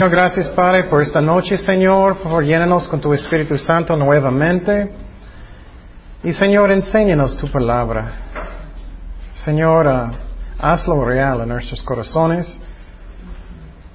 Señor, 0.00 0.12
gracias 0.12 0.48
Padre 0.48 0.84
por 0.84 1.02
esta 1.02 1.20
noche, 1.20 1.58
Señor. 1.58 2.14
Por 2.14 2.22
favor, 2.22 2.42
llénanos 2.42 2.88
con 2.88 3.02
tu 3.02 3.12
Espíritu 3.12 3.58
Santo 3.58 3.94
nuevamente. 3.96 4.94
Y 6.24 6.32
Señor, 6.32 6.72
enséñanos 6.72 7.36
tu 7.36 7.46
palabra. 7.48 8.10
Señor, 9.44 9.86
ah, 9.86 10.10
hazlo 10.58 11.04
real 11.04 11.42
en 11.42 11.50
nuestros 11.50 11.82
corazones. 11.82 12.62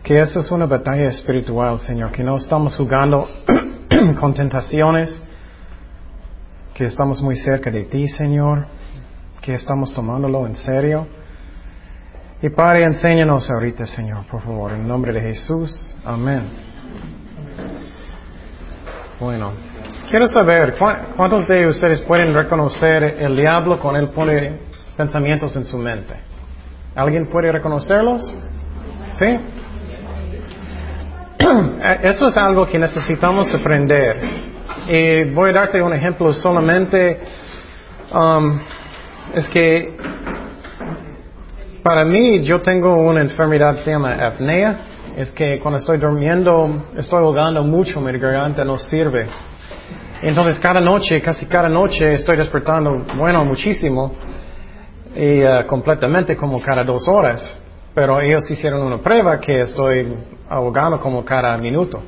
Que 0.04 0.20
eso 0.20 0.42
es 0.42 0.52
una 0.52 0.68
batalla 0.68 1.08
espiritual, 1.08 1.80
Señor. 1.80 2.12
Que 2.12 2.24
no 2.24 2.38
estamos 2.38 2.76
jugando 2.76 3.28
con 4.20 4.36
tentaciones. 4.36 5.20
Que 6.76 6.86
estamos 6.86 7.20
muy 7.20 7.36
cerca 7.36 7.72
de 7.72 7.86
ti, 7.86 8.08
Señor. 8.10 8.68
Que 9.42 9.56
estamos 9.56 9.92
tomándolo 9.92 10.46
en 10.46 10.54
serio. 10.54 11.08
Y 12.42 12.50
Padre, 12.50 12.84
enséñanos 12.84 13.50
ahorita, 13.50 13.86
Señor, 13.86 14.26
por 14.30 14.42
favor, 14.42 14.74
en 14.74 14.86
nombre 14.86 15.14
de 15.14 15.22
Jesús. 15.22 15.96
Amén. 16.04 16.44
Bueno, 19.20 19.54
quiero 20.10 20.28
saber, 20.28 20.76
¿cuántos 21.16 21.48
de 21.48 21.66
ustedes 21.66 22.02
pueden 22.02 22.34
reconocer 22.34 23.04
el 23.20 23.38
diablo 23.38 23.80
cuando 23.80 24.02
él 24.02 24.10
pone 24.10 24.60
pensamientos 24.98 25.56
en 25.56 25.64
su 25.64 25.78
mente? 25.78 26.14
¿Alguien 26.94 27.28
puede 27.28 27.54
reconocerlos? 27.54 28.34
¿Sí? 29.14 29.38
Eso 32.04 32.28
es 32.28 32.38
algo 32.38 32.66
que 32.66 32.78
necesitamos 32.78 33.54
aprender. 33.54 34.20
Y 34.90 35.24
voy 35.32 35.52
a 35.52 35.54
darte 35.54 35.82
un 35.82 35.94
ejemplo 35.94 36.34
solamente. 36.34 37.18
Um, 38.12 38.60
es 39.34 39.48
que 39.50 39.98
para 41.86 42.04
mí, 42.04 42.42
yo 42.42 42.64
tengo 42.64 42.96
una 42.96 43.22
enfermedad 43.22 43.76
se 43.76 43.92
llama 43.92 44.16
apnea. 44.16 44.88
Es 45.16 45.30
que 45.30 45.60
cuando 45.60 45.78
estoy 45.78 46.00
durmiendo, 46.00 46.88
estoy 46.98 47.20
ahogando 47.20 47.64
mucho, 47.64 48.02
mi 48.02 48.12
garganta 48.18 48.64
no 48.64 48.80
sirve. 48.80 49.28
Entonces, 50.24 50.58
cada 50.58 50.82
noche, 50.82 51.22
casi 51.22 51.46
cada 51.46 51.70
noche, 51.70 52.14
estoy 52.14 52.38
despertando, 52.38 53.06
bueno, 53.16 53.46
muchísimo. 53.46 54.16
Y 55.16 55.44
uh, 55.44 55.68
completamente 55.68 56.36
como 56.36 56.60
cada 56.60 56.84
dos 56.84 57.08
horas. 57.08 57.56
Pero 57.94 58.20
ellos 58.20 58.50
hicieron 58.50 58.82
una 58.82 58.98
prueba 58.98 59.40
que 59.40 59.62
estoy 59.62 60.12
ahogando 60.50 61.00
como 61.00 61.24
cada 61.24 61.56
minuto. 61.60 62.02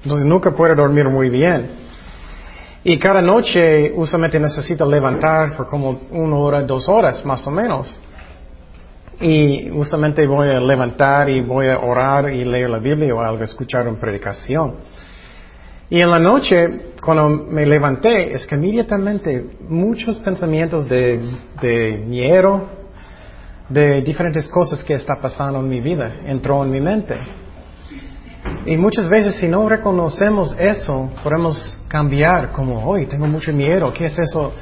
Entonces, 0.00 0.24
nunca 0.26 0.52
puedo 0.52 0.76
dormir 0.76 1.08
muy 1.08 1.28
bien. 1.28 1.70
Y 2.84 3.00
cada 3.00 3.20
noche 3.20 3.94
usualmente 3.96 4.38
necesito 4.38 4.88
levantar 4.88 5.56
por 5.56 5.66
como 5.66 6.02
una 6.12 6.36
hora, 6.36 6.62
dos 6.62 6.88
horas 6.88 7.24
más 7.26 7.44
o 7.48 7.50
menos. 7.50 7.98
Y 9.20 9.70
usualmente 9.70 10.26
voy 10.26 10.48
a 10.48 10.60
levantar 10.60 11.30
y 11.30 11.40
voy 11.40 11.68
a 11.68 11.78
orar 11.78 12.30
y 12.30 12.44
leer 12.44 12.70
la 12.70 12.78
Biblia 12.78 13.14
o 13.14 13.20
algo, 13.20 13.42
escuchar 13.44 13.86
una 13.86 13.98
predicación. 13.98 14.76
Y 15.90 16.00
en 16.00 16.10
la 16.10 16.18
noche, 16.18 16.94
cuando 17.02 17.28
me 17.28 17.66
levanté, 17.66 18.34
es 18.34 18.46
que 18.46 18.54
inmediatamente 18.56 19.58
muchos 19.68 20.18
pensamientos 20.20 20.88
de, 20.88 21.20
de 21.60 22.04
miedo, 22.06 22.68
de 23.68 24.02
diferentes 24.02 24.48
cosas 24.48 24.82
que 24.82 24.94
está 24.94 25.14
pasando 25.20 25.60
en 25.60 25.68
mi 25.68 25.80
vida, 25.80 26.12
entró 26.26 26.64
en 26.64 26.70
mi 26.70 26.80
mente. 26.80 27.18
Y 28.66 28.76
muchas 28.76 29.08
veces 29.08 29.36
si 29.36 29.46
no 29.46 29.68
reconocemos 29.68 30.56
eso, 30.58 31.10
podemos 31.22 31.78
cambiar 31.88 32.50
como, 32.52 32.84
hoy 32.84 33.06
tengo 33.06 33.26
mucho 33.26 33.52
miedo, 33.52 33.92
¿qué 33.92 34.06
es 34.06 34.18
eso? 34.18 34.52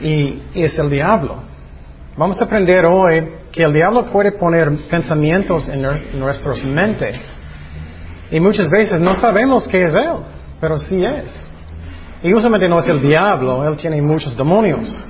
Y, 0.00 0.42
y 0.54 0.64
es 0.64 0.78
el 0.78 0.90
diablo. 0.90 1.36
Vamos 2.16 2.40
a 2.40 2.44
aprender 2.44 2.84
hoy 2.86 3.28
que 3.56 3.62
el 3.62 3.72
diablo 3.72 4.04
puede 4.04 4.32
poner 4.32 4.70
pensamientos 4.90 5.66
en 5.70 5.80
nuestras 6.18 6.62
mentes. 6.62 7.16
Y 8.30 8.38
muchas 8.38 8.68
veces 8.68 9.00
no 9.00 9.14
sabemos 9.14 9.66
qué 9.66 9.84
es 9.84 9.94
él, 9.94 10.16
pero 10.60 10.76
sí 10.78 11.02
es. 11.02 11.48
Y 12.22 12.34
usualmente 12.34 12.68
no 12.68 12.78
es 12.80 12.88
el 12.88 13.00
diablo, 13.00 13.66
él 13.66 13.76
tiene 13.78 14.02
muchos 14.02 14.36
demonios. 14.36 15.02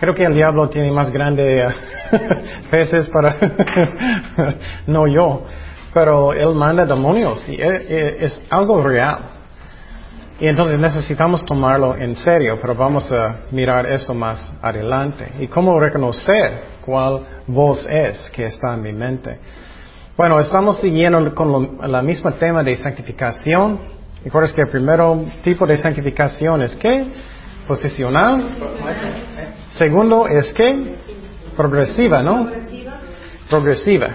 Creo 0.00 0.14
que 0.14 0.24
el 0.24 0.34
diablo 0.34 0.70
tiene 0.70 0.90
más 0.90 1.10
grandes 1.12 1.74
peces 2.70 3.08
para... 3.08 3.36
no 4.86 5.06
yo. 5.06 5.44
Pero 5.92 6.32
él 6.32 6.54
manda 6.54 6.86
demonios 6.86 7.46
y 7.46 7.58
es 7.60 8.42
algo 8.48 8.82
real. 8.82 9.18
Y 10.42 10.48
entonces 10.48 10.76
necesitamos 10.76 11.44
tomarlo 11.44 11.94
en 11.94 12.16
serio, 12.16 12.58
pero 12.60 12.74
vamos 12.74 13.12
a 13.12 13.42
mirar 13.52 13.86
eso 13.86 14.12
más 14.12 14.52
adelante. 14.60 15.24
Y 15.38 15.46
cómo 15.46 15.78
reconocer 15.78 16.62
cuál 16.84 17.44
voz 17.46 17.86
es 17.88 18.28
que 18.30 18.46
está 18.46 18.74
en 18.74 18.82
mi 18.82 18.92
mente. 18.92 19.38
Bueno, 20.16 20.40
estamos 20.40 20.78
siguiendo 20.78 21.32
con 21.32 21.78
la 21.86 22.02
misma 22.02 22.32
tema 22.32 22.64
de 22.64 22.74
santificación. 22.74 23.78
Recuerdas 24.24 24.52
que 24.52 24.62
el 24.62 24.66
primer 24.66 24.98
tipo 25.44 25.64
de 25.64 25.78
santificación 25.78 26.60
es 26.62 26.74
qué? 26.74 27.06
Posicional. 27.68 28.42
Segundo 29.70 30.26
es 30.26 30.52
qué? 30.54 30.96
Progresiva, 31.56 32.20
¿no? 32.20 32.50
Progresiva. 33.48 34.08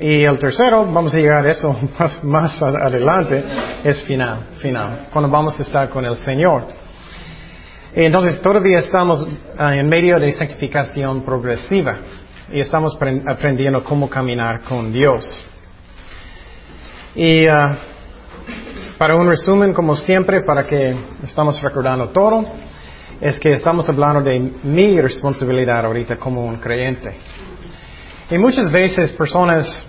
Y 0.00 0.22
el 0.22 0.38
tercero, 0.38 0.86
vamos 0.86 1.12
a 1.12 1.16
llegar 1.16 1.44
a 1.44 1.50
eso 1.50 1.76
más, 1.98 2.22
más 2.22 2.62
adelante, 2.62 3.44
es 3.82 4.00
final, 4.02 4.50
final, 4.60 5.08
cuando 5.12 5.28
vamos 5.30 5.58
a 5.58 5.62
estar 5.62 5.88
con 5.88 6.04
el 6.04 6.16
Señor. 6.16 6.64
Entonces 7.94 8.40
todavía 8.40 8.78
estamos 8.78 9.26
ah, 9.56 9.74
en 9.74 9.88
medio 9.88 10.18
de 10.18 10.32
santificación 10.32 11.24
progresiva 11.24 11.96
y 12.52 12.60
estamos 12.60 12.96
aprendiendo 13.26 13.82
cómo 13.82 14.08
caminar 14.08 14.60
con 14.62 14.92
Dios. 14.92 15.24
Y 17.16 17.46
ah, 17.46 17.76
para 18.98 19.16
un 19.16 19.28
resumen, 19.28 19.72
como 19.72 19.96
siempre, 19.96 20.42
para 20.42 20.64
que 20.66 20.94
estamos 21.24 21.60
recordando 21.60 22.10
todo, 22.10 22.44
es 23.20 23.40
que 23.40 23.52
estamos 23.54 23.88
hablando 23.88 24.22
de 24.22 24.38
mi 24.38 25.00
responsabilidad 25.00 25.84
ahorita 25.84 26.16
como 26.16 26.44
un 26.44 26.56
creyente. 26.56 27.16
Y 28.30 28.36
muchas 28.38 28.70
veces 28.70 29.12
personas, 29.12 29.86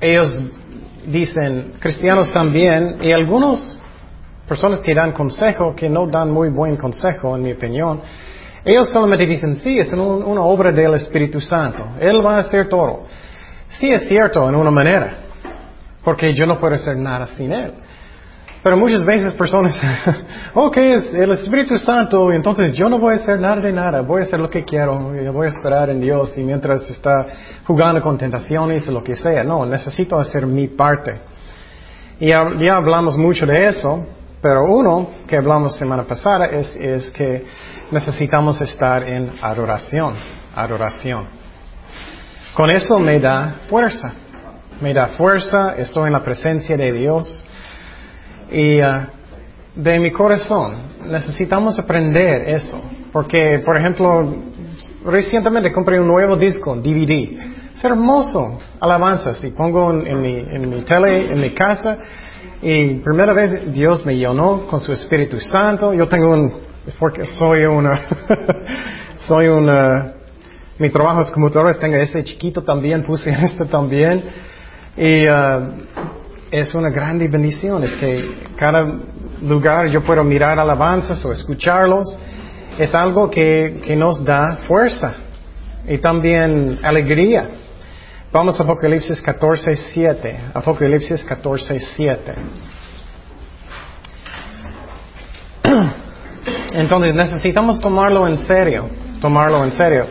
ellos 0.00 0.42
dicen, 1.06 1.72
cristianos 1.80 2.32
también, 2.32 2.98
y 3.02 3.10
algunos 3.10 3.78
personas 4.46 4.80
que 4.80 4.94
dan 4.94 5.12
consejo, 5.12 5.74
que 5.74 5.88
no 5.88 6.06
dan 6.06 6.30
muy 6.30 6.50
buen 6.50 6.76
consejo, 6.76 7.34
en 7.36 7.42
mi 7.42 7.52
opinión, 7.52 8.00
ellos 8.64 8.90
solamente 8.90 9.26
dicen, 9.26 9.56
sí, 9.56 9.78
es 9.78 9.92
una 9.92 10.42
obra 10.42 10.70
del 10.70 10.94
Espíritu 10.94 11.40
Santo. 11.40 11.84
Él 11.98 12.24
va 12.24 12.36
a 12.36 12.38
hacer 12.38 12.68
todo. 12.68 13.04
Sí 13.68 13.90
es 13.90 14.06
cierto 14.06 14.48
en 14.48 14.54
una 14.54 14.70
manera, 14.70 15.14
porque 16.04 16.32
yo 16.34 16.46
no 16.46 16.60
puedo 16.60 16.74
hacer 16.74 16.96
nada 16.96 17.26
sin 17.26 17.52
Él. 17.52 17.72
Pero 18.62 18.76
muchas 18.76 19.04
veces 19.06 19.32
personas, 19.34 19.80
ok, 20.54 20.76
es 20.76 21.14
el 21.14 21.30
Espíritu 21.30 21.78
Santo, 21.78 22.30
entonces 22.30 22.74
yo 22.74 22.90
no 22.90 22.98
voy 22.98 23.14
a 23.14 23.16
hacer 23.16 23.40
nada 23.40 23.56
de 23.56 23.72
nada, 23.72 24.02
voy 24.02 24.20
a 24.20 24.24
hacer 24.24 24.38
lo 24.38 24.50
que 24.50 24.64
quiero, 24.64 25.12
voy 25.32 25.46
a 25.46 25.48
esperar 25.48 25.88
en 25.88 25.98
Dios 25.98 26.36
y 26.36 26.42
mientras 26.42 26.88
está 26.90 27.26
jugando 27.66 28.02
con 28.02 28.18
tentaciones 28.18 28.86
o 28.88 28.92
lo 28.92 29.02
que 29.02 29.14
sea. 29.14 29.42
No, 29.44 29.64
necesito 29.64 30.18
hacer 30.18 30.46
mi 30.46 30.68
parte. 30.68 31.20
Y 32.18 32.28
ya 32.28 32.76
hablamos 32.76 33.16
mucho 33.16 33.46
de 33.46 33.66
eso, 33.68 34.06
pero 34.42 34.66
uno 34.66 35.08
que 35.26 35.38
hablamos 35.38 35.76
semana 35.76 36.02
pasada 36.02 36.44
es, 36.44 36.76
es 36.76 37.10
que 37.12 37.46
necesitamos 37.90 38.60
estar 38.60 39.02
en 39.04 39.30
adoración, 39.40 40.12
adoración. 40.54 41.28
Con 42.52 42.68
eso 42.68 42.98
me 42.98 43.18
da 43.18 43.54
fuerza, 43.70 44.12
me 44.82 44.92
da 44.92 45.06
fuerza, 45.08 45.76
estoy 45.78 46.08
en 46.08 46.12
la 46.12 46.22
presencia 46.22 46.76
de 46.76 46.92
Dios 46.92 47.44
y 48.50 48.80
uh, 48.80 49.06
de 49.74 49.98
mi 49.98 50.10
corazón 50.10 50.76
necesitamos 51.06 51.78
aprender 51.78 52.48
eso, 52.48 52.80
porque 53.12 53.62
por 53.64 53.76
ejemplo 53.76 54.34
recientemente 55.04 55.72
compré 55.72 56.00
un 56.00 56.08
nuevo 56.08 56.36
disco, 56.36 56.76
DVD, 56.76 57.38
es 57.74 57.84
hermoso, 57.84 58.58
alabanzas 58.80 59.42
y 59.44 59.50
pongo 59.50 59.92
en, 59.92 60.20
mi, 60.20 60.36
en 60.38 60.68
mi 60.68 60.82
tele, 60.82 61.32
en 61.32 61.40
mi 61.40 61.50
casa 61.50 61.98
y 62.62 62.94
primera 62.96 63.32
vez 63.32 63.72
Dios 63.72 64.04
me 64.04 64.16
llenó 64.16 64.66
con 64.66 64.80
su 64.80 64.92
Espíritu 64.92 65.40
Santo. 65.40 65.94
Yo 65.94 66.06
tengo 66.08 66.30
un, 66.32 66.52
porque 66.98 67.24
soy 67.24 67.64
una, 67.64 68.00
soy 69.26 69.48
una, 69.48 70.12
mi 70.78 70.90
trabajo 70.90 71.22
es 71.22 71.30
computador, 71.30 71.74
tengo 71.76 71.96
ese 71.96 72.22
chiquito 72.22 72.62
también, 72.62 73.02
puse 73.02 73.30
esto 73.42 73.64
también. 73.66 74.22
Y 74.96 75.26
uh, 75.26 75.72
es 76.50 76.74
una 76.74 76.90
grande 76.90 77.28
bendición, 77.28 77.84
es 77.84 77.94
que 77.94 78.28
cada 78.56 78.84
lugar 79.42 79.88
yo 79.88 80.02
puedo 80.02 80.24
mirar 80.24 80.58
alabanzas 80.58 81.24
o 81.24 81.32
escucharlos. 81.32 82.18
Es 82.78 82.94
algo 82.94 83.30
que, 83.30 83.80
que 83.84 83.94
nos 83.94 84.24
da 84.24 84.58
fuerza 84.66 85.14
y 85.86 85.98
también 85.98 86.78
alegría. 86.82 87.48
Vamos 88.32 88.58
a 88.60 88.62
Apocalipsis 88.62 89.20
14, 89.20 89.76
7. 89.76 90.36
Apocalipsis 90.54 91.24
14, 91.24 91.80
7. 91.80 92.34
Entonces 96.72 97.14
necesitamos 97.14 97.80
tomarlo 97.80 98.26
en 98.28 98.36
serio, 98.38 98.88
tomarlo 99.20 99.64
en 99.64 99.70
serio. 99.72 100.06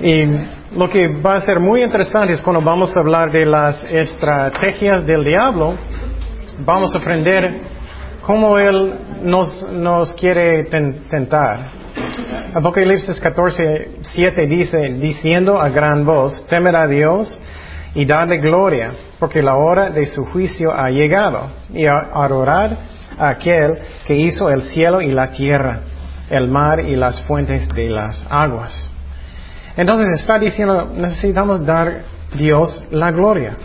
Y 0.00 0.24
lo 0.76 0.88
que 0.88 1.08
va 1.08 1.36
a 1.36 1.40
ser 1.40 1.58
muy 1.58 1.82
interesante 1.82 2.32
es 2.32 2.42
cuando 2.42 2.62
vamos 2.62 2.96
a 2.96 3.00
hablar 3.00 3.30
de 3.32 3.44
las 3.44 3.82
estrategias 3.84 5.04
del 5.04 5.24
diablo, 5.24 5.74
vamos 6.64 6.94
a 6.94 6.98
aprender 6.98 7.60
cómo 8.22 8.56
Él 8.56 8.94
nos, 9.22 10.12
quiere 10.12 10.64
tentar. 10.64 11.72
Apocalipsis 12.54 13.18
14, 13.20 13.98
7 14.02 14.46
dice, 14.46 14.94
diciendo 14.94 15.60
a 15.60 15.68
gran 15.68 16.04
voz, 16.04 16.46
temer 16.46 16.76
a 16.76 16.86
Dios 16.86 17.40
y 17.94 18.04
darle 18.04 18.38
gloria, 18.38 18.92
porque 19.18 19.42
la 19.42 19.56
hora 19.56 19.90
de 19.90 20.06
su 20.06 20.24
juicio 20.24 20.72
ha 20.72 20.90
llegado, 20.90 21.50
y 21.72 21.86
adorar 21.86 22.76
a 23.18 23.30
aquel 23.30 23.78
que 24.06 24.14
hizo 24.14 24.48
el 24.48 24.62
cielo 24.62 25.00
y 25.00 25.10
la 25.12 25.28
tierra, 25.28 25.80
el 26.30 26.48
mar 26.48 26.80
y 26.80 26.94
las 26.94 27.20
fuentes 27.22 27.68
de 27.74 27.90
las 27.90 28.24
aguas. 28.30 28.89
Entonces 29.76 30.20
está 30.20 30.38
diciendo, 30.38 30.90
necesitamos 30.96 31.64
dar 31.64 32.02
Dios 32.36 32.82
la 32.90 33.10
gloria. 33.10 33.56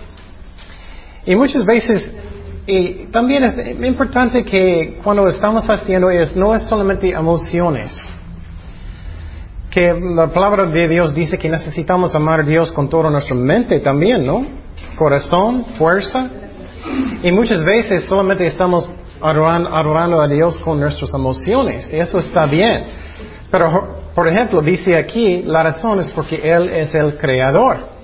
Y 1.25 1.35
muchas 1.35 1.65
veces, 1.65 2.11
también 3.11 3.43
es 3.43 3.57
importante 3.83 4.43
que 4.43 4.99
cuando 5.03 5.27
estamos 5.27 5.67
haciendo 5.69 6.09
es, 6.09 6.35
no 6.35 6.53
es 6.53 6.63
solamente 6.63 7.09
emociones. 7.09 7.97
Que 9.69 9.93
la 9.93 10.27
palabra 10.27 10.69
de 10.69 10.87
Dios 10.87 11.13
dice 11.13 11.37
que 11.37 11.49
necesitamos 11.49 12.15
amar 12.15 12.41
a 12.41 12.43
Dios 12.43 12.71
con 12.71 12.89
toda 12.89 13.09
nuestra 13.09 13.35
mente 13.35 13.79
también, 13.81 14.25
¿no? 14.25 14.45
Corazón, 14.95 15.65
fuerza. 15.77 16.29
Y 17.23 17.31
muchas 17.31 17.63
veces 17.65 18.05
solamente 18.05 18.45
estamos 18.45 18.89
adorando, 19.19 20.21
a 20.21 20.27
Dios 20.27 20.59
con 20.59 20.79
nuestras 20.79 21.13
emociones. 21.13 21.91
Y 21.91 21.99
eso 21.99 22.19
está 22.19 22.45
bien. 22.45 22.85
Pero, 23.51 23.94
por 24.15 24.29
ejemplo, 24.29 24.61
dice 24.61 24.95
aquí, 24.95 25.43
la 25.43 25.61
razón 25.61 25.99
es 25.99 26.09
porque 26.11 26.37
Él 26.37 26.69
es 26.69 26.95
el 26.95 27.17
creador. 27.17 27.95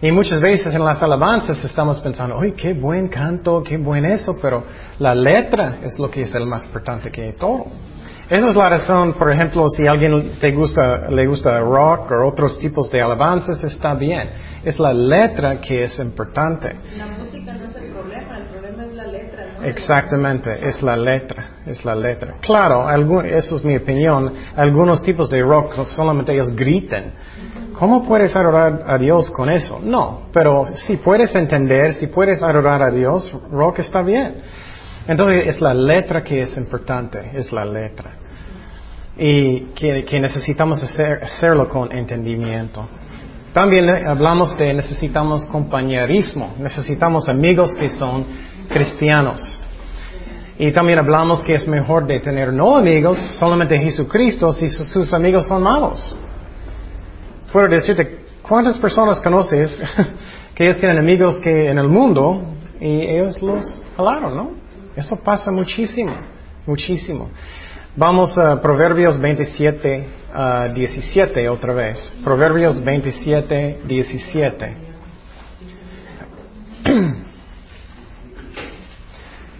Y 0.00 0.12
muchas 0.12 0.40
veces 0.40 0.72
en 0.72 0.84
las 0.84 1.02
alabanzas 1.02 1.64
estamos 1.64 1.98
pensando, 1.98 2.38
¡ay, 2.40 2.52
qué 2.52 2.72
buen 2.72 3.08
canto, 3.08 3.60
qué 3.64 3.76
buen 3.76 4.04
eso! 4.04 4.36
Pero 4.40 4.62
la 5.00 5.12
letra 5.16 5.78
es 5.82 5.98
lo 5.98 6.08
que 6.08 6.22
es 6.22 6.32
el 6.36 6.46
más 6.46 6.66
importante 6.66 7.10
que 7.10 7.32
todo. 7.32 7.66
Esa 8.30 8.50
es 8.50 8.54
la 8.54 8.68
razón, 8.68 9.14
por 9.14 9.32
ejemplo, 9.32 9.68
si 9.70 9.88
a 9.88 9.90
alguien 9.90 10.32
te 10.38 10.52
gusta, 10.52 11.10
le 11.10 11.26
gusta 11.26 11.58
rock 11.60 12.12
o 12.12 12.28
otros 12.28 12.58
tipos 12.60 12.88
de 12.90 13.02
alabanzas, 13.02 13.64
está 13.64 13.94
bien. 13.94 14.30
Es 14.62 14.78
la 14.78 14.92
letra 14.92 15.60
que 15.60 15.82
es 15.82 15.98
importante. 15.98 16.76
La 16.96 17.06
música 17.08 17.54
no 17.54 17.64
es 17.64 17.74
el 17.74 17.90
problema, 17.90 18.36
el 18.36 18.44
problema 18.44 18.84
es 18.84 18.92
la 18.94 19.06
letra. 19.06 19.46
¿no? 19.46 19.47
Exactamente, 19.62 20.66
es 20.66 20.82
la 20.82 20.96
letra, 20.96 21.58
es 21.66 21.84
la 21.84 21.94
letra. 21.94 22.36
Claro, 22.40 22.88
eso 23.24 23.56
es 23.56 23.64
mi 23.64 23.76
opinión. 23.76 24.32
Algunos 24.56 25.02
tipos 25.02 25.28
de 25.30 25.42
rock 25.42 25.82
solamente 25.84 26.32
ellos 26.32 26.54
gritan. 26.54 27.12
¿Cómo 27.78 28.04
puedes 28.04 28.34
adorar 28.34 28.84
a 28.86 28.98
Dios 28.98 29.30
con 29.30 29.50
eso? 29.50 29.80
No, 29.82 30.28
pero 30.32 30.68
si 30.74 30.96
puedes 30.96 31.34
entender, 31.34 31.94
si 31.94 32.08
puedes 32.08 32.42
adorar 32.42 32.82
a 32.82 32.90
Dios, 32.90 33.32
rock 33.50 33.80
está 33.80 34.02
bien. 34.02 34.36
Entonces 35.06 35.46
es 35.46 35.60
la 35.60 35.72
letra 35.72 36.22
que 36.22 36.42
es 36.42 36.56
importante, 36.56 37.30
es 37.34 37.52
la 37.52 37.64
letra. 37.64 38.10
Y 39.16 39.60
que, 39.74 40.20
necesitamos 40.20 40.82
hacerlo 40.82 41.68
con 41.68 41.90
entendimiento. 41.92 42.86
También 43.52 43.88
hablamos 43.88 44.56
de 44.58 44.74
necesitamos 44.74 45.46
compañerismo, 45.46 46.54
necesitamos 46.58 47.28
amigos 47.28 47.74
que 47.74 47.88
son 47.88 48.26
cristianos. 48.68 49.58
Y 50.58 50.72
también 50.72 50.98
hablamos 50.98 51.40
que 51.40 51.54
es 51.54 51.68
mejor 51.68 52.06
de 52.06 52.18
tener 52.20 52.52
no 52.52 52.76
amigos, 52.76 53.18
solamente 53.38 53.78
Jesucristo, 53.78 54.52
si 54.52 54.68
sus 54.68 55.12
amigos 55.14 55.46
son 55.46 55.62
malos. 55.62 56.16
Puedo 57.52 57.68
decirte, 57.68 58.24
¿cuántas 58.42 58.76
personas 58.78 59.20
conoces 59.20 59.80
que 60.54 60.64
ellos 60.64 60.78
tienen 60.80 60.98
amigos 60.98 61.38
que 61.38 61.70
en 61.70 61.78
el 61.78 61.88
mundo 61.88 62.42
y 62.80 63.02
ellos 63.02 63.40
los 63.40 63.82
jalaron, 63.96 64.36
no? 64.36 64.50
Eso 64.96 65.16
pasa 65.22 65.52
muchísimo, 65.52 66.12
muchísimo. 66.66 67.30
Vamos 67.94 68.36
a 68.36 68.60
Proverbios 68.60 69.20
27, 69.20 70.06
17 70.74 71.48
otra 71.48 71.72
vez. 71.72 72.12
Proverbios 72.24 72.82
27, 72.82 73.82
17. 73.86 74.76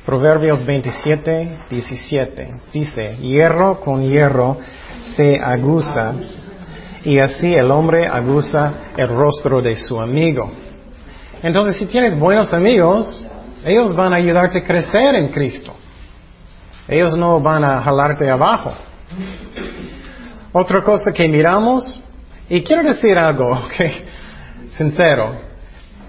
Proverbios 0.09 0.65
27, 0.65 1.67
17. 1.69 2.55
Dice, 2.73 3.17
hierro 3.19 3.79
con 3.79 4.01
hierro 4.01 4.57
se 5.15 5.39
aguza 5.39 6.15
y 7.05 7.19
así 7.19 7.53
el 7.53 7.71
hombre 7.71 8.07
aguza 8.07 8.73
el 8.97 9.07
rostro 9.07 9.61
de 9.61 9.77
su 9.77 10.01
amigo. 10.01 10.51
Entonces, 11.43 11.77
si 11.77 11.85
tienes 11.85 12.19
buenos 12.19 12.55
amigos, 12.55 13.23
ellos 13.67 13.95
van 13.95 14.15
a 14.15 14.17
ayudarte 14.17 14.61
a 14.61 14.65
crecer 14.65 15.15
en 15.15 15.29
Cristo. 15.29 15.75
Ellos 16.89 17.15
no 17.19 17.39
van 17.39 17.63
a 17.63 17.83
jalarte 17.83 18.31
abajo. 18.31 18.73
Otra 20.53 20.83
cosa 20.85 21.13
que 21.13 21.29
miramos, 21.29 22.03
y 22.49 22.63
quiero 22.63 22.83
decir 22.83 23.19
algo, 23.19 23.61
sincero, 24.71 25.39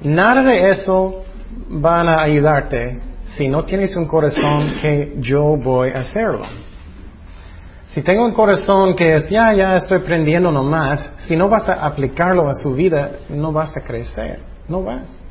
nada 0.04 0.42
de 0.42 0.70
eso 0.70 1.26
van 1.68 2.08
a 2.08 2.22
ayudarte 2.22 3.09
si 3.36 3.48
no 3.48 3.64
tienes 3.64 3.96
un 3.96 4.08
corazón 4.08 4.76
que 4.82 5.16
yo 5.20 5.56
voy 5.58 5.90
a 5.90 6.00
hacerlo. 6.00 6.46
Si 7.88 8.04
tengo 8.04 8.24
un 8.24 8.34
corazón 8.34 8.96
que 8.96 9.16
es, 9.16 9.30
ya, 9.30 9.52
ya 9.54 9.76
estoy 9.76 9.98
aprendiendo 9.98 10.52
nomás, 10.52 11.12
si 11.18 11.36
no 11.36 11.50
vas 11.50 11.68
a 11.70 11.86
aplicarlo 11.86 12.48
a 12.48 12.54
su 12.54 12.76
vida, 12.76 13.12
no 13.30 13.52
vas 13.52 13.76
a 13.76 13.82
crecer, 13.82 14.40
no 14.68 14.84
vas. 14.84 15.26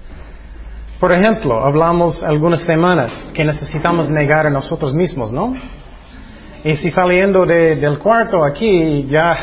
Por 0.98 1.12
ejemplo, 1.12 1.64
hablamos 1.64 2.20
algunas 2.24 2.62
semanas 2.62 3.30
que 3.32 3.44
necesitamos 3.44 4.10
negar 4.10 4.46
a 4.46 4.50
nosotros 4.50 4.92
mismos, 4.94 5.30
¿no? 5.30 5.54
Y 6.64 6.74
si 6.76 6.90
saliendo 6.90 7.46
del 7.46 7.98
cuarto 8.00 8.44
aquí 8.44 9.04
ya, 9.04 9.36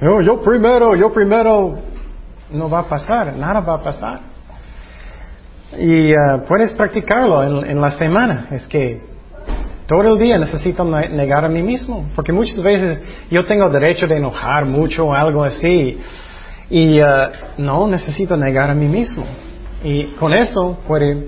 yo, 0.00 0.40
primero, 0.40 0.96
yo 0.96 1.12
primero, 1.12 1.78
no 2.50 2.70
va 2.70 2.80
a 2.80 2.88
pasar, 2.88 3.36
nada 3.36 3.60
va 3.60 3.74
a 3.74 3.82
pasar. 3.82 4.29
Y 5.78 6.12
uh, 6.12 6.44
puedes 6.48 6.72
practicarlo 6.72 7.42
en, 7.42 7.70
en 7.70 7.80
la 7.80 7.90
semana. 7.92 8.48
Es 8.50 8.66
que 8.66 9.00
todo 9.86 10.02
el 10.02 10.18
día 10.18 10.38
necesito 10.38 10.84
negar 10.84 11.44
a 11.44 11.48
mí 11.48 11.62
mismo, 11.62 12.10
porque 12.14 12.32
muchas 12.32 12.62
veces 12.62 13.00
yo 13.30 13.44
tengo 13.44 13.68
derecho 13.68 14.06
de 14.06 14.16
enojar 14.16 14.64
mucho 14.64 15.06
o 15.06 15.14
algo 15.14 15.42
así, 15.42 15.98
y 16.70 17.00
uh, 17.00 17.06
no 17.58 17.88
necesito 17.88 18.36
negar 18.36 18.70
a 18.70 18.74
mí 18.74 18.86
mismo. 18.86 19.24
Y 19.82 20.04
con 20.14 20.32
eso 20.32 20.78
puede, 20.86 21.24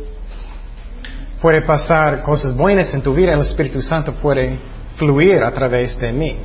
puede 1.40 1.62
pasar 1.62 2.22
cosas 2.22 2.56
buenas 2.56 2.92
en 2.94 3.02
tu 3.02 3.12
vida, 3.14 3.32
el 3.32 3.40
Espíritu 3.40 3.82
Santo 3.82 4.12
puede 4.12 4.58
fluir 4.96 5.42
a 5.42 5.50
través 5.50 5.99
de 5.99 6.12
mí. 6.12 6.37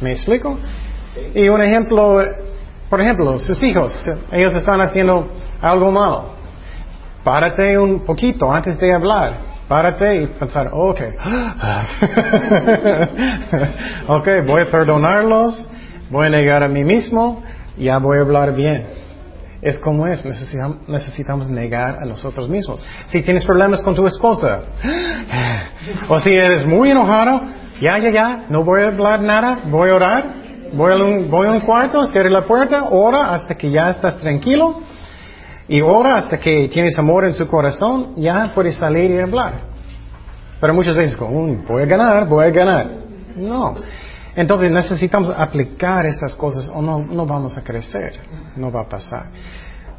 ¿Me 0.00 0.12
explico? 0.12 0.58
Y 1.34 1.48
un 1.48 1.62
ejemplo, 1.62 2.22
por 2.88 3.00
ejemplo, 3.00 3.38
sus 3.38 3.60
hijos, 3.62 3.92
ellos 4.30 4.54
están 4.54 4.80
haciendo 4.80 5.28
algo 5.60 5.90
malo. 5.90 6.33
Párate 7.24 7.78
un 7.78 8.04
poquito 8.04 8.52
antes 8.52 8.78
de 8.78 8.92
hablar 8.92 9.54
Párate 9.68 10.22
y 10.22 10.26
pensar, 10.26 10.70
ok, 10.72 11.00
ok, 14.08 14.28
voy 14.46 14.62
a 14.62 14.70
perdonarlos, 14.70 15.68
voy 16.10 16.26
a 16.26 16.30
negar 16.30 16.62
a 16.62 16.68
mí 16.68 16.84
mismo, 16.84 17.42
ya 17.78 17.96
voy 17.96 18.18
a 18.18 18.20
hablar 18.20 18.54
bien. 18.54 18.84
Es 19.62 19.78
como 19.78 20.06
es, 20.06 20.22
necesitamos, 20.22 20.86
necesitamos 20.86 21.48
negar 21.48 22.02
a 22.02 22.04
nosotros 22.04 22.50
mismos. 22.50 22.84
Si 23.06 23.22
tienes 23.22 23.46
problemas 23.46 23.80
con 23.80 23.94
tu 23.94 24.06
esposa, 24.06 24.64
o 26.08 26.20
si 26.20 26.30
eres 26.30 26.66
muy 26.66 26.90
enojado, 26.90 27.40
ya, 27.80 27.98
ya, 27.98 28.10
ya, 28.10 28.44
no 28.50 28.64
voy 28.64 28.82
a 28.82 28.88
hablar 28.88 29.22
nada, 29.22 29.60
voy 29.70 29.88
a 29.88 29.94
orar, 29.94 30.24
voy 30.74 30.92
a 30.92 30.96
un, 30.96 31.30
voy 31.30 31.46
a 31.46 31.52
un 31.52 31.60
cuarto, 31.60 32.04
cierre 32.04 32.28
la 32.28 32.42
puerta, 32.42 32.84
ora 32.90 33.32
hasta 33.32 33.54
que 33.54 33.70
ya 33.70 33.88
estás 33.88 34.18
tranquilo 34.18 34.82
y 35.68 35.80
ora 35.80 36.16
hasta 36.16 36.38
que 36.38 36.68
tienes 36.68 36.98
amor 36.98 37.24
en 37.24 37.34
su 37.34 37.48
corazón, 37.48 38.14
ya 38.16 38.52
puedes 38.54 38.76
salir 38.76 39.10
y 39.10 39.18
hablar. 39.18 39.74
Pero 40.60 40.74
muchas 40.74 40.96
veces, 40.96 41.18
voy 41.18 41.82
a 41.82 41.86
ganar, 41.86 42.28
voy 42.28 42.44
a 42.44 42.50
ganar. 42.50 42.90
No. 43.36 43.74
Entonces 44.36 44.70
necesitamos 44.70 45.32
aplicar 45.36 46.06
estas 46.06 46.34
cosas 46.34 46.68
o 46.72 46.82
no, 46.82 46.98
no 46.98 47.24
vamos 47.24 47.56
a 47.56 47.62
crecer, 47.62 48.20
no 48.56 48.70
va 48.70 48.82
a 48.82 48.88
pasar. 48.88 49.26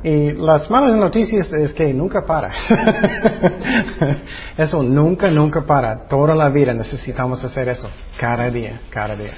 Y 0.04 0.34
las 0.34 0.70
malas 0.70 0.96
noticias 0.98 1.52
es 1.54 1.74
que 1.74 1.92
nunca 1.94 2.22
para. 2.26 2.52
eso 4.58 4.84
nunca, 4.84 5.32
nunca 5.32 5.62
para. 5.62 6.08
Toda 6.08 6.36
la 6.36 6.50
vida 6.50 6.74
necesitamos 6.74 7.44
hacer 7.44 7.70
eso, 7.70 7.90
cada 8.20 8.50
día, 8.52 8.82
cada 8.90 9.16
día. 9.16 9.34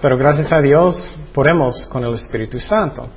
Pero 0.00 0.16
gracias 0.16 0.52
a 0.52 0.60
Dios 0.60 1.18
podemos 1.34 1.86
con 1.86 2.04
el 2.04 2.14
Espíritu 2.14 2.60
Santo. 2.60 3.08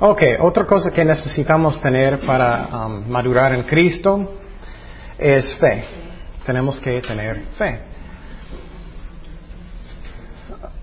Ok, 0.00 0.22
otra 0.40 0.66
cosa 0.66 0.90
que 0.90 1.04
necesitamos 1.04 1.80
tener 1.80 2.18
para 2.20 2.86
um, 2.86 3.08
madurar 3.08 3.54
en 3.54 3.62
Cristo 3.62 4.40
es 5.16 5.54
fe. 5.54 5.84
Tenemos 6.44 6.80
que 6.80 7.00
tener 7.00 7.44
fe. 7.56 7.80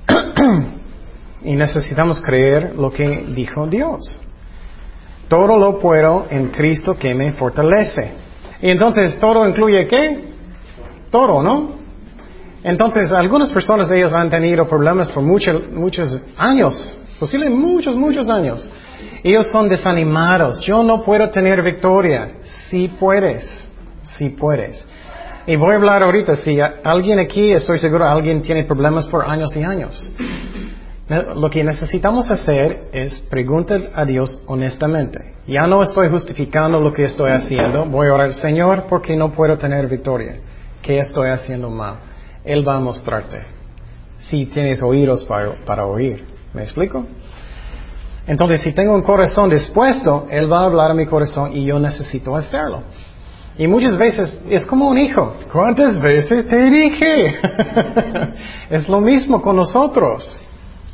y 1.44 1.56
necesitamos 1.56 2.22
creer 2.22 2.74
lo 2.78 2.90
que 2.90 3.26
dijo 3.36 3.68
Dios. 3.68 4.18
Todo 5.28 5.58
lo 5.58 5.78
puedo 5.78 6.28
en 6.30 6.48
Cristo 6.48 6.98
que 6.98 7.14
me 7.14 7.34
fortalece. 7.34 8.12
Y 8.62 8.70
entonces 8.70 9.20
todo 9.20 9.46
incluye 9.46 9.88
qué? 9.88 10.34
Todo, 11.10 11.44
¿no? 11.44 11.82
Entonces 12.64 13.12
algunas 13.12 13.52
personas 13.52 13.92
ellos 13.92 14.14
han 14.14 14.30
tenido 14.30 14.66
problemas 14.68 15.10
por 15.10 15.24
muchos, 15.24 15.70
muchos 15.70 16.18
años, 16.38 16.96
posiblemente 17.20 17.60
muchos, 17.60 17.96
muchos 17.98 18.30
años. 18.30 18.70
Ellos 19.24 19.52
son 19.52 19.70
desanimados. 19.70 20.60
Yo 20.62 20.84
no 20.84 21.04
puedo 21.04 21.30
tener 21.30 21.62
victoria. 21.62 22.34
Sí 22.70 22.88
puedes. 23.00 23.70
Sí 24.02 24.30
puedes. 24.30 24.86
Y 25.48 25.56
voy 25.56 25.72
a 25.72 25.76
hablar 25.76 26.04
ahorita, 26.04 26.36
si 26.36 26.60
alguien 26.60 27.20
aquí, 27.20 27.52
estoy 27.52 27.80
seguro, 27.80 28.08
alguien 28.08 28.42
tiene 28.42 28.64
problemas 28.66 29.08
por 29.08 29.26
años 29.26 29.56
y 29.56 29.64
años. 29.64 30.12
Lo 31.36 31.50
que 31.50 31.64
necesitamos 31.64 32.30
hacer 32.32 32.84
es 32.94 33.20
preguntar 33.30 33.90
a 33.96 34.06
Dios 34.06 34.42
honestamente. 34.48 35.34
Ya 35.48 35.68
no 35.68 35.84
estoy 35.84 36.10
justificando 36.10 36.80
lo 36.80 36.94
que 36.94 37.04
estoy 37.04 37.32
haciendo. 37.32 37.86
Voy 37.86 38.08
a 38.08 38.14
orar, 38.14 38.34
Señor, 38.34 38.86
porque 38.88 39.16
no 39.18 39.32
puedo 39.34 39.58
tener 39.58 39.88
victoria. 39.88 40.40
¿Qué 40.82 41.00
estoy 41.00 41.30
haciendo 41.30 41.70
mal? 41.70 41.96
Él 42.46 42.66
va 42.66 42.78
a 42.78 42.80
mostrarte. 42.80 43.42
Si 44.18 44.46
tienes 44.46 44.82
oídos 44.82 45.26
para, 45.26 45.66
para 45.66 45.86
oír. 45.86 46.24
¿Me 46.54 46.64
explico? 46.64 47.06
Entonces, 48.28 48.62
si 48.62 48.74
tengo 48.74 48.94
un 48.94 49.02
corazón 49.02 49.50
dispuesto, 49.50 50.28
Él 50.30 50.52
va 50.52 50.62
a 50.62 50.66
hablar 50.66 50.92
a 50.92 50.94
mi 50.94 51.06
corazón 51.06 51.56
y 51.56 51.66
yo 51.66 51.80
necesito 51.80 52.36
hacerlo. 52.36 52.84
Y 53.58 53.68
muchas 53.68 53.98
veces 53.98 54.42
es 54.50 54.66
como 54.66 54.88
un 54.88 54.98
hijo. 54.98 55.36
¿Cuántas 55.52 56.00
veces 56.00 56.48
te 56.48 56.70
dije? 56.70 57.40
es 58.70 58.88
lo 58.88 59.02
mismo 59.02 59.42
con 59.42 59.56
nosotros. 59.56 60.40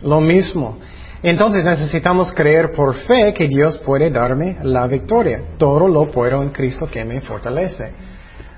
Lo 0.02 0.20
mismo. 0.20 0.78
Entonces 1.24 1.64
necesitamos 1.64 2.32
creer 2.32 2.72
por 2.76 2.96
fe 2.96 3.34
que 3.34 3.48
Dios 3.48 3.78
puede 3.80 4.10
darme 4.10 4.58
la 4.64 4.88
victoria. 4.88 5.42
Todo 5.58 5.88
lo 5.88 6.10
puedo 6.12 6.42
en 6.42 6.50
Cristo 6.50 6.88
que 6.88 7.04
me 7.06 7.22
fortalece. 7.22 7.94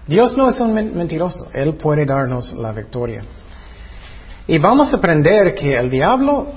Dios 0.07 0.35
no 0.35 0.49
es 0.49 0.59
un 0.59 0.73
mentiroso. 0.73 1.47
Él 1.53 1.75
puede 1.75 2.05
darnos 2.05 2.53
la 2.53 2.71
victoria. 2.71 3.23
Y 4.47 4.57
vamos 4.57 4.93
a 4.93 4.97
aprender 4.97 5.53
que 5.53 5.77
el 5.77 5.89
diablo, 5.89 6.47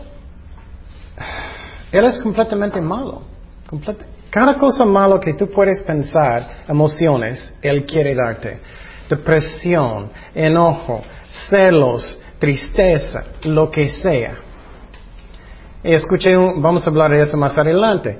él 1.93 2.05
es 2.07 2.19
completamente 2.21 2.81
malo. 2.81 3.23
Cada 4.31 4.55
cosa 4.57 4.85
malo 4.85 5.21
que 5.21 5.35
tú 5.35 5.49
puedes 5.51 5.83
pensar, 5.83 6.65
emociones, 6.67 7.55
Él 7.61 7.85
quiere 7.85 8.15
darte. 8.15 8.61
Depresión, 9.09 10.11
enojo, 10.35 11.03
celos, 11.51 12.19
tristeza, 12.39 13.25
lo 13.45 13.71
que 13.71 13.89
sea. 13.89 14.35
Escuché, 15.83 16.37
un, 16.37 16.63
vamos 16.63 16.87
a 16.87 16.91
hablar 16.91 17.11
de 17.11 17.21
eso 17.21 17.37
más 17.37 17.59
adelante. 17.59 18.19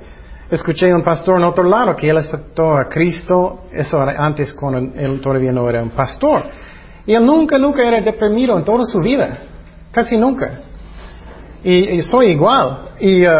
Escuché 0.51 0.93
un 0.93 1.03
pastor 1.03 1.39
en 1.39 1.45
otro 1.45 1.63
lado 1.63 1.95
que 1.95 2.09
él 2.09 2.17
aceptó 2.17 2.75
a 2.75 2.87
Cristo, 2.89 3.63
eso 3.71 3.99
antes 3.99 4.53
cuando 4.53 4.93
él 4.99 5.19
todavía 5.19 5.51
no 5.51 5.67
era 5.67 5.81
un 5.81 5.89
pastor. 5.89 6.43
Y 7.07 7.13
él 7.13 7.25
nunca, 7.25 7.57
nunca 7.57 7.87
era 7.87 7.99
deprimido 8.01 8.55
en 8.57 8.63
toda 8.63 8.85
su 8.85 8.99
vida. 8.99 9.39
Casi 9.91 10.15
nunca. 10.15 10.59
Y, 11.63 12.01
soy 12.03 12.31
igual. 12.31 12.89
Y, 12.99 13.25
uh, 13.25 13.31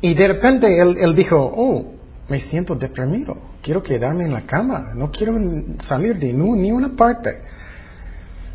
y 0.00 0.14
de 0.14 0.28
repente 0.28 0.78
él, 0.78 1.14
dijo, 1.14 1.36
oh, 1.36 1.84
me 2.28 2.40
siento 2.40 2.74
deprimido, 2.74 3.36
quiero 3.62 3.82
quedarme 3.82 4.24
en 4.24 4.32
la 4.32 4.42
cama, 4.42 4.92
no 4.94 5.10
quiero 5.10 5.34
salir 5.80 6.18
de 6.18 6.32
ni 6.32 6.72
una 6.72 6.90
parte. 6.96 7.42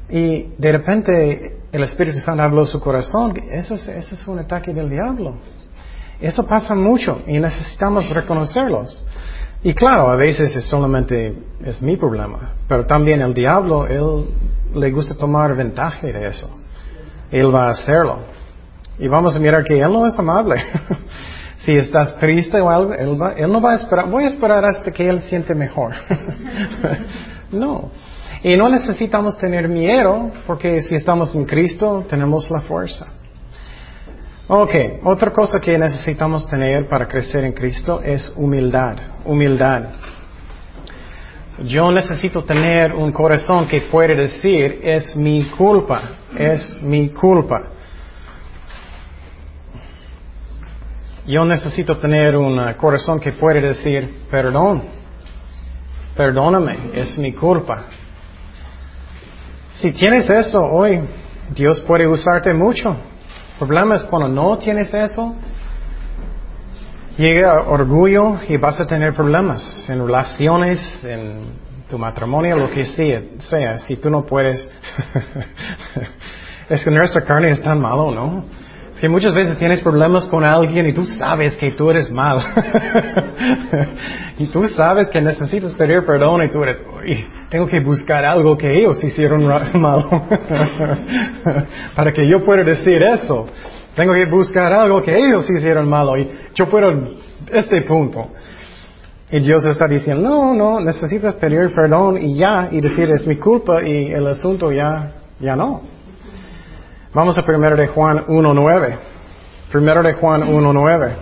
Y 0.09 0.53
de 0.57 0.71
repente 0.71 1.57
el 1.71 1.83
Espíritu 1.83 2.19
Santo 2.19 2.43
habló 2.43 2.65
su 2.65 2.79
corazón, 2.79 3.35
eso 3.51 3.75
es, 3.75 3.87
eso 3.87 4.15
es 4.15 4.27
un 4.27 4.39
ataque 4.39 4.73
del 4.73 4.89
diablo. 4.89 5.35
Eso 6.19 6.47
pasa 6.47 6.73
mucho 6.73 7.21
y 7.27 7.39
necesitamos 7.39 8.09
reconocerlos. 8.09 9.03
Y 9.61 9.73
claro, 9.73 10.09
a 10.09 10.15
veces 10.15 10.55
es 10.55 10.65
solamente 10.65 11.35
es 11.63 11.81
mi 11.81 11.97
problema, 11.97 12.53
pero 12.67 12.85
también 12.85 13.21
el 13.21 13.33
diablo, 13.33 13.87
él 13.87 14.25
le 14.73 14.91
gusta 14.91 15.15
tomar 15.15 15.55
ventaja 15.55 16.07
de 16.07 16.27
eso. 16.27 16.49
Él 17.31 17.53
va 17.53 17.65
a 17.65 17.69
hacerlo. 17.69 18.19
Y 18.99 19.07
vamos 19.07 19.35
a 19.35 19.39
mirar 19.39 19.63
que 19.63 19.77
él 19.77 19.91
no 19.91 20.05
es 20.05 20.17
amable. 20.17 20.55
Si 21.57 21.71
estás 21.71 22.19
triste 22.19 22.59
o 22.59 22.69
algo, 22.69 22.93
él, 22.93 23.51
no 23.51 23.59
va 23.61 23.71
a 23.71 23.75
esperar, 23.75 24.07
voy 24.07 24.25
a 24.25 24.27
esperar 24.27 24.63
hasta 24.65 24.91
que 24.91 25.07
él 25.07 25.21
siente 25.21 25.55
mejor. 25.55 25.93
no. 27.51 27.89
Y 28.43 28.55
no 28.55 28.69
necesitamos 28.69 29.35
tener 29.39 29.67
miedo, 29.67 30.29
porque 30.45 30.81
si 30.81 30.93
estamos 30.93 31.33
en 31.33 31.45
Cristo, 31.45 32.05
tenemos 32.07 32.51
la 32.51 32.61
fuerza. 32.61 33.07
Ok, 34.47 34.75
otra 35.05 35.31
cosa 35.31 35.59
que 35.59 35.75
necesitamos 35.75 36.47
tener 36.47 36.87
para 36.87 37.07
crecer 37.07 37.43
en 37.45 37.53
Cristo 37.53 37.99
es 38.03 38.31
humildad. 38.35 38.97
Humildad. 39.25 39.85
Yo 41.63 41.89
necesito 41.89 42.43
tener 42.43 42.93
un 42.93 43.11
corazón 43.11 43.65
que 43.67 43.81
puede 43.81 44.13
decir, 44.13 44.81
es 44.83 45.15
mi 45.15 45.45
culpa, 45.45 46.01
es 46.37 46.79
mi 46.83 47.09
culpa. 47.09 47.69
Yo 51.27 51.43
necesito 51.43 51.97
tener 51.97 52.37
un 52.37 52.61
corazón 52.73 53.19
que 53.19 53.31
puede 53.31 53.59
decir, 53.59 54.25
perdón, 54.29 54.83
perdóname, 56.15 56.91
es 56.93 57.17
mi 57.17 57.33
culpa. 57.33 57.85
Si 59.73 59.91
tienes 59.91 60.29
eso 60.29 60.63
hoy, 60.63 61.01
Dios 61.49 61.81
puede 61.81 62.07
usarte 62.07 62.53
mucho. 62.53 62.95
El 63.59 63.67
problema 63.67 63.95
es 63.95 64.03
cuando 64.03 64.27
no 64.27 64.57
tienes 64.57 64.93
eso, 64.93 65.35
llega 67.17 67.61
orgullo 67.61 68.39
y 68.47 68.57
vas 68.57 68.79
a 68.79 68.85
tener 68.85 69.15
problemas 69.15 69.89
en 69.89 70.05
relaciones, 70.05 71.03
en 71.03 71.39
tu 71.89 71.97
matrimonio, 71.97 72.55
lo 72.55 72.69
que 72.69 72.85
sea. 72.85 73.21
sea 73.39 73.79
si 73.79 73.97
tú 73.97 74.11
no 74.11 74.25
puedes, 74.25 74.69
es 76.69 76.83
que 76.83 76.91
nuestra 76.91 77.21
carne 77.21 77.49
es 77.49 77.61
tan 77.63 77.81
malo, 77.81 78.11
¿no? 78.11 78.45
Que 78.99 79.09
muchas 79.09 79.33
veces 79.33 79.57
tienes 79.57 79.81
problemas 79.81 80.25
con 80.27 80.45
alguien 80.45 80.87
y 80.87 80.93
tú 80.93 81.05
sabes 81.05 81.57
que 81.57 81.71
tú 81.71 81.89
eres 81.89 82.09
mal. 82.09 82.39
y 84.39 84.47
tú 84.47 84.65
sabes 84.67 85.09
que 85.09 85.21
necesitas 85.21 85.73
pedir 85.73 86.05
perdón 86.05 86.43
y 86.43 86.47
tú 86.49 86.63
eres, 86.63 86.81
uy, 86.97 87.27
tengo 87.49 87.67
que 87.67 87.81
buscar 87.81 88.23
algo 88.23 88.57
que 88.57 88.73
ellos 88.73 89.03
hicieron 89.03 89.45
mal. 89.73 90.05
Para 91.95 92.13
que 92.13 92.27
yo 92.27 92.43
pueda 92.43 92.63
decir 92.63 93.01
eso. 93.01 93.47
Tengo 93.95 94.13
que 94.13 94.25
buscar 94.25 94.73
algo 94.73 95.01
que 95.01 95.17
ellos 95.17 95.49
hicieron 95.49 95.87
malo 95.87 96.17
y 96.17 96.29
yo 96.53 96.67
puedo, 96.67 96.87
este 97.51 97.81
punto. 97.83 98.29
Y 99.31 99.39
Dios 99.39 99.65
está 99.65 99.87
diciendo, 99.87 100.29
no, 100.29 100.53
no, 100.53 100.79
necesitas 100.79 101.35
pedir 101.35 101.73
perdón 101.73 102.21
y 102.21 102.35
ya, 102.35 102.69
y 102.71 102.79
decir 102.79 103.09
es 103.09 103.25
mi 103.25 103.37
culpa 103.37 103.83
y 103.83 104.11
el 104.11 104.27
asunto 104.27 104.71
ya, 104.71 105.13
ya 105.39 105.55
no. 105.55 105.94
Vamos 107.15 107.37
a 107.37 107.43
primero 107.43 107.77
de 107.77 107.87
Juan 107.87 108.25
1.9. 108.27 108.97
Primero 109.71 110.03
de 110.03 110.13
Juan 110.15 110.41
1.9. 110.41 111.15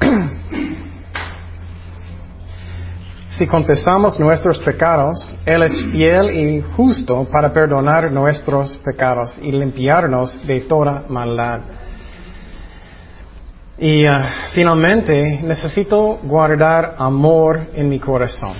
Si 3.30 3.46
confesamos 3.46 4.18
nuestros 4.18 4.58
pecados, 4.58 5.32
Él 5.46 5.62
es 5.62 5.84
fiel 5.92 6.30
y 6.30 6.60
justo 6.76 7.28
para 7.30 7.52
perdonar 7.52 8.10
nuestros 8.10 8.76
pecados 8.78 9.38
y 9.40 9.52
limpiarnos 9.52 10.44
de 10.44 10.62
toda 10.62 11.04
maldad. 11.08 11.60
Y 13.78 14.04
uh, 14.04 14.10
finalmente 14.54 15.38
necesito 15.44 16.18
guardar 16.24 16.96
amor 16.98 17.68
en 17.74 17.88
mi 17.88 18.00
corazón. 18.00 18.54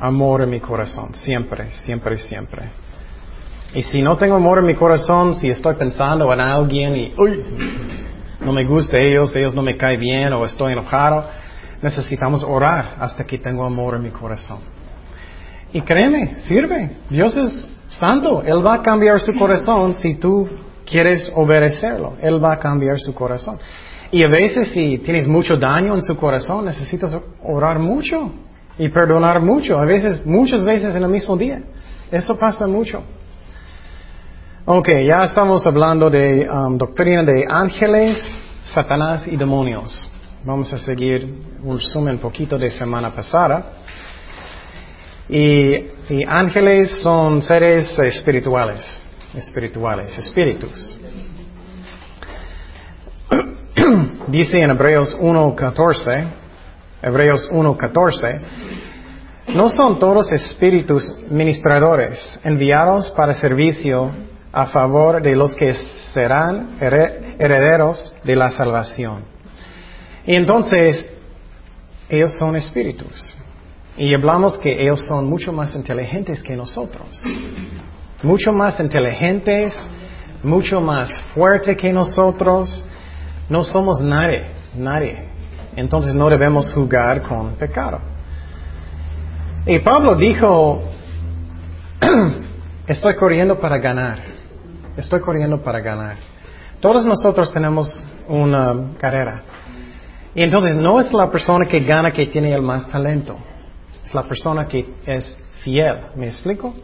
Amor 0.00 0.40
en 0.44 0.48
mi 0.48 0.60
corazón, 0.60 1.14
siempre, 1.14 1.70
siempre, 1.72 2.16
siempre. 2.16 2.81
Y 3.74 3.82
si 3.82 4.02
no 4.02 4.16
tengo 4.16 4.36
amor 4.36 4.58
en 4.58 4.66
mi 4.66 4.74
corazón, 4.74 5.34
si 5.34 5.48
estoy 5.48 5.74
pensando 5.74 6.30
en 6.32 6.40
alguien 6.40 6.94
y, 6.94 7.14
uy, 7.16 7.42
no 8.40 8.52
me 8.52 8.64
gusta 8.64 8.98
ellos, 8.98 9.34
ellos 9.34 9.54
no 9.54 9.62
me 9.62 9.76
caen 9.76 10.00
bien 10.00 10.32
o 10.32 10.44
estoy 10.44 10.72
enojado, 10.72 11.24
necesitamos 11.80 12.44
orar 12.44 12.96
hasta 13.00 13.24
que 13.24 13.38
tengo 13.38 13.64
amor 13.64 13.96
en 13.96 14.02
mi 14.02 14.10
corazón. 14.10 14.58
Y 15.72 15.80
créeme, 15.80 16.36
sirve. 16.40 16.90
Dios 17.08 17.34
es 17.36 17.66
santo. 17.88 18.42
Él 18.42 18.64
va 18.64 18.74
a 18.74 18.82
cambiar 18.82 19.20
su 19.20 19.34
corazón 19.34 19.94
si 19.94 20.16
tú 20.16 20.48
quieres 20.84 21.32
obedecerlo. 21.34 22.14
Él 22.20 22.44
va 22.44 22.52
a 22.52 22.58
cambiar 22.58 23.00
su 23.00 23.14
corazón. 23.14 23.58
Y 24.10 24.22
a 24.22 24.28
veces 24.28 24.68
si 24.68 24.98
tienes 24.98 25.26
mucho 25.26 25.56
daño 25.56 25.94
en 25.94 26.02
su 26.02 26.16
corazón, 26.18 26.66
necesitas 26.66 27.16
orar 27.42 27.78
mucho 27.78 28.30
y 28.78 28.90
perdonar 28.90 29.40
mucho. 29.40 29.78
A 29.78 29.86
veces, 29.86 30.26
muchas 30.26 30.62
veces 30.62 30.94
en 30.94 31.02
el 31.02 31.08
mismo 31.08 31.36
día. 31.38 31.62
Eso 32.10 32.38
pasa 32.38 32.66
mucho. 32.66 33.02
Ok, 34.64 34.90
ya 35.04 35.24
estamos 35.24 35.66
hablando 35.66 36.08
de 36.08 36.48
um, 36.48 36.78
doctrina 36.78 37.24
de 37.24 37.44
ángeles, 37.50 38.16
Satanás 38.62 39.26
y 39.26 39.36
demonios. 39.36 40.08
Vamos 40.44 40.72
a 40.72 40.78
seguir 40.78 41.34
un 41.64 41.80
resumen 41.80 42.18
poquito 42.18 42.56
de 42.56 42.70
semana 42.70 43.12
pasada. 43.12 43.72
Y, 45.28 45.74
y 46.10 46.24
ángeles 46.28 46.92
son 47.02 47.42
seres 47.42 47.98
espirituales, 47.98 49.02
espirituales, 49.34 50.16
espíritus. 50.16 50.96
Dice 54.28 54.60
en 54.60 54.70
Hebreos 54.70 55.18
1.14, 55.18 56.24
Hebreos 57.02 57.50
1.14, 57.50 58.40
no 59.54 59.68
son 59.70 59.98
todos 59.98 60.30
espíritus 60.30 61.16
ministradores 61.28 62.38
enviados 62.44 63.10
para 63.10 63.34
servicio 63.34 64.30
a 64.52 64.66
favor 64.66 65.22
de 65.22 65.34
los 65.34 65.54
que 65.56 65.74
serán 66.12 66.76
herederos 66.80 68.14
de 68.22 68.36
la 68.36 68.50
salvación. 68.50 69.24
Y 70.26 70.34
entonces, 70.34 71.08
ellos 72.08 72.36
son 72.38 72.56
espíritus. 72.56 73.34
Y 73.96 74.14
hablamos 74.14 74.58
que 74.58 74.82
ellos 74.82 75.04
son 75.06 75.28
mucho 75.28 75.52
más 75.52 75.74
inteligentes 75.74 76.42
que 76.42 76.56
nosotros. 76.56 77.22
Mucho 78.22 78.52
más 78.52 78.78
inteligentes, 78.78 79.74
mucho 80.42 80.80
más 80.80 81.10
fuertes 81.34 81.76
que 81.76 81.92
nosotros. 81.92 82.84
No 83.48 83.64
somos 83.64 84.00
nadie, 84.00 84.44
nadie. 84.76 85.28
Entonces 85.76 86.14
no 86.14 86.28
debemos 86.28 86.72
jugar 86.72 87.22
con 87.22 87.54
pecado. 87.54 87.98
Y 89.66 89.78
Pablo 89.78 90.16
dijo, 90.16 90.82
estoy 92.86 93.14
corriendo 93.14 93.58
para 93.58 93.78
ganar. 93.78 94.41
Estoy 94.96 95.20
corriendo 95.20 95.62
para 95.62 95.80
ganar. 95.80 96.16
Todos 96.80 97.04
nosotros 97.04 97.52
tenemos 97.52 98.02
una 98.28 98.94
carrera. 98.98 99.42
Y 100.34 100.42
entonces 100.42 100.76
no 100.76 101.00
es 101.00 101.12
la 101.12 101.30
persona 101.30 101.66
que 101.66 101.80
gana 101.80 102.12
que 102.12 102.26
tiene 102.26 102.52
el 102.52 102.62
más 102.62 102.88
talento. 102.88 103.36
Es 104.04 104.14
la 104.14 104.24
persona 104.24 104.66
que 104.66 104.94
es 105.06 105.38
fiel. 105.62 105.96
¿Me 106.16 106.26
explico? 106.26 106.74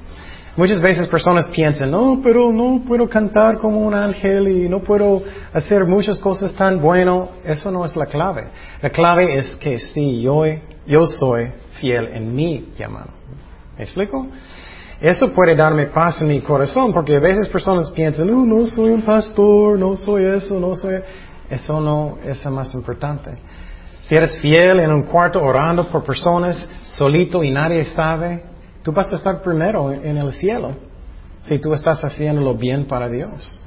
Muchas 0.57 0.81
veces 0.81 1.07
personas 1.07 1.47
piensan, 1.49 1.91
no, 1.91 2.21
pero 2.23 2.53
no 2.53 2.83
puedo 2.87 3.09
cantar 3.09 3.59
como 3.59 3.79
un 3.79 3.95
ángel 3.95 4.49
y 4.49 4.69
no 4.69 4.81
puedo 4.81 5.23
hacer 5.53 5.85
muchas 5.85 6.19
cosas 6.19 6.53
tan 6.55 6.81
bueno. 6.81 7.29
Eso 7.45 7.71
no 7.71 7.85
es 7.85 7.95
la 7.95 8.07
clave. 8.07 8.49
La 8.83 8.91
clave 8.91 9.39
es 9.39 9.55
que 9.57 9.79
sí, 9.79 10.21
yo, 10.21 10.43
yo 10.87 11.07
soy 11.07 11.53
fiel 11.81 12.09
en 12.13 12.35
mi 12.35 12.73
llamado. 12.77 13.11
¿Me 13.77 13.85
explico? 13.85 14.27
Eso 15.01 15.33
puede 15.33 15.55
darme 15.55 15.87
paz 15.87 16.21
en 16.21 16.29
mi 16.29 16.41
corazón 16.41 16.93
porque 16.93 17.17
a 17.17 17.21
veces 17.21 17.49
personas 17.49 17.91
piensan, 17.91 18.27
no, 18.27 18.45
no 18.45 18.67
soy 18.67 18.91
un 18.91 19.03
pastor, 19.03 19.79
no 19.79 19.97
soy 19.97 20.25
eso, 20.25 20.59
no 20.59 20.75
soy... 20.75 21.01
Eso 21.49 21.81
no 21.81 22.19
es 22.25 22.45
lo 22.45 22.51
más 22.51 22.75
importante. 22.75 23.31
Si 24.03 24.15
eres 24.15 24.39
fiel 24.39 24.81
en 24.81 24.91
un 24.91 25.05
cuarto 25.05 25.41
orando 25.41 25.85
por 25.89 26.05
personas, 26.05 26.69
solito 26.83 27.43
y 27.43 27.51
nadie 27.51 27.85
sabe, 27.85 28.43
tú 28.83 28.93
vas 28.93 29.11
a 29.13 29.17
estar 29.17 29.41
primero 29.41 29.91
en 29.93 30.19
el 30.19 30.33
cielo. 30.33 30.75
Si 31.41 31.59
tú 31.59 31.73
estás 31.73 32.05
haciéndolo 32.05 32.55
bien 32.55 32.85
para 32.85 33.09
Dios. 33.09 33.61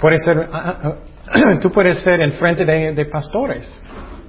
Puede 0.00 0.18
ser, 0.18 0.48
ah, 0.52 0.76
ah, 0.82 0.94
ah, 1.26 1.58
tú 1.62 1.70
puedes 1.72 1.98
ser 2.00 2.20
enfrente 2.20 2.64
de, 2.64 2.92
de 2.92 3.04
pastores. 3.06 3.72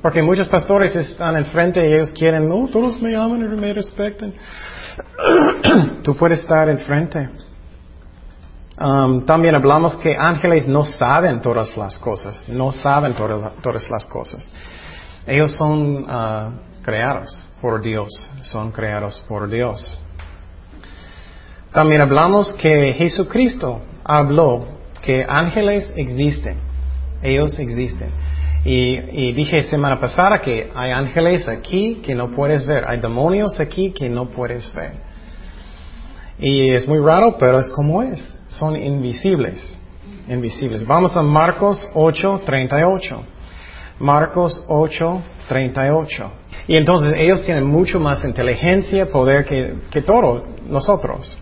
Porque 0.01 0.21
muchos 0.21 0.47
pastores 0.47 0.95
están 0.95 1.37
enfrente 1.37 1.87
y 1.87 1.93
ellos 1.93 2.11
quieren, 2.11 2.49
no, 2.49 2.67
todos 2.67 2.99
me 3.01 3.15
aman 3.15 3.41
y 3.41 3.57
me 3.57 3.73
respetan. 3.73 4.33
tú 6.03 6.15
puedes 6.15 6.39
estar 6.39 6.69
enfrente. 6.69 7.29
Um, 8.79 9.25
también 9.25 9.53
hablamos 9.53 9.95
que 9.97 10.15
ángeles 10.17 10.67
no 10.67 10.83
saben 10.83 11.41
todas 11.41 11.77
las 11.77 11.99
cosas, 11.99 12.49
no 12.49 12.71
saben 12.71 13.13
todas, 13.13 13.89
las 13.91 14.05
cosas. 14.07 14.49
Ellos 15.27 15.51
son 15.51 16.03
uh, 16.03 16.51
creados 16.81 17.45
por 17.61 17.81
Dios, 17.81 18.09
son 18.41 18.71
creados 18.71 19.23
por 19.27 19.47
Dios. 19.49 19.99
También 21.71 22.01
hablamos 22.01 22.53
que 22.53 22.93
Jesucristo 22.93 23.81
habló 24.03 24.65
que 25.01 25.25
ángeles 25.27 25.93
existen, 25.95 26.57
ellos 27.21 27.57
existen. 27.59 28.09
Y, 28.63 29.31
dije 29.33 29.63
semana 29.63 29.99
pasada 29.99 30.39
que 30.39 30.69
hay 30.75 30.91
ángeles 30.91 31.47
aquí 31.47 31.95
que 32.03 32.13
no 32.13 32.31
puedes 32.31 32.65
ver, 32.65 32.85
hay 32.87 32.99
demonios 32.99 33.59
aquí 33.59 33.91
que 33.91 34.07
no 34.07 34.27
puedes 34.27 34.71
ver. 34.73 34.93
Y 36.37 36.69
es 36.69 36.87
muy 36.87 36.99
raro, 36.99 37.37
pero 37.39 37.59
es 37.59 37.69
como 37.69 38.03
es 38.03 38.37
son 38.51 38.75
invisibles. 38.75 39.75
Invisibles. 40.27 40.85
Vamos 40.85 41.15
a 41.15 41.23
Marcos 41.23 41.87
8, 41.93 42.41
38. 42.45 43.23
Marcos 43.99 44.63
8, 44.67 45.21
38. 45.47 46.31
Y 46.67 46.75
entonces 46.75 47.13
ellos 47.17 47.41
tienen 47.43 47.67
mucho 47.67 47.99
más 47.99 48.23
inteligencia, 48.23 49.07
poder 49.07 49.45
que, 49.45 49.75
que 49.89 50.01
todos 50.01 50.43
nosotros. 50.67 51.37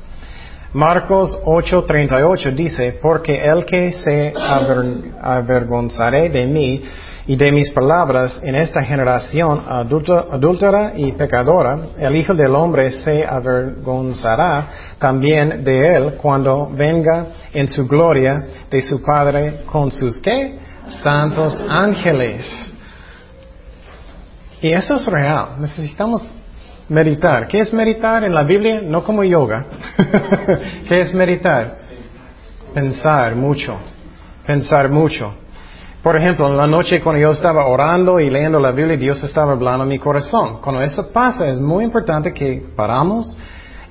Marcos 0.74 1.38
8, 1.46 1.84
38 1.86 2.52
dice, 2.52 3.00
porque 3.02 3.44
el 3.44 3.66
que 3.66 3.92
se 3.92 4.34
avergonzaré 5.22 6.30
de 6.30 6.46
mí 6.46 6.84
y 7.30 7.36
de 7.36 7.52
mis 7.52 7.70
palabras 7.70 8.40
en 8.42 8.56
esta 8.56 8.82
generación 8.82 9.64
adúltera 9.68 10.94
y 10.96 11.12
pecadora, 11.12 11.80
el 11.96 12.16
Hijo 12.16 12.34
del 12.34 12.56
Hombre 12.56 12.90
se 12.90 13.24
avergonzará 13.24 14.68
también 14.98 15.64
de 15.64 15.96
él 15.96 16.14
cuando 16.20 16.72
venga 16.74 17.28
en 17.54 17.68
su 17.68 17.88
gloria 17.88 18.44
de 18.72 18.82
su 18.82 19.04
Padre 19.04 19.60
con 19.68 19.92
sus 19.92 20.18
¿qué? 20.18 20.58
Santos 21.04 21.64
ángeles. 21.70 22.48
Y 24.60 24.72
eso 24.72 24.96
es 24.96 25.06
real. 25.06 25.50
Necesitamos 25.60 26.26
meditar. 26.88 27.48
¿Qué 27.48 27.60
es 27.60 27.72
meditar 27.72 28.24
en 28.24 28.34
la 28.34 28.42
Biblia? 28.42 28.82
No 28.84 29.04
como 29.04 29.24
yoga. 29.24 29.68
¿Qué 30.88 31.00
es 31.00 31.14
meditar? 31.14 31.78
Pensar 32.74 33.36
mucho. 33.36 33.78
Pensar 34.48 34.90
mucho. 34.90 35.36
Por 36.04 36.16
ejemplo, 36.16 36.48
en 36.48 36.56
la 36.56 36.66
noche 36.66 37.02
cuando 37.02 37.22
yo 37.22 37.32
estaba 37.32 37.66
orando 37.66 38.22
y 38.22 38.30
leyendo 38.30 38.58
la 38.60 38.72
Biblia, 38.72 38.96
Dios 38.96 39.22
estaba 39.22 39.52
hablando 39.52 39.84
en 39.84 39.90
mi 39.90 40.00
corazón. 40.00 40.62
Cuando 40.62 40.82
eso 40.82 41.12
pasa, 41.12 41.46
es 41.48 41.60
muy 41.60 41.84
importante 41.84 42.34
que 42.34 42.64
paramos 42.74 43.38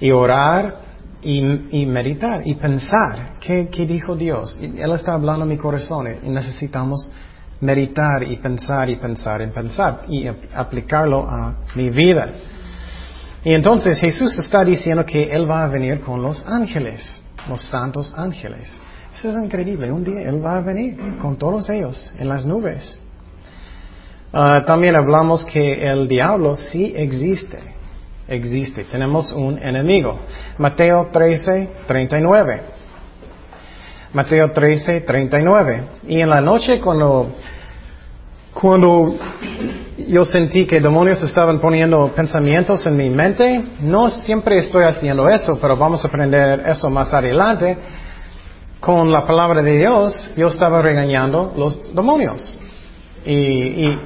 y 0.00 0.10
orar 0.10 0.88
y, 1.20 1.84
meditar 1.84 2.46
y 2.46 2.54
pensar 2.54 3.34
qué, 3.40 3.68
dijo 3.86 4.16
Dios. 4.16 4.58
Él 4.60 4.90
está 4.92 5.12
hablando 5.12 5.42
en 5.42 5.50
mi 5.50 5.58
corazón 5.58 6.06
y 6.22 6.30
necesitamos 6.30 7.10
meditar 7.60 8.22
y 8.22 8.36
pensar 8.36 8.88
y 8.88 8.96
pensar 8.96 9.42
y 9.42 9.50
pensar 9.50 10.04
y 10.08 10.26
aplicarlo 10.54 11.28
a 11.28 11.56
mi 11.74 11.90
vida. 11.90 12.28
Y 13.44 13.52
entonces 13.52 14.00
Jesús 14.00 14.38
está 14.38 14.64
diciendo 14.64 15.04
que 15.04 15.24
Él 15.24 15.50
va 15.50 15.64
a 15.64 15.68
venir 15.68 16.00
con 16.00 16.22
los 16.22 16.42
ángeles, 16.46 17.20
los 17.50 17.62
santos 17.62 18.14
ángeles. 18.16 18.72
Es 19.24 19.34
increíble. 19.34 19.90
Un 19.90 20.04
día 20.04 20.22
Él 20.22 20.44
va 20.44 20.58
a 20.58 20.60
venir 20.60 20.96
con 21.20 21.36
todos 21.36 21.68
ellos 21.70 22.12
en 22.18 22.28
las 22.28 22.46
nubes. 22.46 22.96
Ah, 24.32 24.62
también 24.64 24.94
hablamos 24.94 25.44
que 25.44 25.88
el 25.88 26.06
diablo 26.06 26.54
sí 26.54 26.92
existe. 26.96 27.58
Existe. 28.28 28.84
Tenemos 28.84 29.32
un 29.32 29.58
enemigo. 29.58 30.20
Mateo 30.58 31.08
13, 31.12 31.70
39. 31.86 32.60
Mateo 34.12 34.52
13, 34.52 35.00
39. 35.00 35.82
Y 36.06 36.20
en 36.20 36.30
la 36.30 36.40
noche 36.40 36.80
cuando, 36.80 37.32
cuando 38.54 39.16
yo 40.06 40.24
sentí 40.24 40.64
que 40.64 40.80
demonios 40.80 41.20
estaban 41.22 41.58
poniendo 41.58 42.12
pensamientos 42.14 42.86
en 42.86 42.96
mi 42.96 43.10
mente, 43.10 43.64
no 43.80 44.10
siempre 44.10 44.58
estoy 44.58 44.84
haciendo 44.84 45.28
eso, 45.28 45.58
pero 45.60 45.76
vamos 45.76 46.04
a 46.04 46.08
aprender 46.08 46.62
eso 46.68 46.88
más 46.88 47.12
adelante 47.12 47.76
con 48.80 49.10
la 49.10 49.26
palabra 49.26 49.62
de 49.62 49.78
Dios, 49.78 50.28
yo 50.36 50.46
estaba 50.46 50.80
regañando 50.80 51.52
los 51.56 51.94
demonios. 51.94 52.58
Y, 53.24 53.98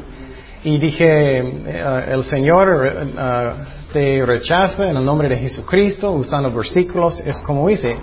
y, 0.65 0.79
dije, 0.79 1.39
eh, 1.39 2.05
el 2.09 2.25
Señor 2.25 2.87
eh, 2.87 3.53
te 3.93 4.25
rechaza 4.25 4.89
en 4.91 4.97
el 4.97 5.05
nombre 5.05 5.29
de 5.29 5.37
Jesucristo, 5.37 6.13
usando 6.13 6.51
versículos, 6.51 7.21
es 7.21 7.39
como 7.41 7.69
dice, 7.69 7.97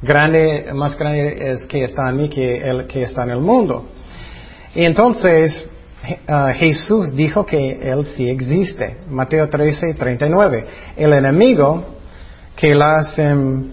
grande, 0.00 0.70
más 0.74 0.96
grande 0.96 1.50
es 1.50 1.66
que 1.66 1.84
está 1.84 2.08
en 2.08 2.16
mí 2.16 2.28
que 2.28 2.68
el 2.68 2.86
que 2.86 3.02
está 3.02 3.24
en 3.24 3.30
el 3.30 3.40
mundo. 3.40 3.86
Y 4.74 4.84
entonces, 4.84 5.68
eh, 6.04 6.54
Jesús 6.54 7.14
dijo 7.14 7.44
que 7.44 7.80
Él 7.82 8.04
sí 8.04 8.30
existe. 8.30 8.98
Mateo 9.10 9.48
13, 9.48 9.94
39. 9.94 10.66
El 10.96 11.12
enemigo 11.12 11.84
que 12.54 12.74
la 12.74 12.98
hacen 12.98 13.72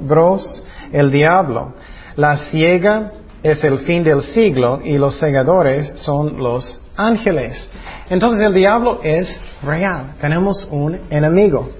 bros 0.00 0.62
el 0.92 1.10
diablo. 1.10 1.74
La 2.16 2.36
ciega 2.36 3.12
es 3.42 3.64
el 3.64 3.78
fin 3.78 4.04
del 4.04 4.22
siglo 4.22 4.80
y 4.84 4.98
los 4.98 5.18
segadores 5.18 5.92
son 5.96 6.38
los 6.38 6.80
ángeles. 6.96 7.68
Entonces 8.10 8.40
el 8.46 8.54
diablo 8.54 9.00
es 9.02 9.40
real. 9.62 10.14
Tenemos 10.20 10.66
un 10.70 11.00
enemigo. 11.10 11.70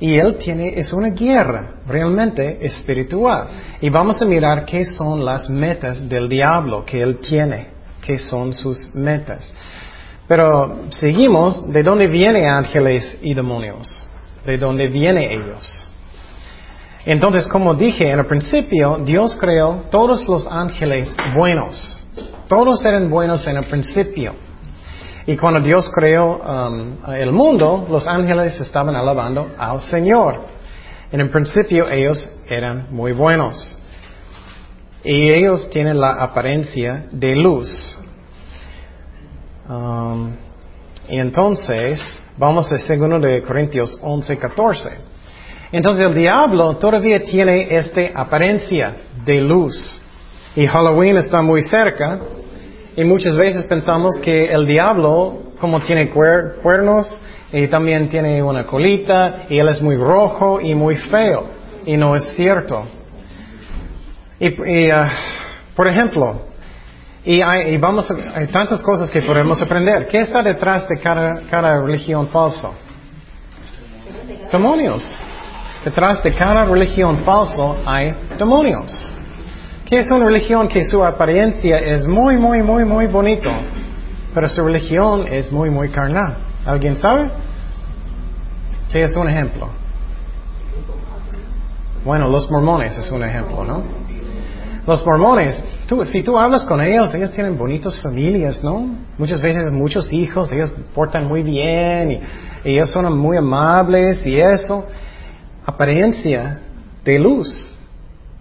Y 0.00 0.16
él 0.16 0.36
tiene, 0.36 0.78
es 0.78 0.92
una 0.92 1.08
guerra 1.08 1.80
realmente 1.86 2.64
espiritual. 2.64 3.48
Y 3.80 3.90
vamos 3.90 4.22
a 4.22 4.24
mirar 4.24 4.64
qué 4.64 4.84
son 4.84 5.24
las 5.24 5.50
metas 5.50 6.08
del 6.08 6.28
diablo 6.28 6.84
que 6.84 7.02
él 7.02 7.18
tiene, 7.18 7.68
qué 8.00 8.16
son 8.16 8.54
sus 8.54 8.94
metas. 8.94 9.52
Pero 10.28 10.82
seguimos, 10.90 11.72
¿de 11.72 11.82
dónde 11.82 12.06
vienen 12.06 12.46
ángeles 12.46 13.18
y 13.22 13.34
demonios? 13.34 14.04
¿De 14.46 14.56
dónde 14.56 14.86
vienen 14.86 15.32
ellos? 15.32 15.87
Entonces, 17.08 17.48
como 17.48 17.72
dije 17.72 18.10
en 18.10 18.18
el 18.18 18.26
principio, 18.26 19.00
Dios 19.02 19.34
creó 19.40 19.84
todos 19.90 20.28
los 20.28 20.46
ángeles 20.46 21.08
buenos. 21.34 21.98
Todos 22.48 22.84
eran 22.84 23.08
buenos 23.08 23.46
en 23.46 23.56
el 23.56 23.64
principio. 23.64 24.34
Y 25.26 25.34
cuando 25.38 25.58
Dios 25.58 25.90
creó 25.90 26.36
um, 26.36 27.10
el 27.14 27.32
mundo, 27.32 27.86
los 27.88 28.06
ángeles 28.06 28.60
estaban 28.60 28.94
alabando 28.94 29.52
al 29.56 29.80
Señor. 29.80 30.42
En 31.10 31.22
el 31.22 31.30
principio 31.30 31.88
ellos 31.88 32.28
eran 32.46 32.88
muy 32.90 33.12
buenos. 33.12 33.78
Y 35.02 35.30
ellos 35.30 35.70
tienen 35.70 35.98
la 35.98 36.12
apariencia 36.12 37.06
de 37.10 37.34
luz. 37.34 37.96
Um, 39.66 40.32
y 41.08 41.18
entonces, 41.18 42.22
vamos 42.36 42.70
a 42.70 42.76
2 42.76 43.22
de 43.22 43.42
Corintios 43.44 43.98
11, 44.02 44.36
14. 44.36 45.17
Entonces 45.70 46.06
el 46.06 46.14
diablo 46.14 46.76
todavía 46.76 47.20
tiene 47.20 47.74
esta 47.76 48.00
apariencia 48.14 48.94
de 49.24 49.40
luz. 49.40 50.00
Y 50.56 50.66
Halloween 50.66 51.16
está 51.18 51.42
muy 51.42 51.62
cerca. 51.62 52.20
Y 52.96 53.04
muchas 53.04 53.36
veces 53.36 53.64
pensamos 53.66 54.18
que 54.18 54.46
el 54.46 54.66
diablo, 54.66 55.52
como 55.60 55.80
tiene 55.80 56.10
cuernos, 56.10 57.08
y 57.52 57.66
también 57.68 58.08
tiene 58.08 58.42
una 58.42 58.66
colita, 58.66 59.46
y 59.48 59.58
él 59.58 59.68
es 59.68 59.80
muy 59.80 59.96
rojo 59.96 60.60
y 60.60 60.74
muy 60.74 60.96
feo. 60.96 61.46
Y 61.86 61.96
no 61.96 62.16
es 62.16 62.24
cierto. 62.34 62.86
Y, 64.40 64.90
ah, 64.90 65.08
por 65.74 65.86
ejemplo, 65.86 66.42
y 67.24 67.40
hay, 67.40 67.76
vamos 67.76 68.10
hay 68.10 68.46
tantas 68.48 68.82
cosas 68.82 69.10
que 69.10 69.22
podemos 69.22 69.60
aprender. 69.60 70.08
¿Qué 70.08 70.20
está 70.20 70.42
detrás 70.42 70.88
de 70.88 71.00
cada, 71.00 71.42
cada 71.50 71.80
religión 71.82 72.28
falsa? 72.28 72.70
Demonios. 74.50 75.27
Detrás 75.88 76.22
de 76.22 76.34
cada 76.34 76.66
religión 76.66 77.20
falsa 77.20 77.76
hay 77.86 78.14
demonios. 78.38 78.90
¿Qué 79.86 80.00
es 80.00 80.10
una 80.10 80.26
religión 80.26 80.68
que 80.68 80.84
su 80.84 81.02
apariencia 81.02 81.78
es 81.78 82.06
muy, 82.06 82.36
muy, 82.36 82.62
muy, 82.62 82.84
muy 82.84 83.06
bonito, 83.06 83.48
pero 84.34 84.50
su 84.50 84.66
religión 84.66 85.26
es 85.30 85.50
muy, 85.50 85.70
muy 85.70 85.88
carnal? 85.88 86.36
¿Alguien 86.66 86.98
sabe? 86.98 87.30
¿Qué 88.92 89.00
es 89.00 89.16
un 89.16 89.30
ejemplo? 89.30 89.70
Bueno, 92.04 92.28
los 92.28 92.50
mormones 92.50 92.98
es 92.98 93.10
un 93.10 93.24
ejemplo, 93.24 93.64
¿no? 93.64 93.82
Los 94.86 95.06
mormones, 95.06 95.64
tú, 95.86 96.04
si 96.04 96.22
tú 96.22 96.38
hablas 96.38 96.66
con 96.66 96.82
ellos, 96.82 97.14
ellos 97.14 97.30
tienen 97.30 97.56
bonitas 97.56 97.98
familias, 98.00 98.62
¿no? 98.62 98.94
Muchas 99.16 99.40
veces 99.40 99.72
muchos 99.72 100.12
hijos, 100.12 100.52
ellos 100.52 100.70
portan 100.94 101.26
muy 101.26 101.42
bien 101.42 102.10
y, 102.12 102.20
ellos 102.64 102.90
son 102.90 103.16
muy 103.16 103.38
amables 103.38 104.26
y 104.26 104.38
eso. 104.38 104.84
Apariencia 105.68 106.60
de 107.04 107.18
luz. 107.18 107.48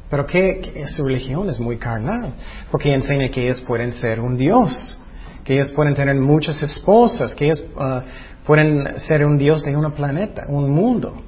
Pero 0.10 0.26
que, 0.26 0.86
su 0.96 1.04
religión 1.04 1.50
es 1.50 1.60
muy 1.60 1.78
carnal, 1.78 2.34
porque 2.72 2.94
enseña 2.94 3.30
que 3.30 3.44
ellos 3.44 3.60
pueden 3.62 3.92
ser 3.92 4.22
un 4.22 4.38
Dios, 4.38 4.98
que 5.44 5.56
ellos 5.56 5.72
pueden 5.74 5.94
tener 5.94 6.16
muchas 6.16 6.64
esposas, 6.64 7.36
que 7.36 7.48
ellos 7.48 7.62
uh, 7.76 8.00
pueden 8.46 8.98
ser 9.02 9.26
un 9.26 9.38
Dios 9.38 9.62
de 9.64 9.76
un 9.76 9.92
planeta, 9.92 10.46
un 10.48 10.70
mundo. 10.70 11.22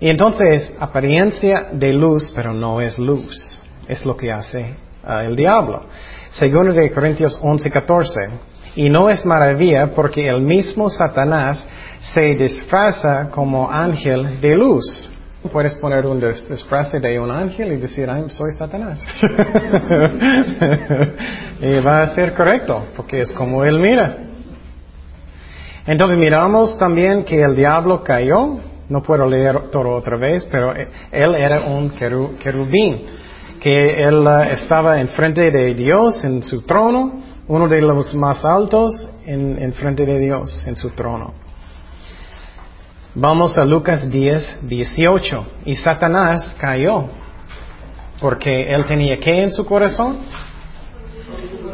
Y 0.00 0.08
entonces, 0.08 0.74
apariencia 0.80 1.68
de 1.72 1.92
luz, 1.92 2.32
pero 2.34 2.54
no 2.54 2.80
es 2.80 2.98
luz 2.98 3.60
es 3.88 4.04
lo 4.06 4.16
que 4.16 4.32
hace 4.32 4.74
ah, 5.04 5.24
el 5.24 5.36
diablo. 5.36 5.84
Segundo 6.30 6.72
de 6.72 6.90
Corintios 6.90 7.38
11, 7.40 7.70
14. 7.70 8.20
Y 8.76 8.88
no 8.88 9.10
es 9.10 9.24
maravilla 9.26 9.88
porque 9.94 10.26
el 10.26 10.42
mismo 10.42 10.88
Satanás 10.88 11.64
se 12.02 12.34
disfraza 12.34 13.30
como 13.30 13.70
ángel 13.70 14.40
de 14.40 14.56
luz. 14.56 15.08
Puedes 15.50 15.74
poner 15.76 16.04
un 16.06 16.20
disfraz 16.20 16.92
de 16.92 17.18
un 17.18 17.30
ángel 17.30 17.72
y 17.72 17.76
decir, 17.76 18.08
soy 18.28 18.52
Satanás. 18.52 19.02
y 21.60 21.80
va 21.80 22.02
a 22.02 22.14
ser 22.14 22.34
correcto, 22.34 22.84
porque 22.94 23.22
es 23.22 23.32
como 23.32 23.64
él 23.64 23.80
mira. 23.80 24.18
Entonces 25.86 26.18
miramos 26.18 26.78
también 26.78 27.24
que 27.24 27.40
el 27.40 27.56
diablo 27.56 28.04
cayó. 28.04 28.58
No 28.88 29.02
puedo 29.02 29.26
leer 29.26 29.70
todo 29.70 29.96
otra 29.96 30.16
vez, 30.16 30.46
pero 30.50 30.74
él 30.74 31.34
era 31.34 31.62
un 31.62 31.90
querubín 31.90 33.06
que 33.62 34.02
él 34.02 34.26
eh, 34.26 34.54
estaba 34.54 35.00
enfrente 35.00 35.52
de 35.52 35.72
Dios 35.72 36.24
en 36.24 36.42
su 36.42 36.62
trono, 36.62 37.12
uno 37.46 37.68
de 37.68 37.80
los 37.80 38.12
más 38.12 38.44
altos 38.44 38.92
en, 39.24 39.72
frente 39.74 40.04
de 40.04 40.18
Dios 40.18 40.66
en 40.66 40.74
su 40.74 40.90
trono. 40.90 41.41
Vamos 43.14 43.58
a 43.58 43.64
Lucas 43.64 44.08
10, 44.08 44.68
18. 44.68 45.46
Y 45.66 45.76
Satanás 45.76 46.56
cayó 46.58 47.08
porque 48.22 48.72
él 48.72 48.86
tenía 48.86 49.18
que 49.18 49.42
en 49.42 49.50
su 49.50 49.66
corazón? 49.66 50.16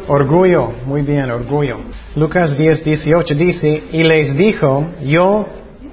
Orgullo, 0.07 0.73
muy 0.85 1.03
bien, 1.03 1.29
orgullo. 1.29 1.77
Lucas 2.15 2.57
10, 2.57 2.83
18 2.83 3.35
dice, 3.35 3.83
y 3.91 4.03
les 4.03 4.35
dijo, 4.35 4.89
yo 5.01 5.45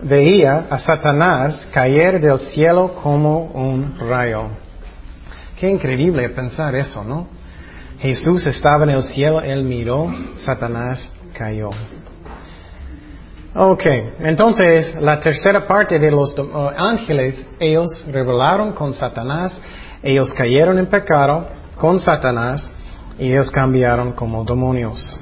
veía 0.03 0.67
a 0.71 0.79
Satanás 0.79 1.69
caer 1.71 2.21
del 2.21 2.39
cielo 2.39 2.95
como 3.03 3.45
un 3.45 3.99
rayo. 3.99 4.49
Qué 5.61 5.69
increíble 5.69 6.31
pensar 6.31 6.75
eso, 6.75 7.05
¿no? 7.05 7.29
Jesús 8.01 8.47
estaba 8.47 8.85
en 8.85 8.91
el 8.91 9.03
cielo, 9.03 9.43
él 9.43 9.65
miró, 9.65 10.11
Satanás 10.39 11.11
cayó. 11.35 11.71
Ok, 13.59 13.87
entonces 14.21 14.95
la 15.01 15.19
tercera 15.19 15.67
parte 15.67 15.99
de 15.99 16.11
los 16.11 16.39
uh, 16.39 16.69
ángeles, 16.77 17.47
ellos 17.59 17.87
revelaron 18.13 18.75
con 18.75 18.93
Satanás, 18.93 19.59
ellos 20.03 20.31
cayeron 20.35 20.79
en 20.79 20.87
pecado 20.89 21.49
con 21.79 21.99
Satanás 21.99 22.71
y 23.19 23.33
ellos 23.33 23.51
cambiaron 23.51 24.13
como 24.13 24.45
demonios. 24.45 25.17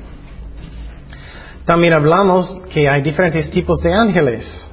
También 1.64 1.92
hablamos 1.92 2.60
que 2.70 2.88
hay 2.88 3.02
diferentes 3.02 3.48
tipos 3.50 3.80
de 3.80 3.94
ángeles. 3.94 4.68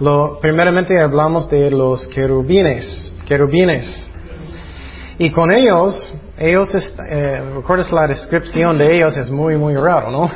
Lo, 0.00 0.38
primeramente 0.40 0.98
hablamos 0.98 1.50
de 1.50 1.70
los 1.70 2.06
querubines, 2.06 3.12
querubines. 3.26 4.06
Y 5.18 5.28
con 5.30 5.52
ellos, 5.52 6.14
ellos, 6.42 6.74
eh, 6.74 7.40
recuerdas 7.54 7.92
la 7.92 8.08
descripción 8.08 8.76
de 8.76 8.96
ellos 8.96 9.16
es 9.16 9.30
muy, 9.30 9.56
muy 9.56 9.74
raro, 9.74 10.10
¿no? 10.10 10.28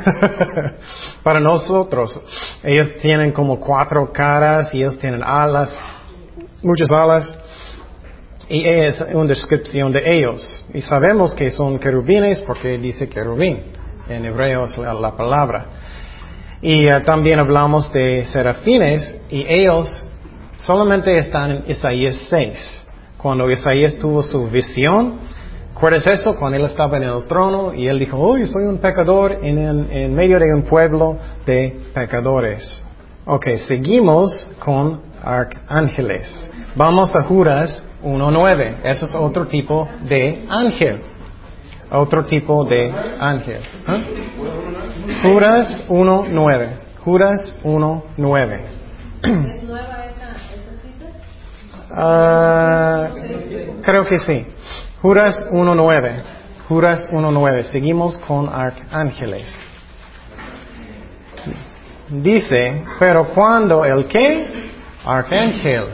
Para 1.24 1.40
nosotros, 1.40 2.20
ellos 2.62 2.94
tienen 3.02 3.32
como 3.32 3.58
cuatro 3.58 4.12
caras 4.12 4.72
y 4.72 4.78
ellos 4.78 4.96
tienen 4.98 5.22
alas, 5.24 5.76
muchas 6.62 6.92
alas. 6.92 7.36
Y 8.48 8.64
es 8.64 9.04
una 9.12 9.28
descripción 9.28 9.90
de 9.90 10.02
ellos. 10.06 10.64
Y 10.72 10.80
sabemos 10.80 11.34
que 11.34 11.50
son 11.50 11.80
querubines 11.80 12.40
porque 12.42 12.78
dice 12.78 13.08
querubín. 13.08 13.72
En 14.08 14.24
hebreo 14.24 14.66
es 14.66 14.78
la, 14.78 15.16
palabra. 15.16 15.66
Y 16.62 16.86
eh, 16.86 17.00
también 17.00 17.40
hablamos 17.40 17.92
de 17.92 18.24
serafines 18.26 19.16
y 19.28 19.44
ellos 19.48 19.88
solamente 20.54 21.18
están 21.18 21.50
en 21.50 21.64
Isaías 21.66 22.14
6 22.30 22.84
cuando 23.18 23.50
Isaías 23.50 23.98
tuvo 23.98 24.22
su 24.22 24.48
visión. 24.48 25.34
¿Recuerdas 25.76 26.06
eso? 26.06 26.34
Cuando 26.36 26.56
él 26.56 26.64
estaba 26.64 26.96
en 26.96 27.02
el 27.02 27.26
trono 27.26 27.74
y 27.74 27.86
él 27.86 27.98
dijo, 27.98 28.16
hoy 28.16 28.46
soy 28.46 28.64
un 28.64 28.78
pecador 28.78 29.40
en, 29.42 29.58
en 29.90 30.14
medio 30.14 30.38
de 30.38 30.54
un 30.54 30.62
pueblo 30.62 31.18
de 31.44 31.90
pecadores. 31.92 32.82
Ok, 33.26 33.46
seguimos 33.68 34.48
con 34.58 35.02
arcángeles. 35.22 36.34
Vamos 36.76 37.14
a 37.14 37.22
Juras 37.24 37.82
1.9. 38.02 38.76
Eso 38.84 39.04
es 39.04 39.14
otro 39.14 39.48
tipo 39.48 39.86
de 40.08 40.46
ángel. 40.48 41.02
Otro 41.90 42.24
tipo 42.24 42.64
de 42.64 42.90
ángel. 43.20 43.60
¿Ah? 43.86 44.02
Juras 45.22 45.84
1.9. 45.90 46.68
Juras 47.04 47.54
1.9. 47.62 48.60
¿Es 49.22 49.62
nueva 49.62 49.96
Ah, 51.98 53.10
creo 53.82 54.06
que 54.06 54.18
sí. 54.18 54.46
Juras 55.06 55.46
1.9. 55.52 56.22
Juras 56.66 57.08
1.9. 57.12 57.62
Seguimos 57.62 58.18
con 58.18 58.48
arcángeles. 58.48 59.46
Dice, 62.08 62.82
pero 62.98 63.28
cuando 63.28 63.84
el 63.84 64.06
que? 64.06 64.66
Arcángel. 65.04 65.84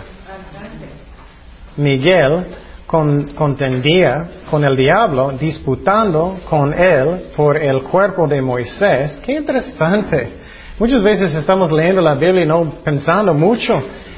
Miguel 1.76 2.46
contendía 2.86 4.28
con 4.50 4.64
el 4.64 4.74
diablo, 4.78 5.32
disputando 5.32 6.38
con 6.48 6.72
él 6.72 7.24
por 7.36 7.58
el 7.58 7.82
cuerpo 7.82 8.26
de 8.26 8.40
Moisés. 8.40 9.20
Qué 9.22 9.34
interesante. 9.34 10.38
Muchas 10.78 11.02
veces 11.02 11.34
estamos 11.34 11.70
leyendo 11.70 12.00
la 12.00 12.14
Biblia 12.14 12.44
y 12.44 12.48
no 12.48 12.76
pensando 12.82 13.34
mucho. 13.34 13.74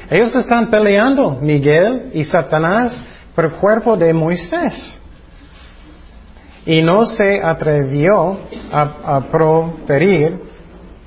Ellos 0.09 0.33
están 0.37 0.69
peleando, 0.69 1.31
Miguel 1.41 2.11
y 2.13 2.23
Satanás, 2.23 2.97
por 3.35 3.45
el 3.45 3.51
cuerpo 3.51 3.97
de 3.97 4.13
Moisés. 4.13 5.01
Y 6.65 6.81
no 6.81 7.05
se 7.05 7.41
atrevió 7.43 8.39
a, 8.71 9.21
proferir, 9.29 10.39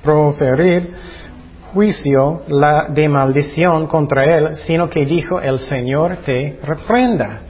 proferir 0.01 0.89
juicio 1.73 2.43
de 2.89 3.09
maldición 3.09 3.87
contra 3.87 4.23
él, 4.23 4.55
sino 4.55 4.89
que 4.89 5.05
dijo, 5.05 5.41
el 5.41 5.59
Señor 5.59 6.17
te 6.17 6.59
reprenda. 6.63 7.41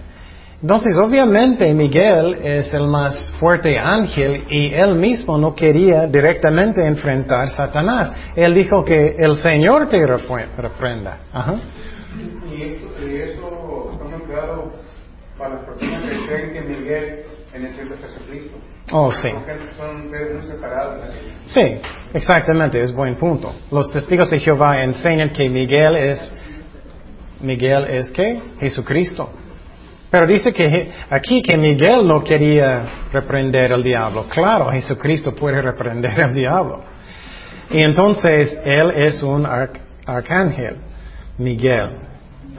Entonces, 0.61 0.97
obviamente, 0.97 1.73
Miguel 1.73 2.39
es 2.43 2.73
el 2.73 2.87
más 2.87 3.31
fuerte 3.39 3.79
ángel 3.79 4.43
y 4.49 4.73
él 4.73 4.95
mismo 4.95 5.37
no 5.37 5.55
quería 5.55 6.05
directamente 6.07 6.85
enfrentar 6.85 7.43
a 7.43 7.47
Satanás. 7.47 8.11
Él 8.35 8.53
dijo 8.55 8.83
que 8.83 9.15
el 9.17 9.37
Señor 9.37 9.87
te 9.87 10.05
reprenda. 10.05 11.19
Ajá. 11.31 11.55
Y 12.51 12.61
eso, 12.61 13.07
y 13.07 13.15
eso 13.15 13.59
para 15.39 15.56
las 15.56 15.63
personas 15.63 16.04
que 16.04 16.28
creen 16.28 16.54
que 16.54 16.62
Miguel 16.62 17.19
en 17.54 17.65
el 17.65 17.73
centro 17.73 17.95
de 17.95 18.02
Jesucristo. 18.08 18.58
Oh, 18.91 19.12
sí. 19.13 19.30
Son 19.78 20.10
seres 20.10 20.34
muy 20.36 20.43
separados. 20.43 21.10
Sí, 21.45 21.78
exactamente, 22.13 22.82
es 22.82 22.93
buen 22.93 23.15
punto. 23.15 23.54
Los 23.71 23.89
testigos 23.91 24.30
de 24.30 24.39
Jehová 24.39 24.84
enseñan 24.84 25.30
que 25.32 25.49
Miguel 25.49 25.95
es, 25.95 26.34
Miguel 27.39 27.86
es 27.86 28.12
qué? 28.12 28.39
Jesucristo. 28.60 29.32
Pero 30.12 30.28
dice 30.28 30.52
que 30.52 30.91
aquí 31.10 31.41
que 31.41 31.56
Miguel 31.56 32.06
no 32.06 32.23
quería 32.23 33.08
reprender 33.13 33.71
al 33.71 33.84
diablo. 33.84 34.28
Claro, 34.28 34.71
Jesucristo 34.71 35.36
puede 35.36 35.62
reprender 35.62 36.19
al 36.19 36.34
diablo. 36.34 36.84
Y 37.69 37.82
entonces 37.84 38.58
él 38.65 38.91
es 38.95 39.21
un 39.21 39.45
arcángel, 40.06 40.78
Miguel. 41.38 42.09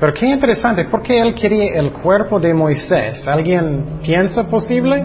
Pero 0.01 0.15
qué 0.15 0.27
interesante, 0.27 0.87
¿por 0.87 1.03
qué 1.03 1.21
él 1.21 1.35
quería 1.35 1.75
el 1.75 1.93
cuerpo 1.93 2.41
de 2.41 2.55
Moisés? 2.55 3.29
¿Alguien 3.29 4.01
piensa 4.03 4.49
posible? 4.49 5.05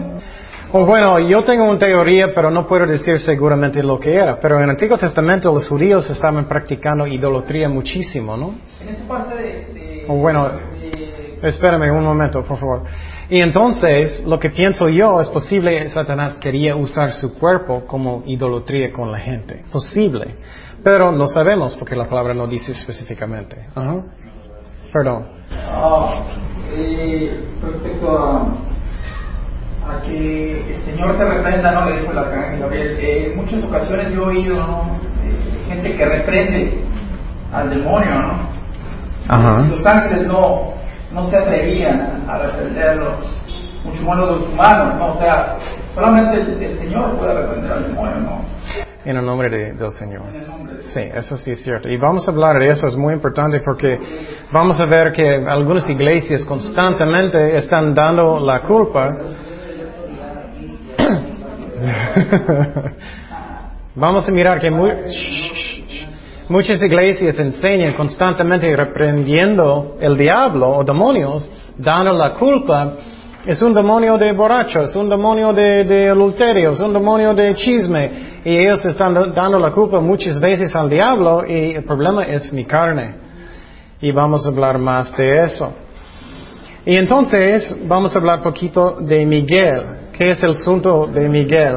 O 0.72 0.84
bueno, 0.84 1.18
yo 1.20 1.44
tengo 1.44 1.64
una 1.64 1.78
teoría, 1.78 2.34
pero 2.34 2.50
no 2.50 2.66
puedo 2.66 2.86
decir 2.86 3.20
seguramente 3.20 3.82
lo 3.82 4.00
que 4.00 4.14
era. 4.14 4.40
Pero 4.40 4.56
en 4.56 4.64
el 4.64 4.70
Antiguo 4.70 4.96
Testamento 4.96 5.52
los 5.52 5.68
judíos 5.68 6.08
estaban 6.08 6.46
practicando 6.48 7.06
idolatría 7.06 7.68
muchísimo, 7.68 8.36
¿no? 8.36 8.54
En 8.80 8.88
esta 8.88 9.06
parte 9.06 9.36
de... 9.36 10.06
O 10.08 10.14
bueno, 10.14 10.50
espérame 11.42 11.90
un 11.92 12.04
momento, 12.04 12.42
por 12.42 12.58
favor. 12.58 12.82
Y 13.28 13.40
entonces, 13.40 14.24
lo 14.24 14.40
que 14.40 14.50
pienso 14.50 14.88
yo 14.88 15.20
es 15.20 15.28
posible 15.28 15.88
Satanás 15.90 16.34
quería 16.40 16.74
usar 16.74 17.12
su 17.12 17.34
cuerpo 17.38 17.84
como 17.86 18.22
idolatría 18.26 18.92
con 18.92 19.12
la 19.12 19.18
gente. 19.18 19.62
Posible. 19.70 20.36
Pero 20.82 21.12
no 21.12 21.26
sabemos 21.26 21.76
porque 21.76 21.96
la 21.96 22.08
palabra 22.08 22.32
no 22.32 22.46
dice 22.46 22.72
específicamente. 22.72 23.66
Ajá. 23.74 24.02
Perdón. 24.92 25.26
Ah, 25.68 26.14
eh, 26.72 27.44
respecto 27.62 28.18
a, 28.18 28.42
a 29.90 30.02
que 30.02 30.74
el 30.74 30.84
Señor 30.84 31.16
te 31.16 31.24
reprenda, 31.24 31.72
¿no? 31.72 31.90
Le 31.90 32.00
dijo 32.00 32.12
el 32.12 32.18
arcángel 32.18 32.60
Gabriel. 32.60 32.98
Eh, 33.00 33.30
en 33.32 33.36
muchas 33.36 33.62
ocasiones 33.64 34.14
yo 34.14 34.24
he 34.24 34.26
oído, 34.26 34.56
¿no? 34.56 34.82
Eh, 35.24 35.64
gente 35.68 35.96
que 35.96 36.04
reprende 36.04 36.84
al 37.52 37.70
demonio, 37.70 38.14
¿no? 38.14 38.48
Ajá. 39.28 39.58
Los 39.62 39.84
ángeles 39.84 40.26
no, 40.26 40.72
no 41.12 41.30
se 41.30 41.36
atrevían 41.36 42.24
a 42.28 42.38
reprenderlos, 42.38 43.14
mucho 43.84 44.02
menos 44.02 44.40
los 44.40 44.48
humanos, 44.48 44.94
¿no? 44.96 45.12
O 45.12 45.18
sea, 45.18 45.56
solamente 45.94 46.40
el, 46.40 46.62
el 46.62 46.78
Señor 46.78 47.16
puede 47.16 47.34
reprender 47.34 47.72
al 47.72 47.86
demonio, 47.86 48.16
¿no? 48.20 48.85
En 49.06 49.16
el 49.16 49.24
nombre 49.24 49.48
de- 49.48 49.72
del 49.74 49.92
Señor. 49.92 50.22
Sí, 50.92 51.00
eso 51.14 51.36
sí 51.38 51.52
es 51.52 51.62
cierto. 51.62 51.88
Y 51.88 51.96
vamos 51.96 52.26
a 52.26 52.32
hablar 52.32 52.58
de 52.58 52.68
eso, 52.68 52.88
es 52.88 52.96
muy 52.96 53.14
importante 53.14 53.60
porque 53.60 53.98
vamos 54.50 54.80
a 54.80 54.86
ver 54.86 55.12
que 55.12 55.36
algunas 55.48 55.88
iglesias 55.88 56.44
constantemente 56.44 57.56
están 57.56 57.94
dando 57.94 58.40
la 58.40 58.60
culpa. 58.62 59.16
vamos 63.94 64.28
a 64.28 64.32
mirar 64.32 64.60
que 64.60 64.70
mu- 64.70 64.88
muchas 66.48 66.82
iglesias 66.82 67.38
enseñan 67.38 67.94
constantemente 67.94 68.74
reprendiendo 68.74 69.96
el 70.00 70.16
diablo 70.16 70.68
o 70.78 70.84
demonios, 70.84 71.50
dando 71.78 72.12
la 72.12 72.34
culpa. 72.34 72.94
Es 73.46 73.62
un 73.62 73.72
demonio 73.72 74.18
de 74.18 74.32
borracho, 74.32 74.82
es 74.82 74.96
un 74.96 75.08
demonio 75.08 75.52
de, 75.52 75.84
de 75.84 76.10
adulterio, 76.10 76.72
es 76.72 76.80
un 76.80 76.92
demonio 76.92 77.32
de 77.34 77.54
chisme. 77.54 78.35
Y 78.46 78.58
ellos 78.58 78.84
están 78.84 79.12
dando 79.34 79.58
la 79.58 79.72
culpa 79.72 79.98
muchas 79.98 80.38
veces 80.38 80.72
al 80.76 80.88
diablo 80.88 81.44
y 81.44 81.72
el 81.72 81.82
problema 81.82 82.22
es 82.22 82.52
mi 82.52 82.64
carne. 82.64 83.16
Y 84.00 84.12
vamos 84.12 84.46
a 84.46 84.50
hablar 84.50 84.78
más 84.78 85.12
de 85.16 85.42
eso. 85.42 85.74
Y 86.84 86.94
entonces 86.94 87.74
vamos 87.88 88.14
a 88.14 88.20
hablar 88.20 88.44
poquito 88.44 88.98
de 89.00 89.26
Miguel. 89.26 89.82
¿Qué 90.12 90.30
es 90.30 90.40
el 90.44 90.52
asunto 90.52 91.08
de 91.08 91.28
Miguel? 91.28 91.74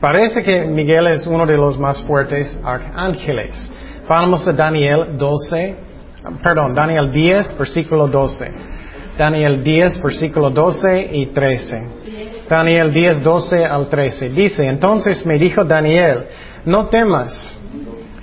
Parece 0.00 0.42
que 0.42 0.64
Miguel 0.64 1.06
es 1.08 1.26
uno 1.26 1.44
de 1.44 1.58
los 1.58 1.78
más 1.78 2.02
fuertes 2.04 2.58
arcángeles. 2.64 3.70
Vamos 4.08 4.48
a 4.48 4.54
Daniel 4.54 5.18
12, 5.18 5.76
perdón, 6.42 6.74
Daniel 6.74 7.12
10, 7.12 7.58
versículo 7.58 8.08
12. 8.08 8.50
Daniel 9.18 9.62
10, 9.62 10.02
versículo 10.02 10.48
12 10.48 11.10
y 11.12 11.26
13. 11.26 12.37
Daniel 12.48 12.92
10, 12.92 13.22
12 13.22 13.64
al 13.64 13.88
13. 13.88 14.30
Dice, 14.30 14.66
entonces 14.66 15.24
me 15.26 15.38
dijo 15.38 15.64
Daniel, 15.64 16.26
no 16.64 16.86
temas, 16.88 17.58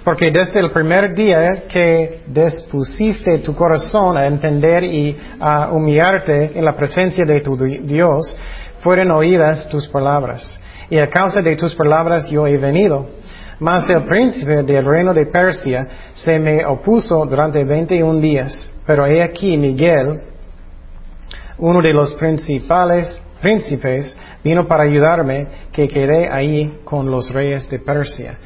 porque 0.03 0.31
desde 0.31 0.59
el 0.59 0.71
primer 0.71 1.15
día 1.15 1.63
que 1.67 2.21
dispusiste 2.27 3.39
tu 3.39 3.55
corazón 3.55 4.17
a 4.17 4.25
entender 4.25 4.83
y 4.83 5.15
a 5.39 5.69
humillarte 5.71 6.51
en 6.57 6.63
la 6.65 6.75
presencia 6.75 7.23
de 7.25 7.41
tu 7.41 7.55
di- 7.57 7.79
Dios, 7.79 8.35
fueron 8.81 9.11
oídas 9.11 9.67
tus 9.69 9.87
palabras. 9.87 10.59
Y 10.89 10.99
a 10.99 11.09
causa 11.09 11.41
de 11.41 11.55
tus 11.55 11.73
palabras 11.75 12.29
yo 12.29 12.45
he 12.45 12.57
venido. 12.57 13.07
Mas 13.59 13.89
el 13.89 14.03
príncipe 14.05 14.63
del 14.63 14.85
reino 14.85 15.13
de 15.13 15.25
Persia 15.27 15.87
se 16.13 16.37
me 16.37 16.63
opuso 16.65 17.25
durante 17.25 17.63
21 17.63 18.19
días. 18.19 18.71
Pero 18.85 19.05
he 19.07 19.23
aquí 19.23 19.57
Miguel, 19.57 20.19
uno 21.57 21.81
de 21.81 21.93
los 21.93 22.13
principales 22.15 23.19
príncipes, 23.45 24.17
vino 24.43 24.65
para 24.67 24.85
ayudarme, 24.85 25.45
que 25.71 25.87
quedé 25.87 26.27
ahí 26.27 26.79
con 26.83 27.11
los 27.11 27.31
reyes 27.31 27.69
de 27.69 27.77
Persia. 27.77 28.39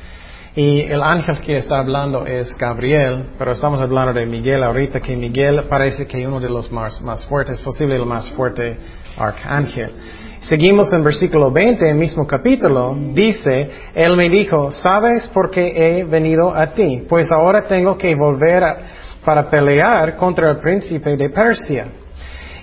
Y 0.53 0.81
el 0.81 1.01
ángel 1.01 1.39
que 1.39 1.55
está 1.55 1.79
hablando 1.79 2.25
es 2.25 2.53
Gabriel, 2.57 3.29
pero 3.37 3.53
estamos 3.53 3.79
hablando 3.79 4.11
de 4.11 4.25
Miguel 4.25 4.61
ahorita, 4.61 4.99
que 4.99 5.15
Miguel 5.15 5.67
parece 5.69 6.05
que 6.05 6.21
es 6.21 6.27
uno 6.27 6.41
de 6.41 6.49
los 6.49 6.69
más, 6.69 7.01
más 7.01 7.25
fuertes, 7.27 7.61
posible 7.61 7.95
el 7.95 8.05
más 8.05 8.29
fuerte 8.31 8.77
arcángel. 9.17 9.91
Seguimos 10.41 10.91
en 10.91 11.01
versículo 11.01 11.49
20, 11.49 11.89
el 11.89 11.95
mismo 11.95 12.27
capítulo, 12.27 12.93
dice, 13.13 13.69
Él 13.95 14.17
me 14.17 14.29
dijo, 14.29 14.69
¿sabes 14.69 15.29
por 15.29 15.49
qué 15.49 15.71
he 15.77 16.03
venido 16.03 16.53
a 16.53 16.73
ti? 16.73 17.05
Pues 17.07 17.31
ahora 17.31 17.61
tengo 17.61 17.97
que 17.97 18.13
volver 18.15 18.63
para 19.23 19.49
pelear 19.49 20.17
contra 20.17 20.51
el 20.51 20.57
príncipe 20.57 21.15
de 21.15 21.29
Persia. 21.29 21.87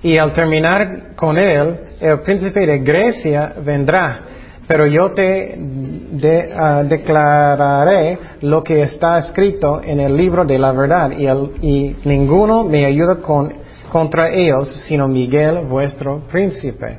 Y 0.06 0.18
al 0.18 0.32
terminar 0.32 1.16
con 1.16 1.36
él, 1.36 1.80
el 2.00 2.20
príncipe 2.20 2.64
de 2.64 2.78
Grecia 2.78 3.54
vendrá. 3.64 4.20
Pero 4.68 4.86
yo 4.86 5.10
te 5.10 5.56
de- 5.58 6.52
ah, 6.56 6.84
declararé 6.84 8.16
lo 8.42 8.62
que 8.62 8.82
está 8.82 9.18
escrito 9.18 9.80
en 9.82 9.98
el 9.98 10.16
libro 10.16 10.44
de 10.44 10.58
la 10.60 10.70
verdad 10.70 11.10
y, 11.10 11.26
el- 11.26 11.50
y 11.60 11.96
ninguno 12.04 12.62
me 12.62 12.84
ayuda 12.84 13.16
con, 13.16 13.52
contra 13.90 14.28
ellos 14.30 14.68
sino 14.86 15.08
Miguel, 15.08 15.66
vuestro 15.68 16.20
príncipe. 16.28 16.98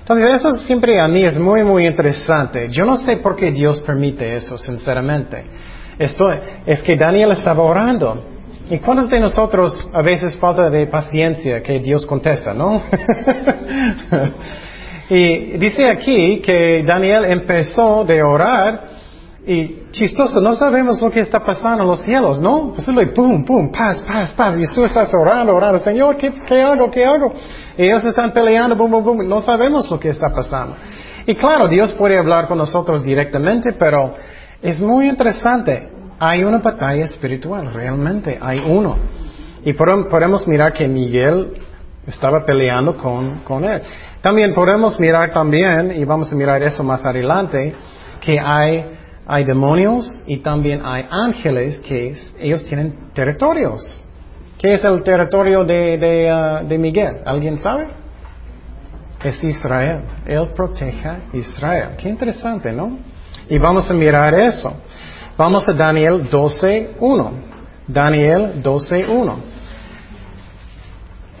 Entonces 0.00 0.32
eso 0.34 0.52
siempre 0.52 0.98
a 1.00 1.08
mí 1.08 1.24
es 1.24 1.38
muy, 1.38 1.62
muy 1.64 1.86
interesante. 1.86 2.68
Yo 2.70 2.86
no 2.86 2.96
sé 2.96 3.18
por 3.18 3.36
qué 3.36 3.50
Dios 3.50 3.82
permite 3.82 4.34
eso, 4.36 4.56
sinceramente. 4.56 5.44
Esto, 5.98 6.24
es 6.64 6.82
que 6.82 6.96
Daniel 6.96 7.32
estaba 7.32 7.62
orando. 7.62 8.31
¿Y 8.70 8.78
cuántos 8.78 9.10
de 9.10 9.20
nosotros 9.20 9.88
a 9.92 10.02
veces 10.02 10.36
falta 10.36 10.70
de 10.70 10.86
paciencia 10.86 11.62
que 11.62 11.78
Dios 11.80 12.06
contesta, 12.06 12.54
no? 12.54 12.80
y 15.10 15.58
dice 15.58 15.88
aquí 15.88 16.40
que 16.40 16.82
Daniel 16.86 17.24
empezó 17.24 18.04
de 18.04 18.22
orar 18.22 18.92
y 19.44 19.90
chistoso, 19.90 20.40
no 20.40 20.54
sabemos 20.54 21.02
lo 21.02 21.10
que 21.10 21.20
está 21.20 21.40
pasando 21.40 21.82
en 21.82 21.88
los 21.88 22.00
cielos, 22.02 22.40
¿no? 22.40 22.72
Pues 22.72 22.86
y 22.86 23.06
pum, 23.06 23.44
pum, 23.44 23.72
paz, 23.72 24.00
paz, 24.02 24.32
paz. 24.34 24.56
Tú 24.72 24.84
estás 24.84 25.12
orando, 25.12 25.54
orando, 25.54 25.80
Señor, 25.80 26.16
¿qué, 26.16 26.32
qué 26.46 26.62
hago, 26.62 26.88
qué 26.90 27.04
hago? 27.04 27.32
Y 27.76 27.82
ellos 27.82 28.04
están 28.04 28.32
peleando, 28.32 28.76
bum, 28.76 28.90
bum, 28.90 29.04
bum. 29.04 29.28
No 29.28 29.40
sabemos 29.40 29.90
lo 29.90 29.98
que 29.98 30.10
está 30.10 30.28
pasando. 30.28 30.76
Y 31.26 31.34
claro, 31.34 31.66
Dios 31.66 31.92
puede 31.94 32.16
hablar 32.16 32.46
con 32.46 32.58
nosotros 32.58 33.02
directamente, 33.02 33.72
pero 33.72 34.14
es 34.62 34.80
muy 34.80 35.08
interesante. 35.08 36.01
Hay 36.24 36.44
una 36.44 36.58
batalla 36.58 37.04
espiritual, 37.04 37.72
realmente, 37.74 38.38
hay 38.40 38.60
uno. 38.64 38.96
Y 39.64 39.72
podem- 39.72 40.08
podemos 40.08 40.46
mirar 40.46 40.72
que 40.72 40.86
Miguel 40.86 41.36
estaba 42.06 42.44
peleando 42.44 42.96
con, 42.96 43.40
con 43.40 43.64
él. 43.64 43.82
También 44.20 44.54
podemos 44.54 45.00
mirar 45.00 45.32
también, 45.32 45.92
y 46.00 46.04
vamos 46.04 46.32
a 46.32 46.36
mirar 46.36 46.62
eso 46.62 46.84
más 46.84 47.04
adelante, 47.04 47.74
que 48.20 48.38
hay, 48.38 48.84
hay 49.26 49.44
demonios 49.44 50.06
y 50.28 50.36
también 50.38 50.80
hay 50.84 51.06
ángeles 51.10 51.80
que 51.80 52.14
ellos 52.38 52.64
tienen 52.66 53.10
territorios. 53.14 53.80
¿Qué 54.58 54.74
es 54.74 54.84
el 54.84 55.02
territorio 55.02 55.64
de, 55.64 55.98
de, 55.98 56.30
ah, 56.30 56.62
de 56.62 56.78
Miguel? 56.78 57.16
¿Alguien 57.26 57.58
sabe? 57.58 57.88
Es 59.24 59.42
Israel. 59.42 60.02
Él 60.24 60.50
protege 60.54 61.08
a 61.08 61.18
Israel. 61.32 61.88
Qué 61.98 62.08
interesante, 62.08 62.70
¿no? 62.70 62.96
Y 63.48 63.58
vamos 63.58 63.90
a 63.90 63.94
mirar 63.94 64.32
eso. 64.34 64.72
Vamos 65.36 65.68
a 65.68 65.72
Daniel 65.72 66.28
12.1. 66.30 67.30
Daniel 67.88 68.62
12.1. 68.62 69.34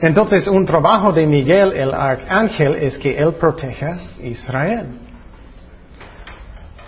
Entonces, 0.00 0.48
un 0.48 0.64
trabajo 0.64 1.12
de 1.12 1.26
Miguel, 1.26 1.72
el 1.74 1.92
arcángel, 1.94 2.74
es 2.74 2.98
que 2.98 3.16
él 3.16 3.34
proteja 3.34 3.98
Israel. 4.20 4.98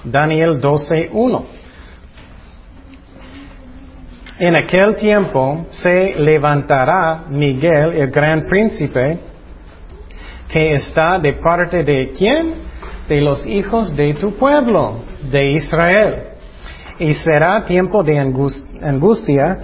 Daniel 0.03 0.61
12.1. 0.61 1.45
En 4.39 4.57
aquel 4.57 4.97
tiempo 4.97 5.67
se 5.71 6.17
levantará 6.19 7.27
Miguel, 7.29 7.93
el 7.93 8.11
gran 8.11 8.47
príncipe, 8.47 9.21
que 10.49 10.75
está 10.75 11.19
de 11.21 11.35
parte 11.35 11.85
de 11.85 12.13
quién? 12.19 12.55
De 13.09 13.21
los 13.21 13.47
hijos 13.47 13.95
de 13.95 14.15
tu 14.15 14.35
pueblo, 14.37 15.05
de 15.31 15.53
Israel. 15.53 16.34
Y 16.99 17.15
será 17.15 17.65
tiempo 17.65 18.03
de 18.03 18.19
angustia, 18.19 19.59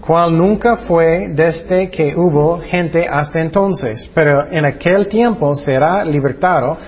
cual 0.00 0.36
nunca 0.36 0.76
fue 0.76 1.28
desde 1.34 1.90
que 1.90 2.14
hubo 2.14 2.60
gente 2.60 3.06
hasta 3.08 3.40
entonces. 3.40 4.10
Pero 4.14 4.46
en 4.50 4.64
aquel 4.64 5.08
tiempo 5.08 5.54
será 5.54 6.04
libertado 6.04 6.78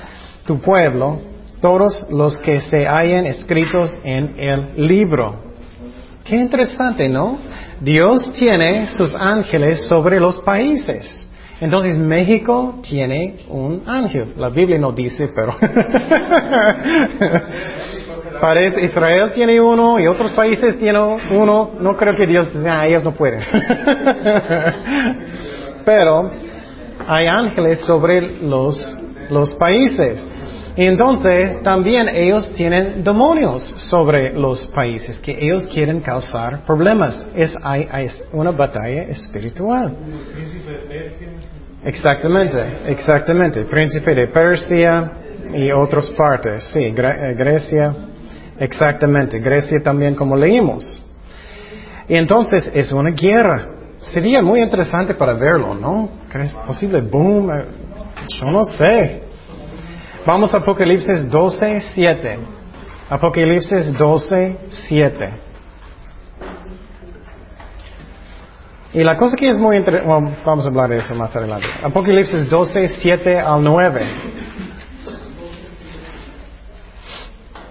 tu 0.46 0.60
pueblo, 0.60 1.20
todos 1.60 2.06
los 2.10 2.38
que 2.38 2.60
se 2.60 2.86
hayan 2.86 3.26
escritos 3.26 3.98
en 4.04 4.34
el 4.38 4.86
libro. 4.86 5.48
Qué 6.24 6.36
interesante, 6.36 7.08
¿no? 7.08 7.38
Dios 7.80 8.32
tiene 8.34 8.88
sus 8.88 9.14
ángeles 9.14 9.86
sobre 9.88 10.20
los 10.20 10.38
países. 10.40 11.28
Entonces 11.60 11.98
México 11.98 12.78
tiene 12.82 13.38
un 13.48 13.82
ángel. 13.86 14.34
La 14.36 14.48
Biblia 14.48 14.78
no 14.78 14.92
dice, 14.92 15.28
pero 15.34 15.56
parece 18.40 18.84
Israel 18.84 19.30
tiene 19.32 19.60
uno 19.60 19.98
y 19.98 20.06
otros 20.06 20.32
países 20.32 20.78
tienen 20.78 21.02
uno. 21.30 21.72
No 21.80 21.96
creo 21.96 22.14
que 22.14 22.26
Dios 22.26 22.52
diga, 22.52 22.80
ah, 22.80 22.86
ellos 22.86 23.04
no 23.04 23.12
pueden. 23.12 23.42
pero 25.84 26.30
hay 27.06 27.26
ángeles 27.26 27.80
sobre 27.80 28.42
los, 28.42 28.96
los 29.30 29.54
países. 29.54 30.24
Entonces 30.76 31.60
también 31.62 32.08
ellos 32.08 32.52
tienen 32.54 33.02
demonios 33.02 33.64
sobre 33.78 34.32
los 34.32 34.66
países 34.68 35.18
que 35.18 35.32
ellos 35.32 35.66
quieren 35.66 36.00
causar 36.00 36.60
problemas. 36.64 37.26
Es, 37.34 37.52
hay, 37.64 37.88
una 38.32 38.52
batalla 38.52 39.02
espiritual. 39.04 39.96
Exactamente, 41.84 42.76
exactamente. 42.86 43.64
Príncipe 43.64 44.14
de 44.14 44.28
Persia 44.28 45.12
y 45.52 45.72
otras 45.72 46.10
partes. 46.10 46.62
Sí, 46.72 46.84
eh, 46.84 47.34
Grecia. 47.36 48.07
Exactamente. 48.58 49.38
Grecia 49.38 49.78
también 49.82 50.14
como 50.14 50.36
leímos. 50.36 51.00
Y 52.08 52.14
entonces 52.16 52.70
es 52.74 52.92
una 52.92 53.10
guerra. 53.10 53.68
Sería 54.00 54.42
muy 54.42 54.60
interesante 54.60 55.14
para 55.14 55.34
verlo, 55.34 55.74
¿no? 55.74 56.08
¿Crees 56.28 56.52
posible 56.52 57.00
boom? 57.00 57.50
Eh, 57.50 57.64
yo 58.28 58.46
no 58.46 58.64
sé. 58.64 59.22
Vamos 60.26 60.54
a 60.54 60.58
Apocalipsis 60.58 61.28
12, 61.28 61.80
7. 61.94 62.38
Apocalipsis 63.10 63.92
12, 63.96 64.56
7. 64.68 65.30
Y 68.94 69.04
la 69.04 69.16
cosa 69.16 69.36
que 69.36 69.48
es 69.48 69.58
muy 69.58 69.76
interesante, 69.76 70.08
bueno, 70.08 70.36
vamos 70.44 70.64
a 70.64 70.68
hablar 70.68 70.88
de 70.88 70.98
eso 70.98 71.14
más 71.14 71.34
adelante. 71.36 71.66
Apocalipsis 71.82 72.48
12, 72.48 72.88
7 72.88 73.38
al 73.38 73.62
9. 73.62 74.06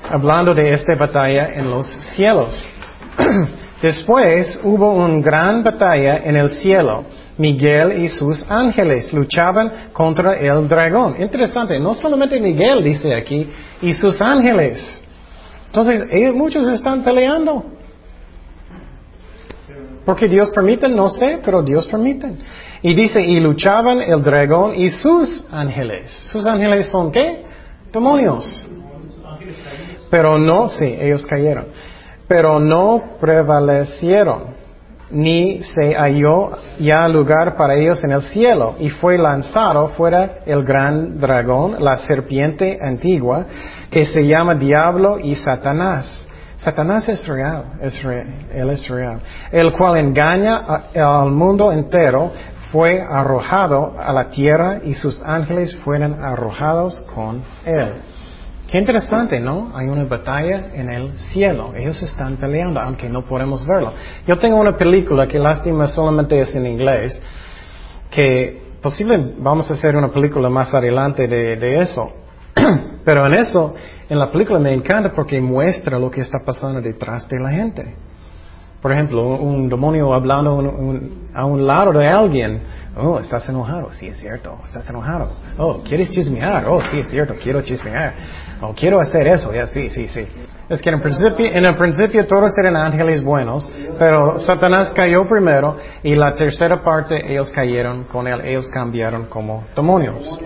Hablando 0.09 0.53
de 0.53 0.73
esta 0.73 0.95
batalla 0.95 1.53
en 1.53 1.69
los 1.69 1.87
cielos. 2.15 2.65
Después 3.81 4.59
hubo 4.63 4.93
una 4.93 5.21
gran 5.21 5.63
batalla 5.63 6.21
en 6.23 6.37
el 6.37 6.49
cielo 6.49 7.03
Miguel 7.37 8.03
y 8.03 8.09
sus 8.09 8.43
ángeles 8.49 9.13
luchaban 9.13 9.89
contra 9.93 10.37
el 10.39 10.67
dragón. 10.67 11.15
Interesante, 11.19 11.79
no 11.79 11.93
solamente 11.93 12.39
Miguel 12.39 12.83
dice 12.83 13.13
aquí, 13.15 13.47
y 13.81 13.93
sus 13.93 14.19
ángeles. 14.21 15.03
Entonces, 15.67 16.07
ellos 16.11 16.35
muchos 16.35 16.67
están 16.67 17.03
peleando. 17.03 17.63
Porque 20.05 20.27
Dios 20.27 20.49
permite, 20.51 20.87
no 20.87 21.09
sé, 21.09 21.39
pero 21.43 21.61
Dios 21.61 21.85
permite. 21.85 22.31
Y 22.81 22.93
dice, 22.93 23.21
y 23.21 23.39
luchaban 23.39 24.01
el 24.01 24.23
dragón 24.23 24.73
y 24.73 24.89
sus 24.89 25.45
ángeles. 25.51 26.11
¿Sus 26.31 26.45
ángeles 26.45 26.87
son 26.87 27.11
qué? 27.11 27.45
Demonios. 27.91 28.65
Pero 30.09 30.37
no, 30.37 30.69
sí, 30.69 30.85
ellos 30.85 31.25
cayeron. 31.25 31.65
Pero 32.27 32.59
no 32.59 33.17
prevalecieron 33.19 34.57
ni 35.09 35.63
se 35.63 35.95
halló 35.95 36.51
ya 36.79 37.07
lugar 37.07 37.55
para 37.55 37.75
ellos 37.75 38.03
en 38.03 38.11
el 38.11 38.21
cielo, 38.23 38.75
y 38.79 38.89
fue 38.89 39.17
lanzado 39.17 39.89
fuera 39.89 40.39
el 40.45 40.63
gran 40.63 41.19
dragón, 41.19 41.77
la 41.79 41.97
serpiente 41.97 42.79
antigua, 42.81 43.45
que 43.89 44.05
se 44.05 44.27
llama 44.27 44.55
Diablo 44.55 45.17
y 45.19 45.35
Satanás. 45.35 46.27
Satanás 46.57 47.07
es 47.07 47.25
real, 47.27 47.77
es 47.81 48.01
real, 48.03 48.47
él 48.51 48.69
es 48.71 48.87
real, 48.87 49.21
el 49.51 49.71
cual 49.73 49.97
engaña 49.97 50.63
al 50.95 51.31
mundo 51.31 51.71
entero, 51.71 52.31
fue 52.71 53.01
arrojado 53.01 53.95
a 53.97 54.11
la 54.11 54.29
tierra 54.29 54.79
y 54.83 54.93
sus 54.93 55.21
ángeles 55.23 55.73
fueron 55.85 56.21
arrojados 56.21 56.99
con 57.15 57.41
él. 57.65 57.93
Qué 58.67 58.77
interesante, 58.77 59.39
¿no? 59.39 59.71
Hay 59.73 59.87
una 59.87 60.03
batalla 60.03 60.73
en 60.73 60.89
el 60.89 61.17
cielo. 61.17 61.73
Ellos 61.73 62.01
están 62.03 62.35
peleando, 62.35 62.81
aunque 62.81 63.07
no 63.07 63.23
podemos 63.23 63.65
verlo. 63.65 63.93
Yo 64.27 64.37
tengo 64.37 64.57
una 64.57 64.75
película 64.75 65.25
que 65.25 65.39
lástima 65.39 65.87
solamente 65.87 66.39
es 66.41 66.53
en 66.53 66.65
inglés, 66.65 67.19
que 68.11 68.61
posible 68.81 69.35
vamos 69.37 69.69
a 69.71 69.73
hacer 69.73 69.95
una 69.95 70.09
película 70.09 70.49
más 70.49 70.73
adelante 70.73 71.27
de, 71.27 71.55
de 71.55 71.79
eso. 71.79 72.11
Pero 73.05 73.25
en 73.25 73.35
eso, 73.35 73.73
en 74.09 74.19
la 74.19 74.29
película 74.29 74.59
me 74.59 74.73
encanta 74.73 75.13
porque 75.15 75.39
muestra 75.39 75.97
lo 75.97 76.11
que 76.11 76.19
está 76.19 76.39
pasando 76.45 76.81
detrás 76.81 77.25
de 77.29 77.39
la 77.39 77.51
gente. 77.51 77.95
Por 78.87 78.93
ejemplo, 78.93 79.21
un 79.21 79.67
demonio 79.67 80.13
hablando 80.13 80.61
a 81.33 81.45
un 81.45 81.67
lado 81.67 81.91
de 81.91 82.07
alguien. 82.07 82.61
Oh, 82.95 83.19
estás 83.19 83.49
enojado. 83.49 83.91
Sí, 83.91 84.07
es 84.07 84.17
cierto. 84.17 84.57
Estás 84.63 84.89
enojado. 84.89 85.29
Oh, 85.57 85.81
¿quieres 85.83 86.09
chismear? 86.09 86.65
Oh, 86.69 86.81
sí, 86.83 86.99
es 86.99 87.09
cierto. 87.09 87.35
Quiero 87.43 87.61
chismear. 87.61 88.13
Oh, 88.61 88.73
quiero 88.73 89.01
hacer 89.01 89.27
eso. 89.27 89.53
Ya, 89.53 89.67
sí, 89.67 89.89
sí, 89.89 90.07
sí. 90.07 90.25
Es 90.69 90.81
que 90.81 90.89
en 90.89 91.01
principio, 91.01 91.47
en 91.47 91.65
el 91.65 91.75
principio 91.75 92.25
todos 92.27 92.57
eran 92.57 92.77
ángeles 92.77 93.21
buenos, 93.21 93.69
pero 93.99 94.39
Satanás 94.39 94.93
cayó 94.95 95.27
primero 95.27 95.75
y 96.01 96.15
la 96.15 96.31
tercera 96.31 96.81
parte 96.81 97.29
ellos 97.29 97.51
cayeron 97.51 98.05
con 98.05 98.25
él. 98.25 98.39
Ellos 98.45 98.69
cambiaron 98.69 99.25
como 99.25 99.65
demonios. 99.75 100.39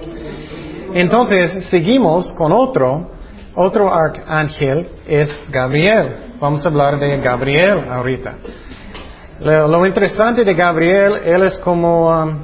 Entonces, 0.96 1.68
seguimos 1.68 2.32
con 2.32 2.52
otro. 2.52 3.12
Otro 3.54 3.94
arcángel 3.94 4.88
es 5.06 5.30
Gabriel. 5.52 6.31
Vamos 6.42 6.66
a 6.66 6.70
hablar 6.70 6.98
de 6.98 7.18
Gabriel 7.18 7.86
ahorita. 7.88 8.34
Lo, 9.42 9.86
interesante 9.86 10.44
de 10.44 10.56
Gabriel, 10.56 11.22
él 11.24 11.44
es 11.44 11.56
como, 11.60 12.10
um, 12.10 12.36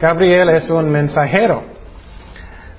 Gabriel 0.00 0.48
es 0.48 0.68
un 0.70 0.90
mensajero. 0.90 1.62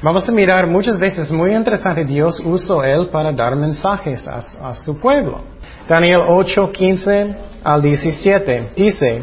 Vamos 0.02 0.28
a 0.28 0.34
mirar 0.34 0.68
muchas 0.68 1.00
veces, 1.00 1.32
muy 1.32 1.54
interesante, 1.56 2.04
Dios 2.04 2.42
usó 2.44 2.84
él 2.84 3.08
para 3.08 3.32
dar 3.32 3.56
mensajes 3.56 4.28
a, 4.28 4.74
su 4.74 5.00
pueblo. 5.00 5.46
Daniel 5.88 6.24
8, 6.28 6.70
15 6.74 7.36
al 7.64 7.82
17 7.82 8.72
dice, 8.76 9.22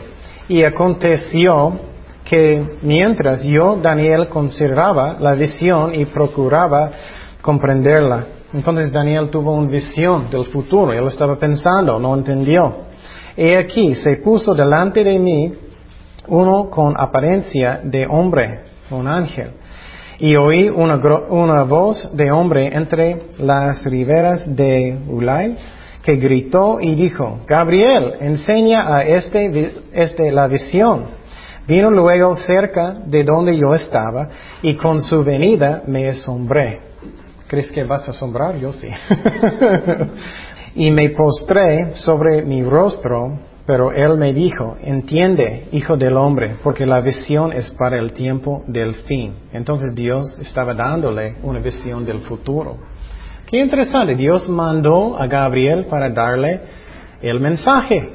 y 0.49 0.65
aconteció 0.65 1.79
que 2.25 2.79
mientras 2.81 3.43
yo, 3.43 3.77
Daniel, 3.77 4.27
consideraba 4.29 5.19
la 5.21 5.35
visión 5.35 5.95
y 5.95 6.07
procuraba 6.07 6.93
comprenderla, 7.43 8.25
entonces 8.53 8.93
Daniel 8.93 9.31
tuvo 9.31 9.53
una 9.53 9.71
visión 9.71 10.29
del 10.31 10.47
futuro, 10.47 10.93
él 10.93 11.07
estaba 11.07 11.37
pensando, 11.37 11.99
no 11.99 12.15
entendió. 12.15 12.93
He 13.37 13.57
aquí, 13.57 13.95
se 13.95 14.17
puso 14.17 14.55
delante 14.55 15.03
de 15.03 15.19
mí 15.19 15.53
uno 16.29 16.69
con 16.71 16.95
apariencia 16.97 17.81
de 17.83 18.07
hombre, 18.07 18.61
un 18.91 19.09
ángel, 19.09 19.53
y 20.19 20.37
oí 20.37 20.69
una, 20.69 21.01
una 21.31 21.63
voz 21.65 22.15
de 22.15 22.31
hombre 22.31 22.75
entre 22.75 23.23
las 23.39 23.85
riberas 23.85 24.55
de 24.55 24.99
Ulay 25.09 25.57
que 26.03 26.17
gritó 26.17 26.79
y 26.81 26.95
dijo, 26.95 27.41
Gabriel, 27.47 28.15
enseña 28.21 28.95
a 28.95 29.03
este, 29.05 29.75
este 29.93 30.31
la 30.31 30.49
visión. 30.49 31.23
Vino 31.67 31.91
luego 31.91 32.37
cerca 32.37 32.93
de 33.07 33.23
donde 33.23 33.57
yo 33.57 33.75
estaba 33.75 34.29
y 34.63 34.75
con 34.75 35.01
su 35.01 35.23
venida 35.23 35.83
me 35.87 36.09
asombré. 36.09 36.92
¿Crees 37.53 37.71
que 37.71 37.85
vas 37.85 38.09
a 38.09 38.13
asombrar? 38.13 38.57
Yo 38.57 38.73
sí. 38.73 38.89
y 40.75 40.91
me 40.91 41.11
postré 41.11 41.95
sobre 41.97 42.41
mi 42.41 42.63
rostro, 42.63 43.41
pero 43.67 43.93
él 43.93 44.17
me 44.17 44.33
dijo, 44.33 44.79
entiende, 44.83 45.69
hijo 45.71 45.99
del 45.99 46.17
hombre, 46.17 46.57
porque 46.63 46.87
la 46.87 47.03
visión 47.03 47.53
es 47.53 47.71
para 47.73 47.99
el 47.99 48.15
tiempo 48.15 48.65
del 48.67 48.95
fin. 48.95 49.35
Entonces 49.53 49.95
Dios 49.95 50.39
estaba 50.41 50.73
dándole 50.73 51.35
una 51.43 51.59
visión 51.59 52.07
del 52.07 52.21
futuro. 52.21 52.79
Qué 53.45 53.59
interesante, 53.59 54.15
Dios 54.15 54.49
mandó 54.49 55.19
a 55.19 55.27
Gabriel 55.27 55.85
para 55.91 56.09
darle 56.09 56.59
el 57.21 57.39
mensaje. 57.39 58.15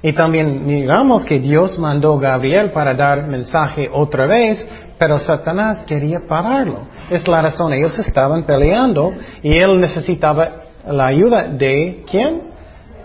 Y 0.00 0.12
también 0.12 0.64
miramos 0.64 1.24
que 1.24 1.40
Dios 1.40 1.76
mandó 1.76 2.18
a 2.18 2.20
Gabriel 2.20 2.70
para 2.70 2.94
dar 2.94 3.26
mensaje 3.26 3.90
otra 3.92 4.26
vez, 4.26 4.64
pero 4.98 5.18
Satanás 5.18 5.84
quería 5.86 6.20
pararlo. 6.26 6.86
Es 7.10 7.26
la 7.28 7.42
razón, 7.42 7.72
ellos 7.72 7.98
estaban 7.98 8.44
peleando 8.44 9.14
y 9.42 9.56
él 9.56 9.80
necesitaba 9.80 10.48
la 10.86 11.06
ayuda 11.06 11.48
de 11.48 12.04
¿quién? 12.10 12.42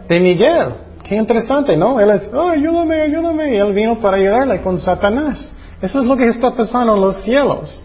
De 0.08 0.20
Miguel. 0.20 0.74
Qué 1.04 1.16
interesante, 1.16 1.76
¿no? 1.76 2.00
Él 2.00 2.12
es, 2.12 2.30
ayúdame, 2.34 3.02
ayúdame. 3.02 3.54
Y 3.54 3.58
él 3.58 3.74
vino 3.74 4.00
para 4.00 4.18
ayudarle 4.18 4.62
con 4.62 4.80
Satanás. 4.80 5.52
Eso 5.82 6.00
es 6.00 6.06
lo 6.06 6.16
que 6.16 6.26
está 6.26 6.52
pasando 6.52 6.96
en 6.96 7.02
los 7.02 7.22
cielos. 7.24 7.82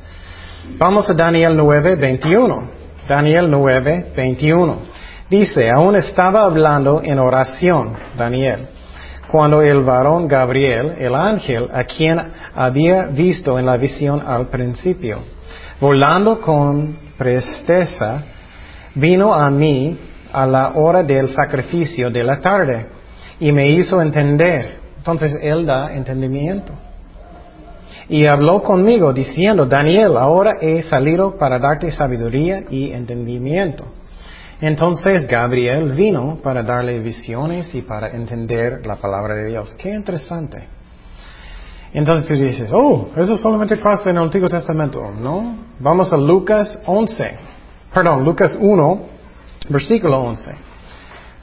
Vamos 0.79 1.09
a 1.09 1.15
Daniel 1.15 1.57
9, 1.57 1.97
21. 1.97 2.63
Daniel 3.09 3.51
9, 3.51 4.13
21. 4.15 4.77
Dice, 5.31 5.71
aún 5.71 5.97
estaba 5.97 6.43
hablando 6.45 7.01
en 7.03 7.19
oración, 7.19 7.95
Daniel, 8.17 8.69
cuando 9.31 9.63
el 9.63 9.83
varón 9.83 10.29
Gabriel, 10.29 10.95
el 10.99 11.15
ángel, 11.15 11.69
a 11.73 11.85
quien 11.85 12.19
había 12.55 13.07
visto 13.07 13.59
en 13.59 13.67
la 13.67 13.77
visión 13.77 14.23
al 14.25 14.49
principio, 14.49 15.19
volando 15.81 16.41
con 16.41 16.97
presteza, 17.19 18.23
vino 18.95 19.35
a 19.35 19.51
mí 19.51 19.99
a 20.33 20.47
la 20.47 20.73
hora 20.75 21.03
del 21.03 21.29
sacrificio 21.29 22.11
de 22.11 22.23
la 22.23 22.41
tarde 22.41 22.87
y 23.41 23.53
me 23.53 23.69
hizo 23.69 24.01
entender. 24.01 24.81
Entonces 24.99 25.39
Él 25.41 25.67
da 25.67 25.93
entendimiento. 25.95 26.73
Y 28.09 28.27
habló 28.27 28.63
conmigo 28.63 29.13
diciendo, 29.13 29.67
Daniel, 29.67 30.17
ahora 30.17 30.55
he 30.61 30.83
salido 30.83 31.37
para 31.37 31.59
darte 31.59 31.91
sabiduría 31.91 32.65
y 32.71 32.93
entendimiento. 32.93 33.85
Entonces 34.61 35.29
Gabriel 35.29 35.93
vino 35.93 36.39
para 36.43 36.63
darle 36.63 36.99
visiones 37.01 37.75
y 37.75 37.83
para 37.83 38.09
entender 38.11 38.87
la 38.87 38.97
palabra 38.97 39.35
de 39.35 39.47
Dios. 39.47 39.75
Qué 39.79 39.93
interesante. 39.93 40.67
Entonces 41.93 42.27
tú 42.27 42.35
dices, 42.43 42.71
oh, 42.73 43.11
eso 43.17 43.37
solamente 43.37 43.77
pasa 43.77 44.11
en 44.11 44.17
el 44.17 44.25
Antiguo 44.25 44.49
Testamento. 44.49 45.11
No, 45.13 45.57
vamos 45.79 46.13
a 46.13 46.17
Lucas 46.17 46.81
11. 46.87 47.39
Perdón, 47.93 48.25
Lucas 48.25 48.57
1, 48.59 49.01
versículo 49.69 50.21
11. 50.21 50.53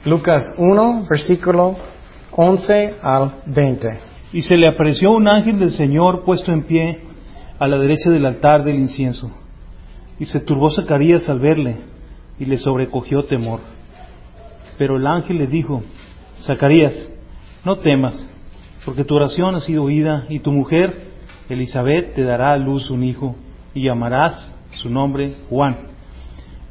Lucas 0.04 0.52
1, 0.58 1.06
versículo 1.08 1.76
11 2.32 2.94
al 3.00 3.32
20. 3.46 3.98
Y 4.32 4.42
se 4.42 4.56
le 4.56 4.66
apareció 4.66 5.12
un 5.12 5.28
ángel 5.28 5.60
del 5.60 5.72
Señor 5.72 6.24
puesto 6.24 6.52
en 6.52 6.64
pie 6.64 7.00
a 7.58 7.68
la 7.68 7.78
derecha 7.78 8.10
del 8.10 8.26
altar 8.26 8.64
del 8.64 8.76
incienso. 8.76 9.30
Y 10.18 10.26
se 10.26 10.40
turbó 10.40 10.68
Zacarías 10.70 11.28
al 11.28 11.38
verle 11.38 11.93
y 12.38 12.46
le 12.46 12.58
sobrecogió 12.58 13.24
temor. 13.24 13.60
Pero 14.78 14.96
el 14.96 15.06
ángel 15.06 15.38
le 15.38 15.46
dijo, 15.46 15.82
Zacarías, 16.42 16.94
no 17.64 17.78
temas, 17.78 18.20
porque 18.84 19.04
tu 19.04 19.14
oración 19.14 19.54
ha 19.54 19.60
sido 19.60 19.84
oída 19.84 20.26
y 20.28 20.40
tu 20.40 20.52
mujer, 20.52 21.12
Elizabeth, 21.48 22.14
te 22.14 22.22
dará 22.22 22.52
a 22.52 22.58
luz 22.58 22.90
un 22.90 23.04
hijo 23.04 23.36
y 23.72 23.84
llamarás 23.84 24.54
su 24.74 24.90
nombre 24.90 25.34
Juan. 25.48 25.76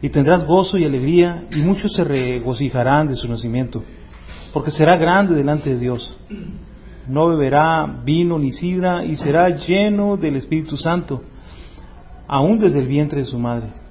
Y 0.01 0.09
tendrás 0.09 0.45
gozo 0.45 0.77
y 0.77 0.83
alegría 0.83 1.45
y 1.51 1.61
muchos 1.61 1.93
se 1.93 2.03
regocijarán 2.03 3.07
de 3.07 3.15
su 3.15 3.27
nacimiento, 3.29 3.83
porque 4.51 4.71
será 4.71 4.97
grande 4.97 5.33
delante 5.33 5.69
de 5.69 5.79
Dios. 5.79 6.17
No 7.07 7.29
beberá 7.29 8.01
vino 8.03 8.37
ni 8.37 8.51
sidra 8.51 9.05
y 9.05 9.15
será 9.15 9.49
lleno 9.49 10.17
del 10.17 10.35
Espíritu 10.35 10.75
Santo, 10.75 11.23
aún 12.27 12.59
desde 12.59 12.79
el 12.79 12.87
vientre 12.87 13.21
de 13.21 13.25
su 13.25 13.39
madre 13.39 13.82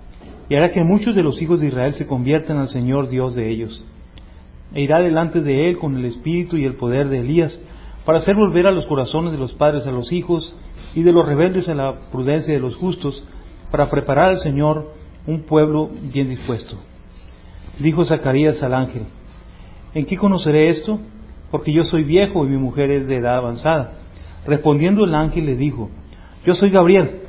y 0.49 0.55
hará 0.55 0.71
que 0.71 0.83
muchos 0.83 1.15
de 1.15 1.23
los 1.23 1.41
hijos 1.41 1.61
de 1.61 1.69
Israel 1.69 1.95
se 1.95 2.07
conviertan 2.07 2.59
al 2.59 2.69
Señor 2.69 3.09
Dios 3.09 3.35
de 3.35 3.51
ellos. 3.51 3.85
E 4.75 4.83
irá 4.83 5.01
delante 5.01 5.41
de 5.41 5.69
él 5.69 5.79
con 5.79 5.97
el 5.97 6.05
espíritu 6.05 6.57
y 6.57 6.65
el 6.65 6.75
poder 6.75 7.09
de 7.09 7.21
Elías, 7.21 7.59
para 8.05 8.19
hacer 8.19 8.35
volver 8.35 8.67
a 8.67 8.73
los 8.73 8.87
corazones 8.87 9.33
de 9.33 9.39
los 9.39 9.53
padres 9.53 9.87
a 9.87 9.93
los 9.93 10.13
hijos 10.13 10.55
y 10.95 11.03
de 11.03 11.13
los 11.13 11.27
rebeldes 11.27 11.69
a 11.69 11.75
la 11.75 12.11
prudencia 12.11 12.53
de 12.53 12.61
los 12.61 12.77
justos, 12.77 13.25
para 13.71 13.89
preparar 13.89 14.31
al 14.31 14.39
Señor 14.39 14.93
un 15.27 15.43
pueblo 15.43 15.91
bien 16.13 16.29
dispuesto. 16.29 16.77
Dijo 17.79 18.05
Zacarías 18.05 18.63
al 18.63 18.75
ángel, 18.75 19.03
¿en 19.95 20.05
qué 20.05 20.17
conoceré 20.17 20.69
esto? 20.69 20.99
Porque 21.51 21.73
yo 21.73 21.85
soy 21.85 22.03
viejo 22.03 22.45
y 22.45 22.51
mi 22.51 22.59
mujer 22.59 22.91
es 22.91 23.07
de 23.07 23.17
edad 23.17 23.37
avanzada. 23.37 23.93
Respondiendo 24.47 25.05
el 25.05 25.15
ángel 25.15 25.47
le 25.47 25.57
dijo, 25.57 25.91
yo 26.45 26.55
soy 26.55 26.71
Gabriel, 26.71 27.21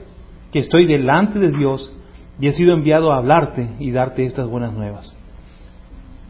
que 0.51 0.59
estoy 0.59 0.85
delante 0.85 1.39
de 1.39 1.51
Dios 1.51 1.91
y 2.39 2.47
he 2.47 2.51
sido 2.53 2.73
enviado 2.73 3.11
a 3.11 3.17
hablarte 3.17 3.69
y 3.79 3.91
darte 3.91 4.25
estas 4.25 4.47
buenas 4.47 4.73
nuevas. 4.73 5.13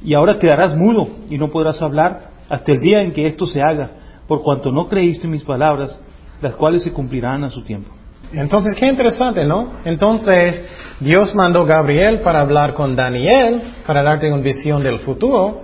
Y 0.04 0.14
ahora 0.14 0.38
quedarás 0.38 0.76
mudo 0.76 1.08
y 1.30 1.38
no 1.38 1.50
podrás 1.50 1.82
hablar 1.82 2.32
hasta 2.50 2.72
el 2.74 2.80
día 2.80 3.02
en 3.02 3.14
que 3.14 3.26
esto 3.26 3.46
se 3.46 3.62
haga, 3.62 3.90
por 4.28 4.42
cuanto 4.42 4.72
no 4.72 4.88
creíste 4.88 5.28
mis 5.28 5.44
palabras, 5.44 5.98
las 6.42 6.56
cuales 6.56 6.84
se 6.84 6.92
cumplirán 6.92 7.44
a 7.44 7.50
su 7.50 7.64
tiempo. 7.64 7.90
Entonces, 8.34 8.76
qué 8.76 8.88
interesante, 8.88 9.46
¿no? 9.46 9.74
Entonces, 9.86 10.64
Dios 11.00 11.34
mandó 11.36 11.64
a 11.64 11.66
Gabriel 11.66 12.22
para 12.22 12.42
hablar 12.42 12.74
con 12.74 12.96
Daniel, 12.96 13.62
para 13.86 14.02
darte 14.02 14.32
una 14.32 14.42
visión 14.42 14.82
del 14.84 15.00
futuro, 15.00 15.62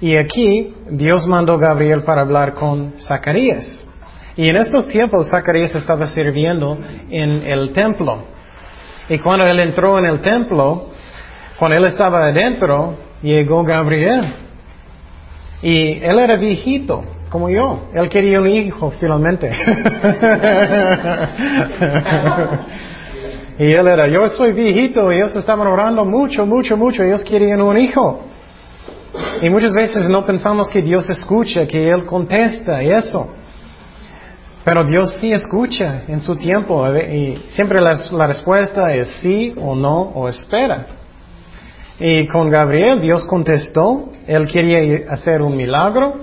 y 0.00 0.16
aquí 0.16 0.74
Dios 0.90 1.26
mandó 1.26 1.54
a 1.54 1.58
Gabriel 1.58 2.02
para 2.02 2.22
hablar 2.22 2.54
con 2.54 2.94
Zacarías. 2.98 3.88
Y 4.36 4.48
en 4.48 4.56
estos 4.56 4.88
tiempos 4.88 5.28
Zacarías 5.30 5.74
estaba 5.74 6.06
sirviendo 6.06 6.78
en 7.10 7.46
el 7.46 7.72
templo. 7.72 8.24
Y 9.08 9.18
cuando 9.18 9.46
él 9.46 9.58
entró 9.58 9.98
en 9.98 10.06
el 10.06 10.20
templo, 10.20 10.90
cuando 11.58 11.76
él 11.76 11.84
estaba 11.84 12.18
adentro, 12.26 12.94
llegó 13.22 13.64
Gabriel. 13.64 14.34
Y 15.62 15.98
él 16.02 16.18
era 16.18 16.36
viejito, 16.36 17.04
como 17.28 17.48
yo. 17.48 17.88
Él 17.94 18.08
quería 18.08 18.40
un 18.40 18.48
hijo, 18.48 18.90
finalmente. 18.98 19.48
y 23.58 23.72
él 23.72 23.86
era, 23.86 24.08
yo 24.08 24.28
soy 24.30 24.52
viejito, 24.52 25.12
y 25.12 25.16
ellos 25.16 25.36
estaban 25.36 25.66
orando 25.66 26.04
mucho, 26.04 26.46
mucho, 26.46 26.76
mucho, 26.76 27.02
ellos 27.02 27.22
querían 27.24 27.60
un 27.60 27.76
hijo. 27.76 28.24
Y 29.42 29.50
muchas 29.50 29.72
veces 29.72 30.08
no 30.08 30.24
pensamos 30.24 30.68
que 30.68 30.80
Dios 30.82 31.08
escucha, 31.10 31.64
que 31.66 31.80
Él 31.80 32.06
contesta, 32.06 32.82
y 32.82 32.90
eso. 32.90 33.34
Pero 34.64 34.84
Dios 34.84 35.16
sí 35.20 35.32
escucha 35.32 36.02
en 36.06 36.20
su 36.20 36.36
tiempo 36.36 36.86
y 36.96 37.42
siempre 37.48 37.80
la, 37.80 38.26
respuesta 38.26 38.94
es 38.94 39.08
sí 39.20 39.52
o 39.60 39.74
no 39.74 40.00
o 40.00 40.28
espera. 40.28 40.86
Y 41.98 42.28
con 42.28 42.48
Gabriel 42.48 43.00
Dios 43.00 43.24
contestó, 43.24 44.10
él 44.26 44.48
quería 44.48 45.10
hacer 45.12 45.42
un 45.42 45.56
milagro 45.56 46.20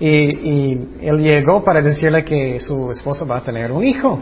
y, 0.00 0.72
él 1.00 1.18
llegó 1.18 1.62
para 1.62 1.80
decirle 1.80 2.24
que 2.24 2.58
su 2.58 2.90
esposa 2.90 3.24
va 3.24 3.38
a 3.38 3.40
tener 3.40 3.70
un 3.70 3.84
hijo. 3.84 4.18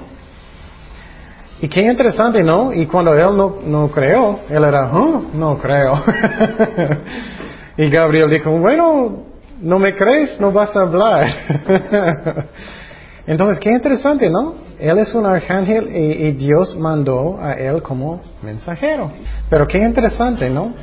Y 1.63 1.69
qué 1.69 1.81
interesante, 1.81 2.43
¿no? 2.43 2.73
Y 2.73 2.85
cuando 2.85 3.15
él 3.15 3.35
no, 3.35 3.59
no 3.65 3.91
creó, 3.91 4.41
él 4.51 4.63
era, 4.63 4.91
no 5.33 5.57
creo. 5.57 6.03
y 7.79 7.89
Gabriel 7.89 8.29
dijo, 8.29 8.51
bueno, 8.51 9.25
no 9.63 9.79
me 9.79 9.97
crees, 9.97 10.39
no 10.39 10.53
vas 10.53 10.77
a 10.77 10.83
hablar. 10.83 11.27
Entonces, 13.27 13.59
qué 13.59 13.71
interesante, 13.71 14.29
¿no? 14.29 14.55
Él 14.79 14.99
es 14.99 15.15
un 15.15 15.25
arcángel 15.25 15.89
y, 15.95 16.33
Dios 16.33 16.77
mandó 16.77 17.39
a 17.41 17.53
él 17.53 17.81
como 17.83 18.21
mensajero. 18.43 19.11
Pero 19.49 19.67
qué 19.67 19.79
interesante, 19.79 20.51
¿no? 20.51 20.75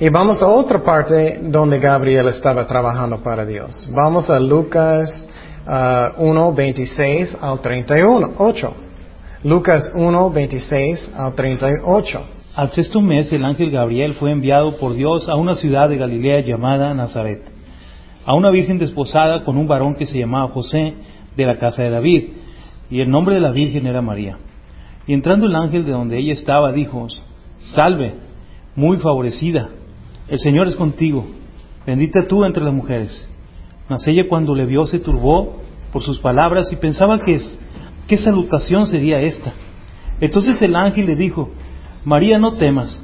Y 0.00 0.08
vamos 0.08 0.42
a 0.42 0.48
otra 0.48 0.82
parte 0.82 1.38
donde 1.42 1.78
Gabriel 1.78 2.26
estaba 2.28 2.66
trabajando 2.66 3.22
para 3.22 3.44
Dios. 3.44 3.88
Vamos 3.92 4.28
a 4.28 4.40
Lucas 4.40 5.08
1, 5.66 6.48
uh, 6.48 6.54
26 6.54 7.38
al 7.40 7.60
31, 7.60 8.32
8. 8.38 8.74
Lucas 9.44 9.92
1, 9.94 10.30
26 10.30 11.12
al 11.16 11.34
38. 11.34 12.20
Al 12.56 12.70
sexto 12.70 13.00
mes 13.00 13.32
el 13.32 13.44
ángel 13.44 13.70
Gabriel 13.70 14.14
fue 14.14 14.32
enviado 14.32 14.76
por 14.78 14.94
Dios 14.94 15.28
a 15.28 15.34
una 15.34 15.54
ciudad 15.54 15.88
de 15.88 15.96
Galilea 15.96 16.40
llamada 16.40 16.94
Nazaret, 16.94 17.42
a 18.24 18.34
una 18.34 18.50
virgen 18.50 18.78
desposada 18.78 19.44
con 19.44 19.58
un 19.58 19.66
varón 19.66 19.96
que 19.96 20.06
se 20.06 20.18
llamaba 20.18 20.52
José, 20.52 20.94
de 21.36 21.46
la 21.46 21.58
casa 21.58 21.82
de 21.82 21.90
David, 21.90 22.24
y 22.90 23.00
el 23.00 23.10
nombre 23.10 23.34
de 23.34 23.40
la 23.40 23.52
Virgen 23.52 23.86
era 23.86 24.02
María. 24.02 24.38
Y 25.06 25.14
entrando 25.14 25.46
el 25.46 25.56
ángel 25.56 25.84
de 25.84 25.92
donde 25.92 26.18
ella 26.18 26.32
estaba, 26.32 26.72
dijo, 26.72 27.06
Salve, 27.74 28.14
muy 28.76 28.98
favorecida, 28.98 29.70
el 30.28 30.38
Señor 30.38 30.68
es 30.68 30.76
contigo, 30.76 31.26
bendita 31.86 32.26
tú 32.26 32.44
entre 32.44 32.64
las 32.64 32.74
mujeres. 32.74 33.28
Mas 33.88 34.06
ella 34.06 34.24
cuando 34.28 34.54
le 34.54 34.66
vio 34.66 34.86
se 34.86 34.98
turbó 34.98 35.60
por 35.92 36.02
sus 36.02 36.18
palabras 36.20 36.72
y 36.72 36.76
pensaba 36.76 37.20
que 37.20 37.38
qué 38.08 38.16
salutación 38.16 38.86
sería 38.86 39.20
esta. 39.20 39.52
Entonces 40.20 40.60
el 40.62 40.74
ángel 40.74 41.06
le 41.06 41.16
dijo, 41.16 41.50
María, 42.04 42.38
no 42.38 42.54
temas, 42.54 42.98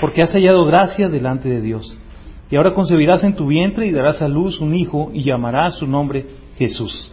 porque 0.00 0.22
has 0.22 0.32
hallado 0.32 0.64
gracia 0.64 1.08
delante 1.08 1.48
de 1.48 1.60
Dios. 1.60 1.96
Y 2.50 2.56
ahora 2.56 2.74
concebirás 2.74 3.22
en 3.22 3.36
tu 3.36 3.46
vientre 3.46 3.86
y 3.86 3.92
darás 3.92 4.20
a 4.22 4.28
luz 4.28 4.60
un 4.60 4.74
hijo 4.74 5.10
y 5.14 5.22
llamarás 5.22 5.76
su 5.76 5.86
nombre 5.86 6.26
Jesús. 6.58 7.12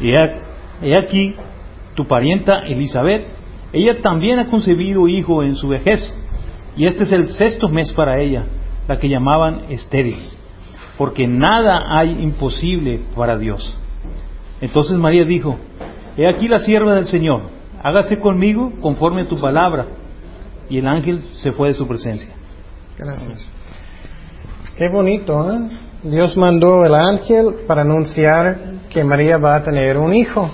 He, 0.00 0.96
aquí 0.96 1.34
tu 1.94 2.06
parienta 2.06 2.60
Elizabeth, 2.60 3.26
ella 3.72 4.00
también 4.00 4.38
ha 4.38 4.48
concebido 4.48 5.08
hijo 5.08 5.42
en 5.42 5.56
su 5.56 5.68
vejez, 5.68 6.12
y 6.76 6.86
este 6.86 7.04
es 7.04 7.12
el 7.12 7.28
sexto 7.30 7.68
mes 7.68 7.92
para 7.92 8.18
ella, 8.18 8.46
la 8.86 8.98
que 8.98 9.08
llamaban 9.08 9.64
estéril, 9.68 10.18
porque 10.96 11.26
nada 11.26 11.84
hay 11.88 12.10
imposible 12.22 13.00
para 13.14 13.36
Dios. 13.36 13.76
Entonces 14.60 14.96
María 14.96 15.24
dijo, 15.24 15.58
He 16.16 16.26
aquí 16.26 16.48
la 16.48 16.60
sierva 16.60 16.94
del 16.94 17.06
Señor, 17.06 17.42
hágase 17.82 18.18
conmigo 18.18 18.72
conforme 18.80 19.22
a 19.22 19.28
tu 19.28 19.40
palabra. 19.40 19.86
Y 20.68 20.78
el 20.78 20.86
ángel 20.88 21.22
se 21.42 21.52
fue 21.52 21.68
de 21.68 21.74
su 21.74 21.86
presencia. 21.86 22.30
Gracias. 22.98 23.48
Qué 24.76 24.88
bonito, 24.88 25.50
¿eh? 25.50 25.68
Dios 26.02 26.36
mandó 26.36 26.84
el 26.84 26.94
ángel 26.94 27.60
para 27.66 27.82
anunciar 27.82 28.77
que 28.90 29.04
María 29.04 29.38
va 29.38 29.56
a 29.56 29.62
tener 29.62 29.96
un 29.96 30.14
hijo. 30.14 30.50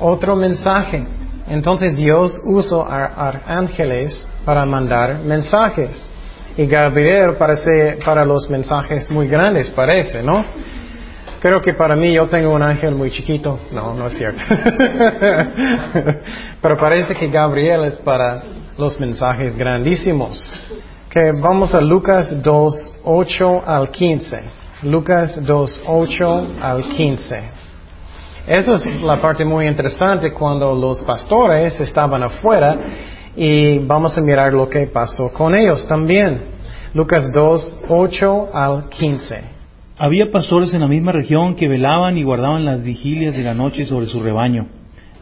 Otro 0.00 0.36
mensaje. 0.36 1.04
Entonces 1.48 1.96
Dios 1.96 2.40
usó 2.44 2.86
a 2.88 3.42
ángeles 3.46 4.26
para 4.44 4.64
mandar 4.64 5.18
mensajes. 5.20 6.08
Y 6.56 6.66
Gabriel 6.66 7.36
parece 7.38 7.98
para 8.04 8.24
los 8.24 8.48
mensajes 8.50 9.10
muy 9.10 9.26
grandes, 9.26 9.70
parece, 9.70 10.22
¿no? 10.22 10.44
Creo 11.40 11.60
que 11.60 11.74
para 11.74 11.96
mí 11.96 12.12
yo 12.12 12.28
tengo 12.28 12.54
un 12.54 12.62
ángel 12.62 12.94
muy 12.94 13.10
chiquito. 13.10 13.58
No, 13.72 13.94
no 13.94 14.06
es 14.06 14.12
cierto. 14.16 14.40
Pero 16.62 16.76
parece 16.78 17.16
que 17.16 17.28
Gabriel 17.28 17.84
es 17.84 17.96
para 17.96 18.42
los 18.78 19.00
mensajes 19.00 19.56
grandísimos. 19.56 20.54
Que 21.10 21.32
vamos 21.32 21.74
a 21.74 21.80
Lucas 21.80 22.40
2, 22.40 22.92
8 23.02 23.62
al 23.66 23.90
15. 23.90 24.61
Lucas 24.82 25.40
2, 25.44 25.82
8 25.86 26.48
al 26.60 26.82
15. 26.82 27.40
Esa 28.48 28.74
es 28.74 29.00
la 29.00 29.20
parte 29.20 29.44
muy 29.44 29.66
interesante 29.66 30.32
cuando 30.32 30.74
los 30.74 31.00
pastores 31.02 31.78
estaban 31.78 32.24
afuera 32.24 32.76
y 33.36 33.78
vamos 33.78 34.18
a 34.18 34.22
mirar 34.22 34.52
lo 34.52 34.68
que 34.68 34.88
pasó 34.88 35.32
con 35.32 35.54
ellos 35.54 35.86
también. 35.86 36.40
Lucas 36.94 37.32
2, 37.32 37.78
8 37.88 38.48
al 38.52 38.88
15. 38.88 39.40
Había 39.98 40.32
pastores 40.32 40.74
en 40.74 40.80
la 40.80 40.88
misma 40.88 41.12
región 41.12 41.54
que 41.54 41.68
velaban 41.68 42.18
y 42.18 42.24
guardaban 42.24 42.64
las 42.64 42.82
vigilias 42.82 43.36
de 43.36 43.44
la 43.44 43.54
noche 43.54 43.86
sobre 43.86 44.06
su 44.06 44.20
rebaño. 44.20 44.66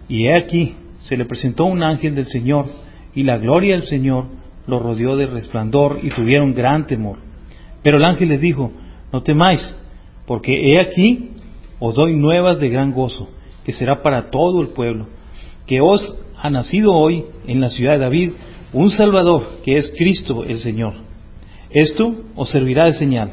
Y 0.09 0.29
he 0.29 0.39
aquí, 0.39 0.77
se 1.03 1.19
le 1.19 1.27
presentó 1.27 1.67
un 1.67 1.83
ángel 1.83 2.15
del 2.15 2.29
Señor, 2.29 2.65
y 3.15 3.25
la 3.25 3.37
gloria 3.37 3.75
del 3.75 3.83
Señor 3.83 4.25
los 4.67 4.83
rodeó 4.83 5.17
de 5.17 5.27
resplandor 5.27 5.99
y 6.03 6.09
tuvieron 6.09 6.55
gran 6.55 6.87
temor. 6.87 7.19
Pero 7.83 7.99
el 7.99 8.05
ángel 8.05 8.31
les 8.31 8.41
dijo, 8.41 8.73
no 9.13 9.23
temáis, 9.23 9.77
porque 10.27 10.55
he 10.55 10.81
aquí, 10.81 11.31
os 11.79 11.95
doy 11.95 12.17
nuevas 12.17 12.59
de 12.59 12.69
gran 12.69 12.93
gozo, 12.93 13.29
que 13.65 13.73
será 13.73 14.03
para 14.03 14.31
todo 14.31 14.63
el 14.63 14.69
pueblo, 14.69 15.07
que 15.67 15.81
os 15.81 16.17
ha 16.37 16.51
nacido 16.51 16.93
hoy 16.93 17.25
en 17.47 17.61
la 17.61 17.71
ciudad 17.71 17.93
de 17.93 17.99
David 17.99 18.33
un 18.73 18.91
Salvador, 18.91 19.61
que 19.65 19.77
es 19.77 19.93
Cristo 19.97 20.45
el 20.45 20.59
Señor. 20.59 20.95
Esto 21.71 22.15
os 22.35 22.51
servirá 22.51 22.87
de 22.87 22.95
señal. 22.95 23.31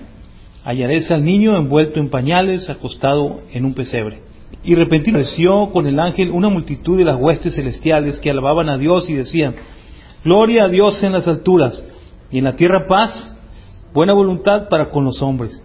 Hallaréis 0.64 1.10
al 1.12 1.24
niño 1.24 1.58
envuelto 1.58 2.00
en 2.00 2.10
pañales, 2.10 2.70
acostado 2.70 3.42
en 3.52 3.66
un 3.66 3.74
pesebre. 3.74 4.20
Y 4.64 4.76
repentinamente 4.76 5.30
apareció 5.30 5.72
con 5.72 5.88
el 5.88 6.00
ángel 6.00 6.32
una 6.32 6.50
multitud 6.50 6.98
de 6.98 7.06
las 7.06 7.18
huestes 7.18 7.56
celestiales 7.56 8.20
que 8.20 8.30
alababan 8.30 8.70
a 8.70 8.78
Dios 8.78 9.10
y 9.10 9.14
decían, 9.14 9.56
Gloria 10.24 10.66
a 10.66 10.70
Dios 10.70 11.02
en 11.04 11.14
las 11.14 11.28
alturas, 11.28 11.84
y 12.32 12.40
en 12.40 12.44
la 12.44 12.56
tierra 12.56 12.86
paz, 12.88 13.34
buena 13.94 14.14
voluntad 14.14 14.68
para 14.70 14.90
con 14.90 15.06
los 15.06 15.22
hombres. 15.22 15.64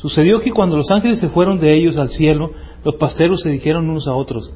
Sucedió 0.00 0.40
que 0.40 0.52
cuando 0.52 0.76
los 0.76 0.90
ángeles 0.90 1.20
se 1.20 1.28
fueron 1.28 1.58
de 1.58 1.74
ellos 1.74 1.96
al 1.96 2.10
cielo, 2.10 2.52
los 2.84 2.94
pasteros 2.96 3.40
se 3.42 3.50
dijeron 3.50 3.88
unos 3.88 4.06
a 4.06 4.14
otros, 4.14 4.52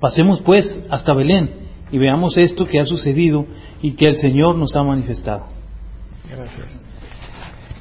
Pasemos 0.00 0.40
pues 0.40 0.80
hasta 0.90 1.12
Belén 1.12 1.50
y 1.92 1.98
veamos 1.98 2.36
esto 2.38 2.66
que 2.66 2.80
ha 2.80 2.86
sucedido 2.86 3.44
y 3.82 3.92
que 3.92 4.06
el 4.06 4.16
Señor 4.16 4.56
nos 4.56 4.74
ha 4.74 4.82
manifestado. 4.82 5.44
Gracias. 6.28 6.82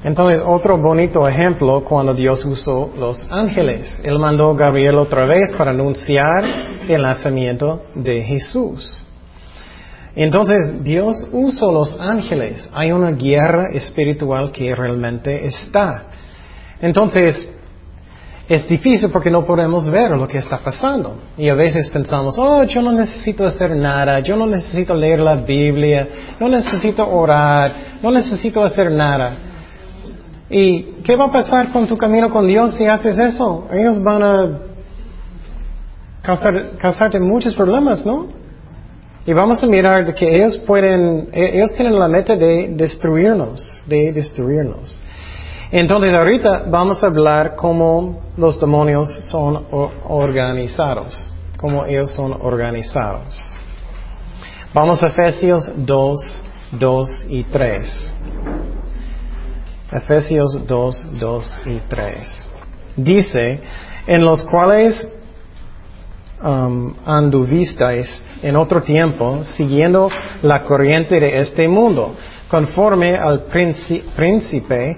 Entonces, 0.03 0.41
otro 0.45 0.77
bonito 0.77 1.27
ejemplo 1.27 1.83
cuando 1.83 2.13
Dios 2.13 2.43
usó 2.45 2.91
los 2.97 3.27
ángeles. 3.29 4.01
Él 4.03 4.17
mandó 4.17 4.51
a 4.51 4.55
Gabriel 4.55 4.95
otra 4.95 5.25
vez 5.25 5.51
para 5.57 5.71
anunciar 5.71 6.45
el 6.87 7.01
nacimiento 7.01 7.83
de 7.95 8.23
Jesús. 8.23 9.05
Entonces, 10.15 10.83
Dios 10.83 11.15
usó 11.31 11.71
los 11.71 11.97
ángeles. 11.99 12.69
Hay 12.73 12.91
una 12.91 13.11
guerra 13.11 13.67
espiritual 13.73 14.51
que 14.51 14.73
realmente 14.73 15.45
está. 15.45 16.08
Entonces, 16.81 17.47
es 18.49 18.67
difícil 18.67 19.11
porque 19.11 19.29
no 19.29 19.45
podemos 19.45 19.89
ver 19.89 20.09
lo 20.11 20.27
que 20.27 20.39
está 20.39 20.57
pasando. 20.57 21.17
Y 21.37 21.49
a 21.49 21.53
veces 21.53 21.87
pensamos, 21.91 22.35
oh, 22.37 22.63
yo 22.63 22.81
no 22.81 22.91
necesito 22.91 23.45
hacer 23.45 23.75
nada, 23.75 24.19
yo 24.21 24.35
no 24.35 24.47
necesito 24.47 24.95
leer 24.95 25.19
la 25.19 25.35
Biblia, 25.35 26.07
no 26.39 26.49
necesito 26.49 27.07
orar, 27.07 27.99
no 28.01 28.11
necesito 28.11 28.63
hacer 28.63 28.91
nada. 28.91 29.33
¿Y 30.49 30.81
qué 31.03 31.15
va 31.15 31.25
a 31.25 31.31
pasar 31.31 31.71
con 31.71 31.85
tu 31.85 31.95
camino 31.95 32.31
con 32.31 32.47
Dios 32.47 32.73
si 32.73 32.85
haces 32.85 33.19
eso? 33.19 33.67
Ellos 33.71 34.01
van 34.01 34.23
a 34.23 34.59
causar, 36.23 36.71
causarte 36.79 37.19
muchos 37.19 37.53
problemas, 37.53 38.03
¿no? 38.03 38.27
Y 39.27 39.33
vamos 39.33 39.61
a 39.61 39.67
mirar 39.67 40.15
que 40.15 40.27
ellos 40.27 40.57
pueden, 40.65 41.29
ellos 41.33 41.71
tienen 41.75 41.99
la 41.99 42.07
meta 42.07 42.35
de 42.35 42.69
destruirnos, 42.69 43.63
de 43.85 44.11
destruirnos. 44.11 44.98
Entonces 45.71 46.13
ahorita 46.15 46.63
vamos 46.67 47.03
a 47.03 47.07
hablar 47.07 47.55
cómo 47.55 48.23
los 48.37 48.59
demonios 48.59 49.07
son 49.29 49.65
organizados, 50.07 51.31
cómo 51.57 51.85
ellos 51.85 52.11
son 52.11 52.35
organizados. 52.41 53.39
Vamos 54.73 55.03
a 55.03 55.07
Efesios 55.07 55.69
2, 55.75 56.43
2 56.71 57.09
y 57.29 57.43
3. 57.43 58.15
Efesios 59.91 60.65
2, 60.65 61.19
2 61.19 61.59
y 61.67 61.79
3. 61.87 62.51
Dice, 62.95 63.61
en 64.07 64.25
los 64.25 64.43
cuales 64.45 65.07
um, 66.43 66.95
anduvisteis 67.05 68.23
en 68.41 68.55
otro 68.55 68.81
tiempo, 68.81 69.43
siguiendo 69.43 70.09
la 70.41 70.63
corriente 70.63 71.19
de 71.19 71.39
este 71.39 71.67
mundo, 71.67 72.15
conforme 72.49 73.15
al 73.15 73.45
príncipe 74.15 74.97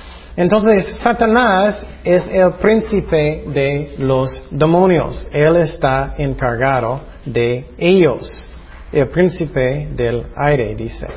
Entonces, 0.35 0.97
Satanás 1.01 1.85
es 2.03 2.27
el 2.31 2.53
príncipe 2.53 3.43
de 3.47 3.95
los 3.97 4.41
demonios. 4.49 5.27
Él 5.33 5.57
está 5.57 6.15
encargado 6.17 7.01
de 7.25 7.65
ellos. 7.77 8.47
El 8.91 9.07
príncipe 9.09 9.89
del 9.95 10.27
aire, 10.35 10.75
dice. 10.75 11.07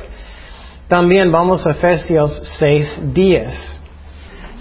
También 0.87 1.31
vamos 1.31 1.65
a 1.65 1.71
Efesios 1.71 2.39
6, 2.59 3.13
10. 3.13 3.81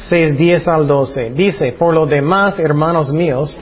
6, 0.09 0.39
10 0.39 0.69
al 0.69 0.87
12. 0.87 1.31
Dice, 1.31 1.73
por 1.73 1.95
lo 1.95 2.07
demás, 2.07 2.59
hermanos 2.59 3.13
míos, 3.13 3.57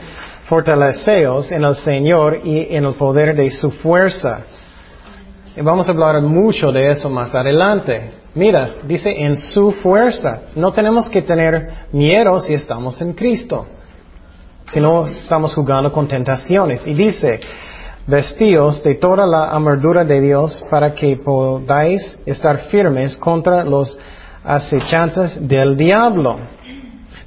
fortaleceos 0.46 1.50
en 1.52 1.64
el 1.64 1.74
Señor 1.76 2.40
y 2.44 2.74
en 2.74 2.84
el 2.84 2.94
poder 2.94 3.34
de 3.34 3.50
su 3.50 3.70
fuerza. 3.70 4.42
Y 5.56 5.60
vamos 5.62 5.88
a 5.88 5.92
hablar 5.92 6.20
mucho 6.22 6.70
de 6.70 6.90
eso 6.90 7.08
más 7.10 7.34
adelante. 7.34 8.21
Mira, 8.34 8.76
dice 8.84 9.22
en 9.22 9.36
su 9.36 9.72
fuerza. 9.72 10.42
No 10.54 10.72
tenemos 10.72 11.08
que 11.08 11.22
tener 11.22 11.86
miedo 11.92 12.38
si 12.40 12.54
estamos 12.54 13.00
en 13.02 13.12
Cristo. 13.12 13.66
Si 14.66 14.80
no 14.80 15.06
estamos 15.06 15.54
jugando 15.54 15.92
con 15.92 16.08
tentaciones. 16.08 16.86
Y 16.86 16.94
dice, 16.94 17.40
vestíos 18.06 18.82
de 18.82 18.94
toda 18.94 19.26
la 19.26 19.50
armadura 19.50 20.04
de 20.04 20.20
Dios 20.20 20.64
para 20.70 20.94
que 20.94 21.16
podáis 21.16 22.18
estar 22.24 22.58
firmes 22.70 23.16
contra 23.16 23.64
los 23.64 23.98
acechanzas 24.44 25.46
del 25.46 25.76
diablo. 25.76 26.38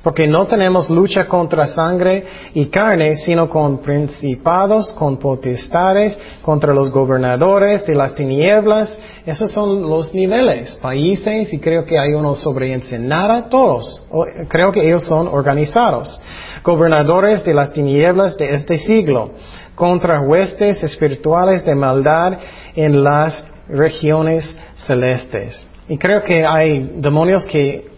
Porque 0.06 0.28
no 0.28 0.45
tenemos 0.45 0.88
lucha 0.91 1.28
contra 1.28 1.66
sangre 1.66 2.24
y 2.53 2.68
carne, 2.68 3.16
sino 3.16 3.49
con 3.49 3.80
principados, 3.80 4.91
con 4.91 5.18
potestades, 5.18 6.16
contra 6.43 6.76
los 6.76 6.91
gobernadores 6.91 7.84
de 7.88 7.95
las 7.95 8.14
tinieblas. 8.14 8.99
Esos 9.26 9.51
son 9.51 9.89
los 9.89 10.14
niveles, 10.14 10.76
países, 10.76 11.51
y 11.51 11.58
creo 11.58 11.86
que 11.86 11.97
hay 11.97 12.14
uno 12.14 12.36
sobre 12.36 12.72
Ensenada, 12.72 13.49
todos. 13.49 14.06
Creo 14.47 14.72
que 14.72 14.86
ellos 14.86 15.01
son 15.08 15.28
organizados. 15.28 16.22
Gobernadores 16.64 17.43
de 17.43 17.56
las 17.56 17.74
tinieblas 17.74 18.38
de 18.38 18.53
este 18.53 18.78
siglo, 18.78 19.32
contra 19.74 20.22
huestes 20.22 20.84
espirituales 20.84 21.66
de 21.66 21.74
maldad 21.74 22.38
en 22.76 23.03
las 23.03 23.43
regiones 23.68 24.56
celestes. 24.86 25.68
Y 25.89 25.97
creo 25.97 26.22
que 26.22 26.45
hay 26.45 26.91
demonios 26.97 27.43
que, 27.45 27.95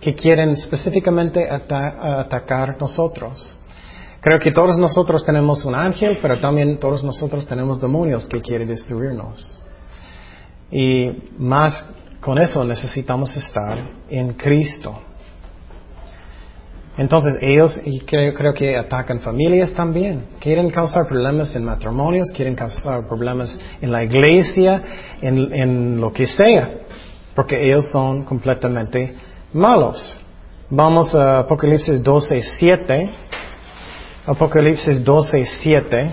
que 0.00 0.14
quieren 0.14 0.50
específicamente 0.50 1.48
ata- 1.50 2.20
atacar 2.20 2.76
nosotros. 2.80 3.56
Creo 4.20 4.38
que 4.38 4.52
todos 4.52 4.76
nosotros 4.76 5.24
tenemos 5.24 5.64
un 5.64 5.74
ángel, 5.74 6.18
pero 6.20 6.38
también 6.40 6.78
todos 6.78 7.02
nosotros 7.02 7.46
tenemos 7.46 7.80
demonios 7.80 8.26
que 8.26 8.40
quieren 8.40 8.68
destruirnos. 8.68 9.58
Y 10.70 11.10
más 11.38 11.84
con 12.20 12.38
eso 12.38 12.64
necesitamos 12.64 13.34
estar 13.36 13.78
en 14.10 14.34
Cristo. 14.34 14.98
Entonces 16.98 17.38
ellos, 17.40 17.80
y 17.84 18.00
creo, 18.00 18.34
creo 18.34 18.52
que 18.52 18.76
atacan 18.76 19.20
familias 19.20 19.72
también. 19.72 20.26
Quieren 20.38 20.70
causar 20.70 21.06
problemas 21.06 21.54
en 21.56 21.64
matrimonios, 21.64 22.30
quieren 22.30 22.54
causar 22.54 23.06
problemas 23.08 23.58
en 23.80 23.90
la 23.90 24.04
iglesia, 24.04 24.82
en 25.22 25.98
lo 25.98 26.12
que 26.12 26.26
sea, 26.26 26.70
porque 27.34 27.64
ellos 27.64 27.90
son 27.90 28.24
completamente 28.24 29.14
malos. 29.52 30.16
Vamos 30.68 31.14
a 31.14 31.40
Apocalipsis 31.40 32.02
12, 32.02 32.42
7. 32.42 33.10
Apocalipsis 34.26 35.02
12, 35.04 35.46
7. 35.62 36.10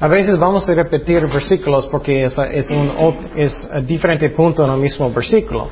A 0.00 0.08
veces 0.08 0.38
vamos 0.38 0.68
a 0.68 0.74
repetir 0.74 1.20
versículos 1.32 1.86
porque 1.86 2.24
es, 2.24 2.36
es 2.38 2.70
un 2.70 3.86
diferente 3.86 4.30
punto 4.30 4.64
en 4.64 4.72
el 4.72 4.78
mismo 4.78 5.12
versículo. 5.12 5.68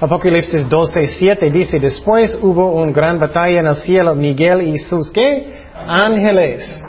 Apocalipsis 0.00 0.68
12, 0.68 1.06
7 1.06 1.50
dice, 1.50 1.78
después 1.78 2.36
hubo 2.40 2.72
una 2.72 2.92
gran 2.92 3.18
batalla 3.18 3.60
en 3.60 3.66
el 3.66 3.76
cielo, 3.76 4.14
Miguel 4.14 4.62
y 4.62 4.78
sus, 4.78 5.10
¿qué? 5.10 5.64
Ángeles. 5.86 6.84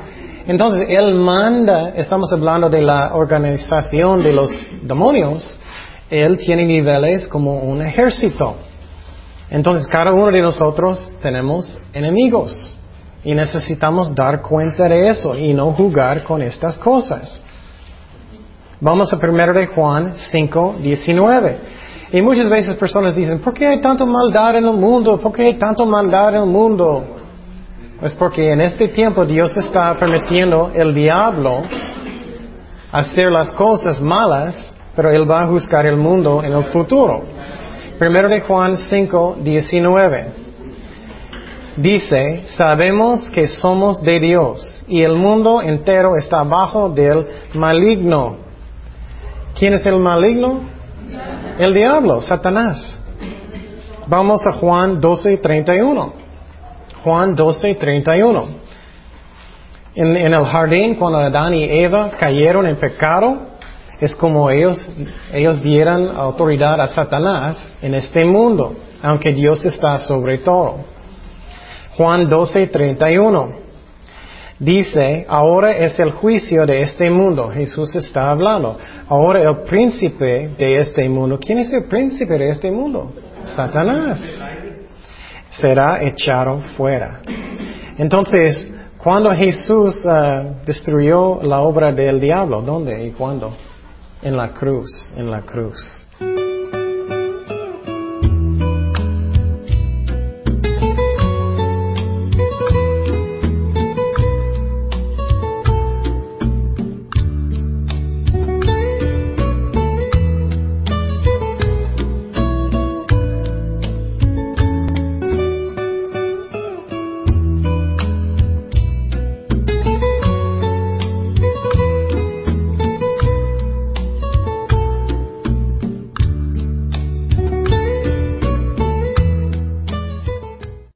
Entonces, 0.48 0.86
él 0.90 1.16
manda, 1.16 1.90
estamos 1.96 2.32
hablando 2.32 2.70
de 2.70 2.82
la 2.82 3.16
organización 3.16 4.22
de 4.22 4.32
los 4.32 4.52
demonios, 4.84 5.58
él 6.10 6.38
tiene 6.38 6.66
niveles 6.66 7.28
como 7.28 7.60
un 7.60 7.82
ejército. 7.82 8.56
Entonces, 9.50 9.88
cada 9.88 10.12
uno 10.12 10.32
de 10.32 10.42
nosotros 10.42 11.12
tenemos 11.22 11.80
enemigos. 11.94 12.76
Y 13.24 13.34
necesitamos 13.34 14.14
dar 14.14 14.42
cuenta 14.42 14.88
de 14.88 15.10
eso 15.10 15.36
y 15.36 15.54
no 15.54 15.72
jugar 15.74 16.24
con 16.24 16.42
estas 16.42 16.78
cosas. 16.78 17.42
Vamos 18.80 19.12
a 19.12 19.18
1 19.18 19.54
de 19.54 19.68
Juan 19.68 20.14
5, 20.16 20.76
19. 20.80 21.58
Y 22.12 22.22
muchas 22.22 22.50
veces 22.50 22.76
personas 22.76 23.16
dicen, 23.16 23.40
¿por 23.40 23.54
qué 23.54 23.68
hay 23.68 23.82
tanta 23.82 24.06
maldad 24.06 24.58
en 24.58 24.66
el 24.66 24.74
mundo? 24.74 25.20
¿Por 25.20 25.34
qué 25.34 25.44
hay 25.48 25.58
tanta 25.58 25.84
maldad 25.86 26.36
en 26.36 26.42
el 26.42 26.48
mundo? 26.48 27.04
Es 28.02 28.14
porque 28.14 28.52
en 28.52 28.62
este 28.62 28.90
tiempo 28.90 29.26
Dios 29.26 29.56
está 29.58 29.96
permitiendo 29.98 30.72
el 30.74 30.94
diablo 30.94 31.64
hacer 32.92 33.32
las 33.32 33.52
cosas 33.54 34.00
malas, 34.00 34.74
pero 34.96 35.10
Él 35.10 35.30
va 35.30 35.42
a 35.42 35.48
juzgar 35.48 35.86
el 35.86 35.98
mundo 35.98 36.44
en 36.44 36.54
el 36.54 36.64
futuro. 36.66 37.24
Primero 37.98 38.28
de 38.28 38.42
Juan 38.42 38.76
5, 38.76 39.38
19. 39.42 40.26
Dice, 41.78 42.44
sabemos 42.48 43.30
que 43.30 43.48
somos 43.48 44.02
de 44.02 44.20
Dios 44.20 44.84
y 44.88 45.02
el 45.02 45.16
mundo 45.16 45.62
entero 45.62 46.18
está 46.18 46.44
bajo 46.44 46.90
del 46.90 47.26
maligno. 47.54 48.36
¿Quién 49.58 49.76
es 49.76 49.86
el 49.86 49.98
maligno? 49.98 50.60
El 51.58 51.74
diablo, 51.74 52.22
Satanás. 52.22 52.98
Vamos 54.08 54.46
a 54.46 54.52
Juan 54.52 55.00
12, 55.00 55.38
31. 55.38 56.14
Juan 57.02 57.34
12, 57.34 57.76
31. 57.76 58.46
En, 59.96 60.18
en 60.18 60.34
el 60.34 60.46
jardín, 60.46 60.96
cuando 60.96 61.20
Adán 61.20 61.54
y 61.54 61.64
Eva 61.64 62.12
cayeron 62.20 62.68
en 62.68 62.76
pecado, 62.76 63.55
es 64.00 64.16
como 64.16 64.50
ellos, 64.50 64.90
ellos 65.34 65.62
dieran 65.62 66.08
autoridad 66.08 66.80
a 66.82 66.88
Satanás 66.88 67.74
en 67.82 67.94
este 67.94 68.26
mundo, 68.26 68.76
aunque 69.02 69.34
Dios 69.34 69.64
está 69.66 69.98
sobre 69.98 70.40
todo. 70.40 70.78
Juan 71.96 72.28
12, 72.30 72.68
31. 72.68 73.66
Dice, 74.60 75.26
ahora 75.28 75.72
es 75.72 76.00
el 76.00 76.12
juicio 76.12 76.66
de 76.66 76.82
este 76.82 77.10
mundo. 77.10 77.50
Jesús 77.50 77.94
está 77.96 78.32
hablando. 78.32 78.78
Ahora 79.10 79.42
el 79.42 79.58
príncipe 79.64 80.50
de 80.58 80.78
este 80.78 81.08
mundo. 81.10 81.38
¿Quién 81.40 81.60
es 81.60 81.74
el 81.74 81.86
príncipe 81.86 82.38
de 82.38 82.50
este 82.50 82.72
mundo? 82.72 83.14
Satanás. 83.44 84.22
Será 85.52 86.02
echado 86.04 86.60
fuera. 86.78 87.22
Entonces, 87.98 88.72
cuando 88.98 89.32
Jesús 89.32 89.96
ah, 90.06 90.44
destruyó 90.66 91.42
la 91.44 91.62
obra 91.62 91.92
del 91.92 92.20
diablo, 92.20 92.62
¿dónde 92.62 93.06
y 93.06 93.12
cuándo? 93.12 93.54
En 94.26 94.36
la 94.36 94.52
cruz, 94.56 94.90
en 95.18 95.30
la 95.30 95.44
cruz. 95.44 96.05